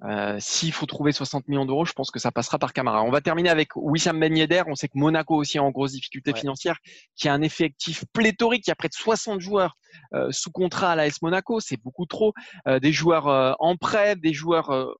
Euh, 0.04 0.36
s'il 0.40 0.74
faut 0.74 0.88
trouver 0.88 1.12
60 1.12 1.48
millions 1.48 1.66
d'euros, 1.66 1.86
je 1.86 1.94
pense 1.94 2.10
que 2.10 2.18
ça 2.18 2.32
passera 2.32 2.58
par 2.58 2.74
Camara. 2.74 3.04
On 3.04 3.12
va 3.12 3.22
terminer 3.22 3.50
avec 3.50 3.76
Wissam 3.76 4.20
Ben 4.20 4.36
Yedder. 4.36 4.64
On 4.68 4.76
sait 4.76 4.88
que 4.88 4.98
Monaco 4.98 5.36
aussi 5.36 5.58
est 5.58 5.62
en 5.62 5.70
grosse 5.70 5.92
difficulté 5.92 6.34
financière, 6.34 6.78
qui 7.16 7.30
a 7.30 7.34
un 7.34 7.42
effectif 7.44 8.04
pléthorique. 8.14 8.66
Il 8.66 8.72
y 8.72 8.74
a 8.74 8.76
près 8.76 8.90
de 8.90 8.96
60 8.96 9.40
joueurs 9.40 9.78
euh, 10.14 10.30
sous 10.32 10.52
contrat 10.52 10.94
à 10.94 10.96
l'AS 10.96 11.22
Monaco. 11.22 11.60
C'est 11.60 11.78
beaucoup 11.78 12.06
trop. 12.06 12.34
Euh, 12.68 12.80
des 12.80 12.92
joueurs 12.92 13.28
en 13.60 13.78
prêt, 13.78 14.16
des 14.16 14.34
joueurs 14.34 14.98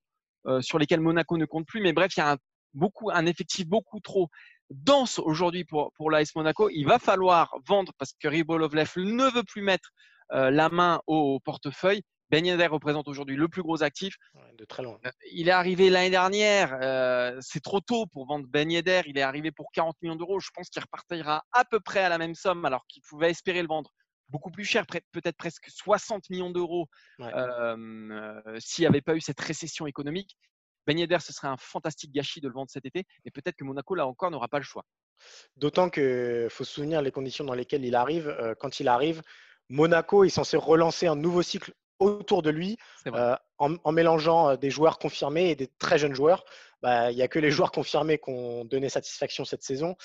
sur 0.62 0.78
lesquels 0.78 1.02
Monaco 1.02 1.38
ne 1.38 1.46
compte 1.46 1.66
plus. 1.66 1.82
Mais 1.82 1.94
bref, 1.94 2.16
il 2.16 2.20
y 2.20 2.24
a 2.24 2.34
un, 2.34 2.38
beaucoup, 2.74 3.10
un 3.12 3.26
effectif 3.26 3.68
beaucoup 3.68 4.00
trop 4.00 4.30
dense 4.70 5.20
aujourd'hui 5.20 5.66
pour, 5.66 5.92
pour 5.96 6.12
l'AS 6.12 6.36
Monaco. 6.36 6.70
Il 6.70 6.86
va 6.86 7.00
falloir 7.00 7.54
vendre 7.68 7.92
parce 7.98 8.14
que 8.14 8.28
Ribolovlev 8.28 8.92
ne 8.98 9.34
veut 9.34 9.44
plus 9.44 9.62
mettre 9.62 9.90
la 10.30 10.70
main 10.70 11.00
au 11.06 11.40
portefeuille. 11.42 12.02
Ben 12.34 12.44
Yedder 12.48 12.66
représente 12.66 13.08
aujourd'hui 13.08 13.36
le 13.36 13.48
plus 13.48 13.62
gros 13.62 13.84
actif. 13.84 14.16
de 14.58 14.66
très 14.66 14.82
loin. 14.82 14.98
Euh, 15.06 15.12
il 15.32 15.50
est 15.50 15.52
arrivé 15.52 15.92
l'année 15.92 16.10
dernière. 16.10 16.76
Euh, 16.82 17.38
c'est 17.42 17.62
trop 17.62 17.80
tôt 17.80 18.08
pour 18.08 18.26
vendre 18.26 18.48
Ben 18.50 18.72
Yedder. 18.72 19.02
Il 19.06 19.20
est 19.20 19.22
arrivé 19.22 19.52
pour 19.52 19.68
40 19.72 19.96
millions 20.02 20.16
d'euros. 20.16 20.40
Je 20.40 20.50
pense 20.52 20.68
qu'il 20.70 20.82
repartira 20.82 21.44
à 21.52 21.64
peu 21.64 21.80
près 21.80 22.00
à 22.00 22.10
la 22.10 22.18
même 22.18 22.34
somme, 22.34 22.66
alors 22.66 22.88
qu'il 22.88 23.04
pouvait 23.04 23.30
espérer 23.30 23.62
le 23.62 23.68
vendre 23.68 23.92
beaucoup 24.30 24.50
plus 24.50 24.66
cher, 24.66 24.88
peut-être 24.88 25.38
presque 25.38 25.70
60 25.70 26.32
millions 26.32 26.50
d'euros 26.50 26.88
euh, 27.20 28.42
s'il 28.58 28.82
n'y 28.82 28.88
avait 28.88 29.02
pas 29.02 29.16
eu 29.16 29.22
cette 29.22 29.40
récession 29.40 29.86
économique. 29.86 30.36
Ben 30.86 30.98
Yedder, 30.98 31.20
ce 31.20 31.34
serait 31.34 31.48
un 31.48 31.58
fantastique 31.58 32.12
gâchis 32.12 32.42
de 32.42 32.48
le 32.48 32.54
vendre 32.54 32.70
cet 32.70 32.86
été, 32.86 33.06
mais 33.26 33.32
peut-être 33.32 33.56
que 33.56 33.64
Monaco, 33.64 33.96
là 33.96 34.06
encore, 34.08 34.32
n'aura 34.32 34.48
pas 34.48 34.60
le 34.60 34.66
choix. 34.66 34.86
D'autant 35.56 35.90
qu'il 35.90 36.48
faut 36.50 36.64
se 36.64 36.74
souvenir 36.74 37.02
les 37.02 37.12
conditions 37.12 37.46
dans 37.46 37.54
lesquelles 37.54 37.86
il 37.86 37.96
arrive. 37.96 38.36
quand 38.60 38.80
il 38.80 38.88
arrive, 38.88 39.22
Monaco 39.70 40.24
est 40.24 40.30
censé 40.30 40.58
relancer 40.58 41.08
un 41.08 41.16
nouveau 41.16 41.42
cycle 41.42 41.74
autour 42.00 42.42
de 42.42 42.50
lui 42.50 42.78
euh, 43.08 43.36
en, 43.58 43.92
mélangeant 43.92 44.50
euh, 44.50 44.56
des 44.56 44.70
joueurs 44.70 45.00
confirmés 45.00 45.52
et 45.52 45.56
des 45.56 45.68
très 45.68 45.98
jeunes 45.98 46.14
joueurs. 46.14 46.44
Bah, 46.82 47.12
il 47.12 47.16
n'y 47.16 47.22
a 47.22 47.30
que 47.30 47.40
les 47.40 47.50
joueurs 47.50 47.72
confirmés 47.72 48.18
qui 48.18 48.30
ont 48.30 48.66
donné 48.66 48.90
satisfaction 48.90 49.46
cette 49.46 49.64
saison. 49.64 49.96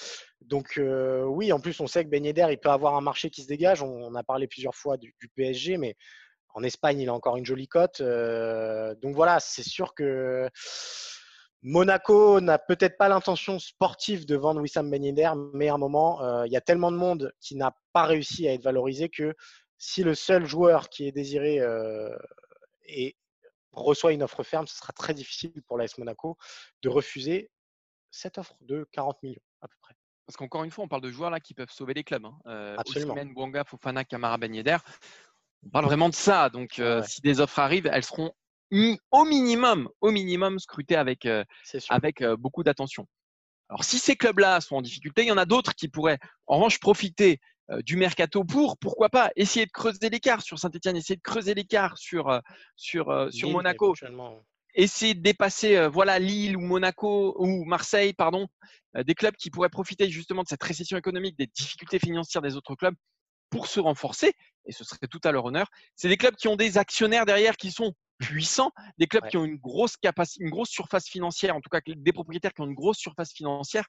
Donc 0.40 0.78
euh, 0.78 1.24
oui, 1.24 1.52
en 1.52 1.58
plus, 1.58 1.80
on 1.80 1.88
sait 1.88 2.04
que 2.04 2.08
Ben 2.08 2.24
Yedder, 2.24 2.46
il 2.50 2.58
peut 2.58 2.70
avoir 2.70 2.94
un 2.94 3.00
marché 3.00 3.30
qui 3.30 3.42
se 3.42 3.48
dégage. 3.48 3.82
On, 3.82 4.14
a 4.14 4.22
parlé 4.22 4.46
plusieurs 4.46 4.74
fois 4.74 4.96
du, 4.96 5.14
PSG, 5.34 5.76
mais 5.76 5.96
en 6.58 6.62
Espagne, 6.64 7.00
il 7.00 7.08
a 7.08 7.14
encore 7.14 7.36
une 7.36 7.46
jolie 7.46 7.68
cote. 7.68 8.02
donc 8.02 9.14
voilà, 9.14 9.38
c'est 9.40 9.62
sûr 9.62 9.94
que 9.94 10.48
Monaco 11.62 12.40
n'a 12.40 12.58
peut-être 12.58 12.96
pas 12.98 13.08
l'intention 13.08 13.58
sportive 13.58 14.26
de 14.26 14.36
vendre 14.36 14.60
Wissam 14.60 14.90
Ben 14.90 15.04
Yedder, 15.04 15.32
mais 15.54 15.68
à 15.68 15.74
un 15.74 15.78
moment, 15.78 16.44
il 16.44 16.52
y 16.52 16.56
a 16.56 16.60
tellement 16.60 16.90
de 16.90 16.96
monde 16.96 17.32
qui 17.40 17.56
n'a 17.56 17.76
pas 17.92 18.04
réussi 18.04 18.48
à 18.48 18.52
être 18.52 18.62
valorisé 18.62 19.08
que 19.08 19.34
si 19.76 20.02
le 20.02 20.14
seul 20.14 20.46
joueur 20.46 20.88
qui 20.88 21.06
est 21.06 21.12
désiré 21.12 21.60
et 22.86 23.16
reçoit 23.72 24.12
une 24.12 24.22
offre 24.22 24.42
ferme, 24.42 24.66
ce 24.66 24.76
sera 24.76 24.92
très 24.92 25.14
difficile 25.14 25.62
pour 25.66 25.78
l'AS 25.78 25.96
Monaco 25.98 26.36
de 26.82 26.88
refuser 26.88 27.50
cette 28.10 28.38
offre 28.38 28.56
de 28.60 28.88
40 28.92 29.22
millions 29.22 29.42
à 29.60 29.68
peu 29.68 29.76
près. 29.80 29.94
Parce 30.26 30.36
qu'encore 30.36 30.64
une 30.64 30.70
fois, 30.70 30.84
on 30.84 30.88
parle 30.88 31.02
de 31.02 31.10
joueurs 31.10 31.30
là 31.30 31.40
qui 31.40 31.54
peuvent 31.54 31.70
sauver 31.70 31.94
les 31.94 32.04
clubs. 32.04 32.26
Hein. 32.26 32.38
Euh, 32.46 32.76
Absolument. 32.76 33.14
Bouanga, 33.26 33.64
Fofana, 33.64 34.04
Kamara, 34.04 34.36
Ben 34.36 34.54
Yedder. 34.54 34.76
On 35.66 35.70
parle 35.70 35.84
vraiment 35.86 36.08
de 36.08 36.14
ça. 36.14 36.48
Donc, 36.50 36.80
si 37.06 37.20
des 37.20 37.40
offres 37.40 37.58
arrivent, 37.58 37.88
elles 37.92 38.04
seront 38.04 38.32
au 39.10 39.24
minimum, 39.24 39.88
au 40.00 40.10
minimum 40.10 40.58
scrutées 40.58 40.96
avec, 40.96 41.26
avec 41.88 42.24
beaucoup 42.38 42.62
d'attention. 42.62 43.06
Alors, 43.68 43.84
si 43.84 43.98
ces 43.98 44.16
clubs-là 44.16 44.60
sont 44.60 44.76
en 44.76 44.82
difficulté, 44.82 45.22
il 45.22 45.28
y 45.28 45.32
en 45.32 45.36
a 45.36 45.44
d'autres 45.44 45.74
qui 45.74 45.88
pourraient, 45.88 46.18
en 46.46 46.56
revanche, 46.56 46.80
profiter 46.80 47.38
euh, 47.70 47.82
du 47.82 47.96
mercato 47.96 48.44
pour, 48.44 48.78
pourquoi 48.78 49.10
pas, 49.10 49.30
essayer 49.36 49.66
de 49.66 49.70
creuser 49.70 50.08
l'écart 50.08 50.40
sur 50.40 50.58
Saint-Etienne, 50.58 50.96
essayer 50.96 51.16
de 51.16 51.22
creuser 51.22 51.52
l'écart 51.52 51.98
sur, 51.98 52.28
euh, 52.28 52.40
sur, 52.76 53.10
euh, 53.10 53.30
sur 53.30 53.50
Monaco, 53.50 53.94
essayer 54.74 55.12
de 55.12 55.20
dépasser 55.20 55.88
voilà, 55.88 56.18
Lille 56.18 56.56
ou 56.56 56.60
Monaco 56.60 57.34
ou 57.38 57.64
Marseille, 57.64 58.14
pardon, 58.14 58.46
des 58.94 59.14
clubs 59.14 59.34
qui 59.34 59.50
pourraient 59.50 59.68
profiter 59.68 60.08
justement 60.08 60.44
de 60.44 60.48
cette 60.48 60.62
récession 60.62 60.96
économique, 60.96 61.36
des 61.36 61.48
difficultés 61.48 61.98
financières 61.98 62.42
des 62.42 62.54
autres 62.54 62.74
clubs 62.74 62.94
pour 63.50 63.66
se 63.66 63.80
renforcer, 63.80 64.32
et 64.66 64.72
ce 64.72 64.84
serait 64.84 65.06
tout 65.08 65.20
à 65.24 65.32
leur 65.32 65.44
honneur. 65.44 65.68
C'est 65.96 66.08
des 66.08 66.16
clubs 66.16 66.36
qui 66.36 66.48
ont 66.48 66.56
des 66.56 66.78
actionnaires 66.78 67.26
derrière 67.26 67.56
qui 67.56 67.70
sont 67.70 67.94
puissants, 68.18 68.72
des 68.98 69.06
clubs 69.06 69.26
qui 69.28 69.36
ont 69.36 69.44
une 69.44 69.56
grosse 69.56 69.96
capacité, 69.96 70.44
une 70.44 70.50
grosse 70.50 70.70
surface 70.70 71.08
financière, 71.08 71.56
en 71.56 71.60
tout 71.60 71.70
cas 71.70 71.80
des 71.86 72.12
propriétaires 72.12 72.52
qui 72.52 72.60
ont 72.60 72.66
une 72.66 72.74
grosse 72.74 72.98
surface 72.98 73.32
financière 73.32 73.84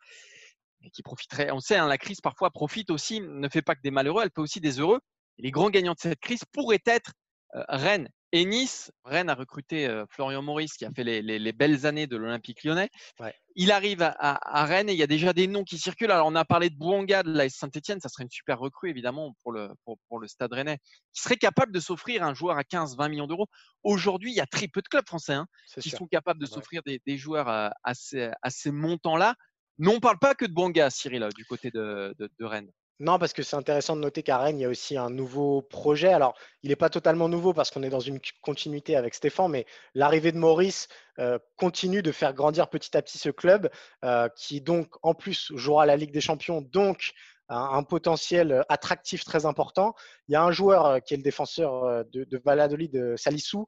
et 0.84 0.92
qui 0.92 1.04
profiterait. 1.04 1.52
On 1.52 1.60
sait, 1.60 1.76
hein, 1.76 1.88
la 1.88 1.98
crise 1.98 2.22
parfois 2.22 2.52
profite 2.52 2.90
aussi, 2.92 3.22
ne 3.22 3.50
fait 3.50 3.62
pas 3.62 3.76
que 3.76 3.82
des 3.82 3.92
malheureux, 3.92 4.24
elle 4.24 4.32
peut 4.32 4.42
aussi 4.42 4.62
des 4.62 4.80
heureux. 4.80 5.00
Et 5.38 5.44
les 5.44 5.52
grands 5.52 5.70
gagnants 5.70 5.94
de 5.94 6.00
cette 6.00 6.20
crise 6.20 6.44
pourraient 6.52 6.84
être 6.86 7.14
euh, 7.56 7.64
Rennes 7.70 8.10
et 8.32 8.46
Nice. 8.46 8.92
Rennes 9.04 9.30
a 9.30 9.36
recruté 9.36 9.88
euh, 9.88 10.06
Florian 10.10 10.42
Maurice 10.42 10.74
qui 10.74 10.86
a 10.86 10.92
fait 10.92 11.04
les, 11.04 11.52
belles 11.52 11.86
années 11.86 12.08
de 12.08 12.18
l'Olympique 12.18 12.64
lyonnais. 12.64 12.90
Il 13.56 13.72
arrive 13.72 14.02
à, 14.02 14.66
Rennes 14.66 14.90
et 14.90 14.94
il 14.94 14.98
y 14.98 15.04
a 15.04 15.08
déjà 15.08 15.34
des 15.34 15.48
noms 15.48 15.64
qui 15.64 15.78
circulent. 15.78 16.12
Alors 16.12 16.28
on 16.28 16.36
a 16.36 16.46
parlé 16.46 16.70
de 16.70 16.76
Bouanga 16.76 17.24
de 17.24 17.32
la 17.32 17.50
Saint-Etienne, 17.50 18.00
ça 18.00 18.10
serait 18.10 18.24
une 18.24 18.30
super 18.30 18.60
recrue 18.60 18.90
évidemment 18.90 19.36
pour 19.44 19.52
le, 19.52 19.70
pour, 19.84 20.20
le 20.20 20.28
stade 20.28 20.54
rennais, 20.54 20.78
qui 21.14 21.22
serait 21.22 21.38
capable 21.38 21.72
de 21.72 21.80
s'offrir 21.80 22.24
un 22.24 22.34
joueur 22.34 22.58
à 22.58 22.62
15-20 22.62 23.10
millions 23.10 23.28
d'euros. 23.28 23.48
Aujourd'hui, 23.84 24.32
il 24.32 24.36
y 24.36 24.42
a 24.42 24.46
très 24.46 24.68
peu 24.68 24.82
de 24.82 24.88
clubs 24.88 25.08
français 25.08 25.34
hein, 25.34 25.48
qui 25.82 25.90
sont 25.90 26.08
capables 26.08 26.40
de 26.40 26.46
s'offrir 26.46 26.82
des, 26.86 27.18
joueurs 27.18 27.50
à, 27.50 27.74
à 27.84 27.94
ces 28.50 28.72
montants-là. 28.72 29.36
Non, 29.80 29.92
on 29.92 29.96
ne 29.96 30.00
parle 30.00 30.20
pas 30.20 30.36
que 30.36 30.46
de 30.46 30.52
Bonga, 30.52 30.90
Cyril, 30.90 31.30
du 31.36 31.46
côté 31.46 31.72
de, 31.72 32.14
Rennes. 32.42 32.70
Non, 33.00 33.18
parce 33.18 33.32
que 33.32 33.44
c'est 33.44 33.56
intéressant 33.56 33.96
de 33.96 34.02
noter 34.02 34.24
qu'à 34.24 34.38
Rennes, 34.38 34.60
il 34.60 34.64
y 34.64 34.66
a 34.66 34.70
aussi 34.70 34.98
un 34.98 35.10
nouveau 35.10 35.62
projet. 35.62 36.12
Alors, 36.12 36.38
il 36.64 36.70
n'est 36.70 36.76
pas 36.76 36.90
totalement 36.90 37.30
nouveau 37.30 37.54
parce 37.54 37.72
qu'on 37.72 37.82
est 37.84 37.90
dans 37.90 38.02
une 38.02 38.20
continuité 38.42 38.98
avec 38.98 39.14
Stéphane, 39.14 39.52
mais 39.52 39.66
l'arrivée 39.96 40.34
de 40.34 40.38
Maurice 40.38 40.90
euh, 41.18 41.40
continue 41.56 42.02
de 42.02 42.12
faire 42.12 42.34
grandir 42.34 42.68
petit 42.68 42.98
à 42.98 43.02
petit 43.02 43.18
ce 43.18 43.30
club 43.30 43.70
euh, 44.04 44.28
qui, 44.36 44.60
donc, 44.60 44.96
en 45.02 45.14
plus, 45.14 45.54
jouera 45.56 45.86
la 45.86 45.96
Ligue 45.96 46.12
des 46.12 46.20
Champions, 46.20 46.62
donc 46.62 47.14
un, 47.50 47.84
potentiel 47.84 48.64
attractif 48.70 49.24
très 49.24 49.46
important. 49.46 49.96
Il 50.28 50.34
y 50.34 50.36
a 50.36 50.44
un 50.44 50.52
joueur 50.52 51.04
qui 51.04 51.16
est 51.16 51.18
le 51.18 51.24
défenseur 51.24 52.06
de, 52.14 52.24
de 52.24 52.42
Valladolid, 52.44 53.16
Salissou, 53.18 53.66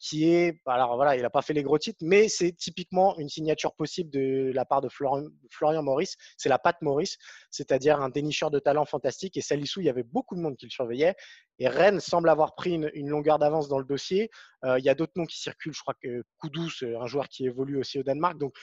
qui 0.00 0.28
est, 0.28 0.60
alors 0.66 0.96
voilà, 0.96 1.16
il 1.16 1.22
n'a 1.22 1.30
pas 1.30 1.42
fait 1.42 1.52
les 1.52 1.62
gros 1.62 1.78
titres, 1.78 2.00
mais 2.02 2.28
c'est 2.28 2.52
typiquement 2.52 3.16
une 3.18 3.28
signature 3.28 3.74
possible 3.74 4.10
de 4.10 4.50
la 4.54 4.64
part 4.64 4.80
de 4.80 4.88
Florian, 4.88 5.28
Florian 5.50 5.82
Maurice. 5.82 6.16
C'est 6.36 6.48
la 6.48 6.58
patte 6.58 6.82
Maurice, 6.82 7.16
c'est-à-dire 7.50 8.00
un 8.00 8.08
dénicheur 8.08 8.50
de 8.50 8.58
talent 8.58 8.84
fantastique. 8.84 9.36
Et 9.36 9.40
Salissou, 9.40 9.80
il 9.80 9.86
y 9.86 9.90
avait 9.90 10.02
beaucoup 10.02 10.34
de 10.34 10.40
monde 10.40 10.56
qui 10.56 10.66
le 10.66 10.70
surveillait. 10.70 11.14
Et 11.58 11.68
Rennes 11.68 12.00
semble 12.00 12.28
avoir 12.28 12.54
pris 12.54 12.72
une, 12.72 13.08
longueur 13.08 13.38
d'avance 13.38 13.68
dans 13.68 13.78
le 13.78 13.84
dossier. 13.84 14.30
Euh, 14.64 14.78
il 14.78 14.84
y 14.84 14.88
a 14.88 14.94
d'autres 14.94 15.12
noms 15.16 15.26
qui 15.26 15.40
circulent. 15.40 15.74
Je 15.74 15.80
crois 15.80 15.94
que 16.02 16.22
Koudous, 16.38 16.70
un 16.82 17.06
joueur 17.06 17.28
qui 17.28 17.46
évolue 17.46 17.78
aussi 17.78 17.98
au 17.98 18.02
Danemark. 18.02 18.38
Donc, 18.38 18.54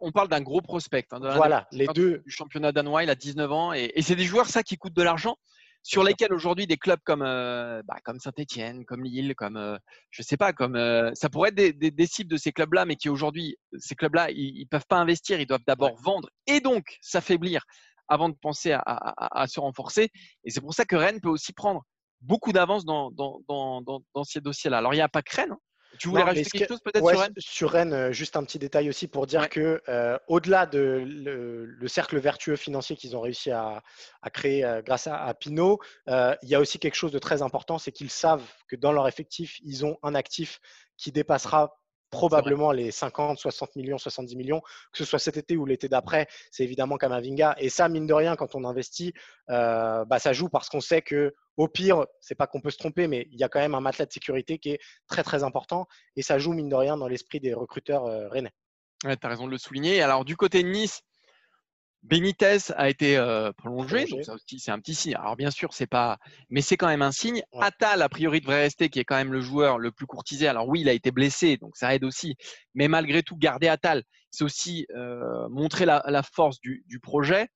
on, 0.00 0.12
parle 0.12 0.28
d'un 0.28 0.40
gros 0.40 0.60
prospect. 0.60 1.06
Hein, 1.10 1.18
voilà, 1.20 1.66
les 1.72 1.86
deux. 1.88 2.22
Du 2.24 2.30
championnat 2.30 2.72
danois, 2.72 3.02
il 3.02 3.10
a 3.10 3.14
19 3.14 3.52
ans. 3.52 3.72
Et, 3.72 4.00
c'est 4.02 4.16
des 4.16 4.24
joueurs, 4.24 4.46
ça, 4.46 4.62
qui 4.62 4.76
coûtent 4.76 4.94
de 4.94 5.02
l'argent 5.02 5.36
sur 5.84 6.04
lesquels 6.04 6.32
aujourd'hui 6.32 6.68
des 6.68 6.76
clubs 6.76 7.00
comme, 7.02 7.22
euh, 7.22 7.82
bah, 7.84 7.96
comme 8.04 8.20
Saint-Etienne, 8.20 8.84
comme 8.84 9.02
Lille, 9.02 9.34
comme 9.34 9.56
euh, 9.56 9.76
je 10.10 10.22
sais 10.22 10.36
pas, 10.36 10.52
comme 10.52 10.78
ça 11.14 11.28
pourrait 11.28 11.48
être 11.48 11.76
des, 11.76 11.90
des, 11.90 12.06
cibles 12.06 12.30
de 12.30 12.36
ces 12.36 12.52
clubs-là, 12.52 12.84
mais 12.84 12.94
qui 12.94 13.08
aujourd'hui, 13.08 13.56
ces 13.78 13.96
clubs-là, 13.96 14.30
ils, 14.30 14.60
ne 14.60 14.68
peuvent 14.68 14.86
pas 14.88 14.98
investir, 14.98 15.40
ils 15.40 15.46
doivent 15.46 15.64
d'abord 15.66 15.96
vendre 16.00 16.30
et 16.46 16.60
donc 16.60 16.98
s'affaiblir 17.00 17.64
avant 18.08 18.28
de 18.28 18.34
penser 18.34 18.72
à, 18.72 19.46
se 19.46 19.60
renforcer. 19.60 20.10
Et 20.44 20.50
c'est 20.50 20.60
pour 20.60 20.74
ça 20.74 20.84
que 20.84 20.96
Rennes 20.96 21.20
peut 21.20 21.28
aussi 21.28 21.52
prendre 21.52 21.82
beaucoup 22.20 22.52
d'avance 22.52 22.84
dans, 22.84 23.10
dans, 23.10 24.24
ces 24.24 24.40
dossiers-là. 24.40 24.78
Alors, 24.78 24.94
il 24.94 24.98
n'y 24.98 25.02
a 25.02 25.08
pas 25.08 25.22
que 25.22 25.34
Rennes. 25.34 25.52
Hein. 25.52 25.58
Tu 25.98 26.08
voulais 26.08 26.22
rajouter 26.22 26.50
quelque 26.50 26.68
chose 26.68 26.80
peut-être 26.82 27.06
sur 27.06 27.20
Rennes? 27.20 27.34
Sur 27.38 27.70
Rennes, 27.70 27.92
euh, 27.92 28.12
juste 28.12 28.36
un 28.36 28.44
petit 28.44 28.58
détail 28.58 28.88
aussi 28.88 29.08
pour 29.08 29.26
dire 29.26 29.48
que 29.48 29.82
euh, 29.88 30.18
au-delà 30.26 30.66
de 30.66 31.04
le, 31.06 31.88
cercle 31.88 32.18
vertueux 32.18 32.56
financier 32.56 32.96
qu'ils 32.96 33.16
ont 33.16 33.20
réussi 33.20 33.50
à, 33.50 33.82
créer 34.32 34.64
euh, 34.64 34.80
grâce 34.82 35.06
à, 35.06 35.22
à 35.22 35.34
Pinot, 35.34 35.78
il 36.06 36.48
y 36.48 36.54
a 36.54 36.60
aussi 36.60 36.78
quelque 36.78 36.94
chose 36.94 37.12
de 37.12 37.18
très 37.18 37.42
important, 37.42 37.78
c'est 37.78 37.92
qu'ils 37.92 38.10
savent 38.10 38.46
que 38.68 38.76
dans 38.76 38.92
leur 38.92 39.06
effectif, 39.06 39.58
ils 39.62 39.84
ont 39.84 39.98
un 40.02 40.14
actif 40.14 40.60
qui 40.96 41.12
dépassera 41.12 41.78
probablement 42.12 42.72
les 42.72 42.90
50, 42.92 43.38
60 43.38 43.74
millions, 43.74 43.98
70 43.98 44.36
millions, 44.36 44.60
que 44.92 44.98
ce 44.98 45.04
soit 45.04 45.18
cet 45.18 45.38
été 45.38 45.56
ou 45.56 45.64
l'été 45.64 45.88
d'après, 45.88 46.28
c'est 46.52 46.62
évidemment 46.62 46.98
Kamavinga. 46.98 47.56
Et 47.58 47.70
ça, 47.70 47.88
mine 47.88 48.06
de 48.06 48.12
rien, 48.12 48.36
quand 48.36 48.54
on 48.54 48.64
investit, 48.64 49.14
euh, 49.50 50.04
bah, 50.04 50.20
ça 50.20 50.32
joue 50.32 50.48
parce 50.48 50.68
qu'on 50.68 50.82
sait 50.82 51.02
que 51.02 51.34
au 51.56 51.68
pire, 51.68 52.06
c'est 52.20 52.34
pas 52.34 52.46
qu'on 52.46 52.60
peut 52.60 52.70
se 52.70 52.76
tromper, 52.76 53.08
mais 53.08 53.26
il 53.32 53.40
y 53.40 53.44
a 53.44 53.48
quand 53.48 53.60
même 53.60 53.74
un 53.74 53.80
matelas 53.80 54.06
de 54.06 54.12
sécurité 54.12 54.58
qui 54.58 54.70
est 54.70 54.78
très 55.08 55.22
très 55.22 55.42
important 55.42 55.86
et 56.14 56.22
ça 56.22 56.38
joue 56.38 56.52
mine 56.52 56.68
de 56.68 56.76
rien 56.76 56.96
dans 56.96 57.08
l'esprit 57.08 57.40
des 57.40 57.54
recruteurs 57.54 58.04
euh, 58.04 58.28
rennais. 58.28 58.52
Ouais, 59.04 59.16
tu 59.16 59.26
as 59.26 59.30
raison 59.30 59.46
de 59.46 59.50
le 59.50 59.58
souligner. 59.58 60.02
Alors 60.02 60.24
du 60.24 60.36
côté 60.36 60.62
de 60.62 60.68
Nice, 60.68 61.02
Benitez 62.02 62.58
a 62.74 62.88
été 62.88 63.16
euh, 63.16 63.52
prolongé, 63.52 64.06
donc 64.06 64.24
ça 64.24 64.34
aussi 64.34 64.58
c'est 64.58 64.72
un 64.72 64.80
petit 64.80 64.94
signe. 64.94 65.14
Alors 65.14 65.36
bien 65.36 65.52
sûr, 65.52 65.72
c'est 65.72 65.86
pas, 65.86 66.18
mais 66.50 66.60
c'est 66.60 66.76
quand 66.76 66.88
même 66.88 67.02
un 67.02 67.12
signe. 67.12 67.42
Ouais. 67.52 67.64
Attal 67.64 68.02
a 68.02 68.08
priori 68.08 68.40
devrait 68.40 68.62
rester, 68.62 68.88
qui 68.88 68.98
est 68.98 69.04
quand 69.04 69.16
même 69.16 69.32
le 69.32 69.40
joueur 69.40 69.78
le 69.78 69.92
plus 69.92 70.06
courtisé. 70.06 70.48
Alors 70.48 70.68
oui, 70.68 70.80
il 70.80 70.88
a 70.88 70.92
été 70.92 71.12
blessé, 71.12 71.58
donc 71.58 71.76
ça 71.76 71.94
aide 71.94 72.02
aussi. 72.02 72.34
Mais 72.74 72.88
malgré 72.88 73.22
tout, 73.22 73.36
garder 73.36 73.68
Attal, 73.68 74.02
c'est 74.32 74.42
aussi 74.42 74.86
euh, 74.96 75.48
montrer 75.48 75.86
la, 75.86 76.22
force 76.22 76.60
du, 76.60 76.82
projet. 77.00 77.48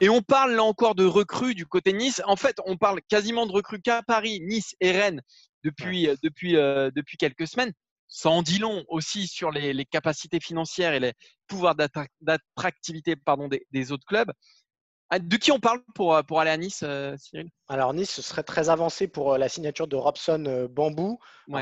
Et 0.00 0.08
on 0.08 0.22
parle 0.22 0.54
là 0.54 0.64
encore 0.64 0.94
de 0.94 1.04
recrues 1.04 1.54
du 1.54 1.66
côté 1.66 1.92
Nice. 1.92 2.22
En 2.24 2.36
fait, 2.36 2.56
on 2.64 2.78
parle 2.78 3.02
quasiment 3.08 3.46
de 3.46 3.52
recrues 3.52 3.82
qu'à 3.82 4.02
Paris, 4.02 4.40
Nice 4.40 4.74
et 4.80 4.92
Rennes 4.92 5.20
depuis 5.64 6.08
depuis 6.22 6.56
euh, 6.56 6.90
depuis 6.94 7.16
quelques 7.18 7.46
semaines 7.46 7.72
ça 8.12 8.28
en 8.28 8.42
dit 8.42 8.58
long 8.58 8.84
aussi 8.88 9.26
sur 9.26 9.50
les, 9.50 9.86
capacités 9.86 10.38
financières 10.38 10.92
et 10.92 11.00
les 11.00 11.14
pouvoirs 11.48 11.74
d'attractivité 12.20 13.16
pardon, 13.16 13.48
des, 13.48 13.92
autres 13.92 14.04
clubs. 14.06 14.30
Ah, 15.08 15.18
de 15.18 15.36
qui 15.36 15.50
on 15.50 15.60
parle 15.60 15.80
pour, 15.94 16.18
pour 16.26 16.40
aller 16.40 16.50
à 16.50 16.56
Nice, 16.56 16.82
euh, 16.84 17.14
Cyril? 17.18 17.48
Alors 17.68 17.92
Nice, 17.92 18.10
ce 18.10 18.22
serait 18.22 18.42
très 18.42 18.70
avancé 18.70 19.08
pour 19.08 19.34
euh, 19.34 19.38
la 19.38 19.48
signature 19.48 19.86
de 19.86 19.96
Robson 19.96 20.44
euh, 20.46 20.68
Bambou. 20.68 21.18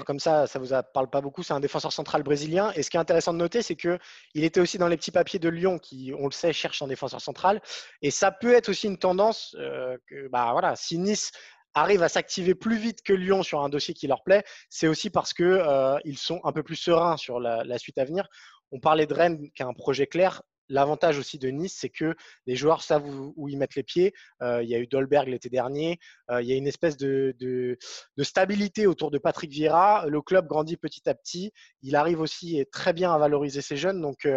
comme 0.06 0.20
ça, 0.20 0.46
ça 0.46 0.58
ne 0.58 0.64
vous 0.64 0.74
parle 0.92 1.10
pas 1.10 1.20
beaucoup. 1.20 1.42
C'est 1.42 1.52
un 1.52 1.60
défenseur 1.60 1.92
central 1.92 2.22
brésilien. 2.22 2.72
Et 2.74 2.82
ce 2.82 2.90
qui 2.90 2.96
est 2.96 3.00
intéressant 3.00 3.32
de 3.32 3.38
noter, 3.38 3.62
c'est 3.62 3.76
qu'il 3.76 3.98
était 4.34 4.60
aussi 4.60 4.78
dans 4.78 4.88
les 4.88 4.96
petits 4.96 5.10
papiers 5.10 5.38
de 5.38 5.48
Lyon, 5.48 5.78
qui, 5.78 6.12
on 6.18 6.26
le 6.26 6.32
sait, 6.32 6.52
cherche 6.52 6.82
un 6.82 6.88
défenseur 6.88 7.20
central. 7.20 7.60
Et 8.02 8.10
ça 8.10 8.30
peut 8.32 8.54
être 8.54 8.68
aussi 8.68 8.86
une 8.86 8.98
tendance 8.98 9.56
que, 9.56 10.28
bah 10.28 10.50
voilà, 10.52 10.76
si 10.76 10.98
Nice 10.98 11.32
arrivent 11.74 12.02
à 12.02 12.08
s'activer 12.08 12.54
plus 12.54 12.76
vite 12.76 13.02
que 13.02 13.12
Lyon 13.12 13.42
sur 13.42 13.60
un 13.60 13.68
dossier 13.68 13.94
qui 13.94 14.06
leur 14.06 14.22
plaît, 14.22 14.44
c'est 14.68 14.88
aussi 14.88 15.10
parce 15.10 15.32
qu'ils 15.32 15.46
euh, 15.46 15.98
sont 16.16 16.40
un 16.44 16.52
peu 16.52 16.62
plus 16.62 16.76
sereins 16.76 17.16
sur 17.16 17.40
la, 17.40 17.78
suite 17.78 17.98
à 17.98 18.04
venir. 18.04 18.28
On 18.72 18.80
parlait 18.80 19.06
de 19.06 19.14
Rennes 19.14 19.50
qui 19.54 19.62
a 19.62 19.66
un 19.66 19.74
projet 19.74 20.06
clair. 20.06 20.42
L'avantage 20.68 21.18
aussi 21.18 21.36
de 21.36 21.48
Nice, 21.48 21.76
c'est 21.80 21.88
que 21.88 22.14
les 22.46 22.54
joueurs 22.54 22.82
savent 22.82 23.04
où, 23.08 23.48
ils 23.48 23.58
mettent 23.58 23.74
les 23.74 23.82
pieds. 23.82 24.12
Euh, 24.40 24.62
il 24.62 24.68
y 24.68 24.74
a 24.76 24.78
eu 24.78 24.86
Dolberg 24.86 25.26
l'été 25.26 25.48
dernier. 25.48 25.98
Euh, 26.30 26.40
il 26.42 26.48
y 26.48 26.52
a 26.52 26.54
une 26.54 26.68
espèce 26.68 26.96
de, 26.96 27.76
stabilité 28.20 28.86
autour 28.86 29.10
de 29.10 29.18
Patrick 29.18 29.50
Vieira. 29.50 30.06
Le 30.06 30.22
club 30.22 30.46
grandit 30.46 30.76
petit 30.76 31.08
à 31.08 31.14
petit. 31.14 31.52
Il 31.82 31.96
arrive 31.96 32.20
aussi 32.20 32.64
très 32.70 32.92
bien 32.92 33.12
à 33.12 33.18
valoriser 33.18 33.62
ses 33.62 33.76
jeunes. 33.76 34.00
Donc, 34.00 34.28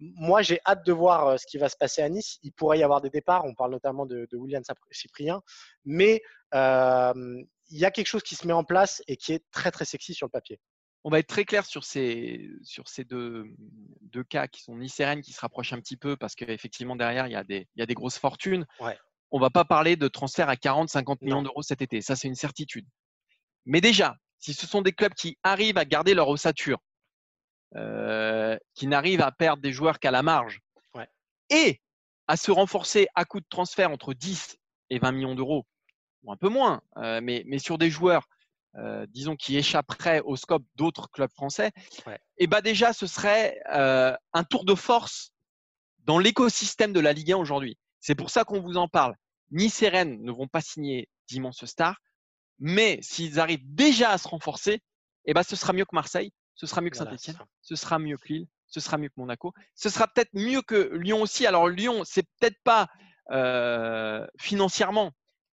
moi, 0.00 0.42
j'ai 0.42 0.60
hâte 0.64 0.86
de 0.86 0.92
voir 0.92 1.26
euh, 1.26 1.36
ce 1.36 1.46
qui 1.46 1.58
va 1.58 1.68
se 1.68 1.76
passer 1.76 2.02
à 2.02 2.08
Nice. 2.08 2.38
Il 2.42 2.52
pourrait 2.52 2.78
y 2.78 2.82
avoir 2.82 3.00
des 3.00 3.10
départs. 3.10 3.44
On 3.44 3.54
parle 3.54 3.72
notamment 3.72 4.06
de, 4.06 4.28
William 4.32 4.62
Cyprien. 4.92 5.42
Mais 5.84 6.22
il 6.52 7.78
y 7.78 7.84
a 7.84 7.90
quelque 7.90 8.06
chose 8.06 8.22
qui 8.22 8.34
se 8.34 8.46
met 8.46 8.52
en 8.52 8.64
place 8.64 9.02
et 9.08 9.16
qui 9.16 9.32
est 9.32 9.44
très, 9.50 9.70
très 9.70 9.84
sexy 9.84 10.14
sur 10.14 10.26
le 10.26 10.30
papier. 10.30 10.60
On 11.04 11.10
va 11.10 11.20
être 11.20 11.28
très 11.28 11.44
clair 11.44 11.64
sur 11.64 11.84
ces, 11.84 12.50
sur 12.62 12.88
ces 12.88 13.04
deux, 13.04 13.44
deux 14.02 14.24
cas 14.24 14.48
qui 14.48 14.62
sont 14.62 14.76
Nice 14.76 14.98
et 15.00 15.04
Rennes 15.04 15.22
qui 15.22 15.32
se 15.32 15.40
rapprochent 15.40 15.72
un 15.72 15.80
petit 15.80 15.96
peu 15.96 16.16
parce 16.16 16.34
qu'effectivement, 16.34 16.96
derrière, 16.96 17.26
il 17.26 17.32
y, 17.32 17.36
a 17.36 17.44
des, 17.44 17.68
il 17.76 17.80
y 17.80 17.82
a 17.82 17.86
des 17.86 17.94
grosses 17.94 18.18
fortunes. 18.18 18.66
On 19.30 19.38
ne 19.38 19.42
va 19.42 19.50
pas 19.50 19.64
parler 19.64 19.96
de 19.96 20.08
transfert 20.08 20.48
à 20.48 20.56
40, 20.56 20.88
50 20.88 21.22
millions 21.22 21.42
d'euros 21.42 21.62
cet 21.62 21.82
été. 21.82 22.00
Ça, 22.00 22.16
c'est 22.16 22.28
une 22.28 22.34
certitude. 22.34 22.86
Mais 23.64 23.80
déjà, 23.80 24.16
si 24.38 24.54
ce 24.54 24.66
sont 24.66 24.82
des 24.82 24.92
clubs 24.92 25.14
qui 25.14 25.38
arrivent 25.42 25.78
à 25.78 25.84
garder 25.84 26.14
leur 26.14 26.28
ossature, 26.28 26.78
euh, 26.78 26.87
qui 27.72 28.86
n'arrive 28.86 29.20
à 29.20 29.30
perdre 29.30 29.62
des 29.62 29.72
joueurs 29.72 29.98
qu'à 29.98 30.10
la 30.10 30.22
marge 30.22 30.60
et 31.50 31.80
à 32.26 32.36
se 32.36 32.50
renforcer 32.50 33.08
à 33.14 33.24
coût 33.24 33.40
de 33.40 33.46
transfert 33.48 33.90
entre 33.90 34.14
10 34.14 34.58
et 34.90 34.98
20 34.98 35.12
millions 35.12 35.34
d'euros, 35.34 35.66
ou 36.22 36.32
un 36.32 36.36
peu 36.36 36.48
moins, 36.48 36.82
euh, 36.98 37.20
mais, 37.22 37.42
mais, 37.46 37.58
sur 37.58 37.78
des 37.78 37.90
joueurs, 37.90 38.28
euh, 38.76 39.06
disons, 39.08 39.34
qui 39.34 39.56
échapperaient 39.56 40.20
au 40.20 40.36
scope 40.36 40.64
d'autres 40.76 41.10
clubs 41.10 41.32
français, 41.32 41.72
et 42.36 42.46
bah 42.46 42.60
déjà, 42.60 42.92
ce 42.92 43.06
serait 43.06 43.58
un 43.66 44.44
tour 44.44 44.64
de 44.64 44.74
force 44.74 45.32
dans 46.04 46.18
l'écosystème 46.18 46.92
de 46.92 47.00
la 47.00 47.12
Ligue 47.12 47.32
1 47.32 47.36
aujourd'hui. 47.36 47.78
C'est 48.00 48.14
pour 48.14 48.30
ça 48.30 48.44
qu'on 48.44 48.60
vous 48.60 48.76
en 48.76 48.88
parle. 48.88 49.14
Nice 49.50 49.82
et 49.82 49.88
Rennes 49.88 50.22
ne 50.22 50.30
vont 50.30 50.46
pas 50.46 50.60
signer 50.60 51.08
d'immenses 51.28 51.64
stars, 51.64 51.98
mais 52.58 52.98
s'ils 53.02 53.40
arrivent 53.40 53.74
déjà 53.74 54.10
à 54.10 54.18
se 54.18 54.28
renforcer, 54.28 54.80
et 55.24 55.32
bah, 55.32 55.42
ce 55.42 55.56
sera 55.56 55.72
mieux 55.72 55.84
que 55.84 55.94
Marseille, 55.94 56.32
ce 56.58 56.66
sera 56.66 56.80
mieux 56.80 56.90
que 56.90 56.96
Saint-Etienne, 56.96 57.38
ce 57.62 57.76
sera 57.76 58.00
mieux 58.00 58.16
que 58.16 58.28
Lille, 58.28 58.48
ce 58.66 58.80
sera 58.80 58.98
mieux 58.98 59.08
que 59.08 59.14
Monaco, 59.16 59.54
ce 59.76 59.88
sera 59.88 60.08
peut-être 60.08 60.34
mieux 60.34 60.60
que 60.60 60.92
Lyon 60.96 61.22
aussi. 61.22 61.46
Alors 61.46 61.68
Lyon, 61.68 62.02
c'est 62.04 62.24
peut-être 62.38 62.60
pas 62.64 62.88
euh, 63.30 64.26
financièrement 64.38 65.12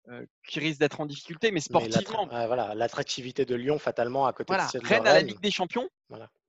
euh, 0.10 0.24
qui 0.48 0.60
risque 0.60 0.80
d'être 0.80 1.02
en 1.02 1.08
difficulté, 1.08 1.50
mais 1.50 1.60
sportivement. 1.60 2.28
voilà, 2.28 2.76
l'attractivité 2.76 3.46
de 3.46 3.56
Lyon 3.56 3.80
fatalement 3.80 4.28
à 4.28 4.34
côté 4.34 4.54
de 4.54 4.88
Rennes 4.88 5.08
à 5.08 5.14
la 5.14 5.22
Ligue 5.22 5.42
des 5.42 5.50
Champions, 5.50 5.90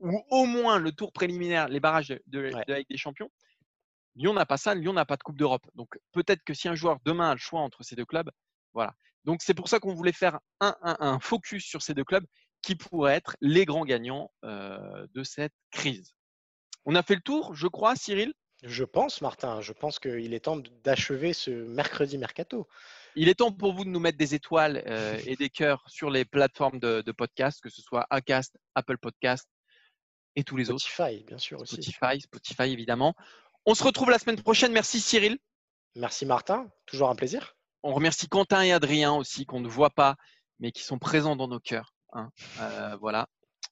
ou 0.00 0.22
au 0.28 0.44
moins 0.44 0.78
le 0.78 0.92
tour 0.92 1.12
préliminaire, 1.12 1.68
les 1.68 1.80
barrages 1.80 2.14
de, 2.26 2.38
la 2.66 2.78
Ligue 2.78 2.90
des 2.90 2.98
Champions. 2.98 3.30
Lyon 4.16 4.34
n'a 4.34 4.44
pas 4.44 4.58
ça, 4.58 4.74
Lyon 4.74 4.92
n'a 4.92 5.06
pas 5.06 5.16
de 5.16 5.22
Coupe 5.22 5.38
d'Europe. 5.38 5.66
Donc 5.74 5.98
peut-être 6.12 6.44
que 6.44 6.52
si 6.52 6.68
un 6.68 6.74
joueur 6.74 6.98
demain 7.06 7.30
a 7.30 7.34
le 7.34 7.40
choix 7.40 7.60
entre 7.60 7.82
ces 7.82 7.96
deux 7.96 8.04
clubs, 8.04 8.30
voilà. 8.74 8.92
Donc 9.24 9.40
c'est 9.40 9.54
pour 9.54 9.68
ça 9.68 9.80
qu'on 9.80 9.94
voulait 9.94 10.12
faire 10.12 10.38
un, 10.60 11.18
focus 11.20 11.64
sur 11.64 11.80
ces 11.80 11.94
deux 11.94 12.04
clubs 12.04 12.26
qui 12.62 12.76
pourraient 12.76 13.14
être 13.14 13.36
les 13.40 13.64
grands 13.64 13.84
gagnants 13.84 14.30
euh, 14.44 15.06
de 15.14 15.22
cette 15.22 15.52
crise. 15.70 16.14
On 16.84 16.94
a 16.94 17.02
fait 17.02 17.14
le 17.14 17.20
tour, 17.20 17.54
je 17.54 17.66
crois, 17.66 17.96
Cyril? 17.96 18.32
Je 18.62 18.84
pense, 18.84 19.20
Martin. 19.20 19.60
Je 19.60 19.72
pense 19.72 19.98
qu'il 19.98 20.34
est 20.34 20.40
temps 20.40 20.62
d'achever 20.84 21.32
ce 21.32 21.50
mercredi 21.50 22.16
mercato. 22.16 22.68
Il 23.16 23.28
est 23.28 23.34
temps 23.34 23.52
pour 23.52 23.74
vous 23.74 23.84
de 23.84 23.90
nous 23.90 24.00
mettre 24.00 24.18
des 24.18 24.34
étoiles 24.34 24.82
euh, 24.86 25.20
et 25.26 25.36
des 25.36 25.50
cœurs 25.50 25.84
sur 25.88 26.10
les 26.10 26.24
plateformes 26.24 26.78
de, 26.78 27.12
podcast, 27.12 27.60
que 27.60 27.68
ce 27.68 27.82
soit 27.82 28.06
Acast, 28.08 28.56
Apple 28.74 28.98
Podcast 28.98 29.48
et 30.36 30.44
tous 30.44 30.56
les 30.56 30.70
autres. 30.70 30.80
Spotify, 30.80 31.24
bien 31.24 31.38
sûr 31.38 31.60
aussi. 31.60 31.82
Spotify, 31.82 32.20
Spotify, 32.20 32.72
évidemment. 32.72 33.14
On 33.66 33.74
se 33.74 33.82
retrouve 33.82 34.10
la 34.10 34.18
semaine 34.18 34.40
prochaine. 34.40 34.72
Merci 34.72 35.00
Cyril. 35.00 35.38
Merci 35.96 36.24
Martin. 36.24 36.70
Toujours 36.86 37.10
un 37.10 37.16
plaisir. 37.16 37.56
On 37.82 37.92
remercie 37.92 38.28
Quentin 38.28 38.62
et 38.62 38.72
Adrien 38.72 39.12
aussi, 39.12 39.44
qu'on 39.44 39.60
ne 39.60 39.68
voit 39.68 39.90
pas, 39.90 40.16
mais 40.60 40.70
qui 40.70 40.82
sont 40.82 40.98
présents 40.98 41.36
dans 41.36 41.48
nos 41.48 41.60
cœurs. 41.60 41.92
Hein. 42.12 42.30
Euh, 42.60 42.96
voilà, 43.00 43.26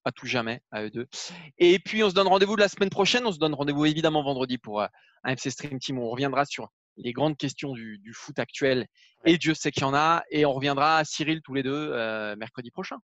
à 0.05 0.13
tout 0.13 0.27
jamais, 0.27 0.61
à 0.71 0.83
eux 0.83 0.91
deux. 0.91 1.09
Et 1.59 1.79
puis, 1.79 2.03
on 2.03 2.11
se 2.11 2.15
donne 2.15 2.29
rendez-vous 2.29 2.57
la 2.57 2.69
semaine 2.69 2.91
prochaine. 2.91 3.27
On 3.27 3.33
se 3.33 3.39
donne 3.39 3.55
rendez-vous 3.55 3.87
évidemment 3.87 4.23
vendredi 4.23 4.59
pour 4.59 4.81
euh, 4.81 4.87
un 5.25 5.33
FC 5.33 5.51
Stream 5.51 5.79
Team. 5.79 5.99
On 5.99 6.11
reviendra 6.11 6.45
sur 6.45 6.69
les 6.97 7.13
grandes 7.13 7.37
questions 7.37 7.73
du, 7.73 8.13
foot 8.15 8.39
actuel. 8.39 8.87
Et 9.25 9.39
Dieu 9.39 9.55
sait 9.55 9.71
qu'il 9.71 9.83
y 9.83 9.87
en 9.87 9.95
a. 9.95 10.23
Et 10.31 10.45
on 10.45 10.53
reviendra 10.53 10.99
à 10.99 11.05
Cyril 11.05 11.41
tous 11.43 11.55
les 11.55 11.63
deux 11.63 11.91
euh, 11.93 12.37
mercredi 12.37 12.71
prochain. 12.71 12.97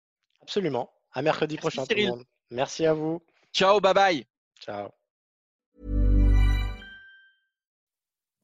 Absolument. 0.41 0.91
À 1.11 1.21
mercredi 1.21 1.57
prochain, 1.57 1.85
tout 1.85 1.95
le 1.95 2.07
monde. 2.07 2.23
Merci 2.51 2.85
à 2.85 2.93
vous. 2.93 3.21
Ciao, 3.53 3.79
bye 3.79 3.93
bye. 3.93 4.25
Ciao. 4.59 4.89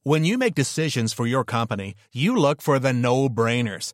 When 0.03 0.25
you 0.25 0.39
make 0.39 0.55
decisions 0.55 1.13
for 1.13 1.27
your 1.27 1.43
company, 1.43 1.93
you 2.11 2.35
look 2.35 2.61
for 2.61 2.79
the 2.79 2.91
no 2.91 3.29
brainers. 3.29 3.93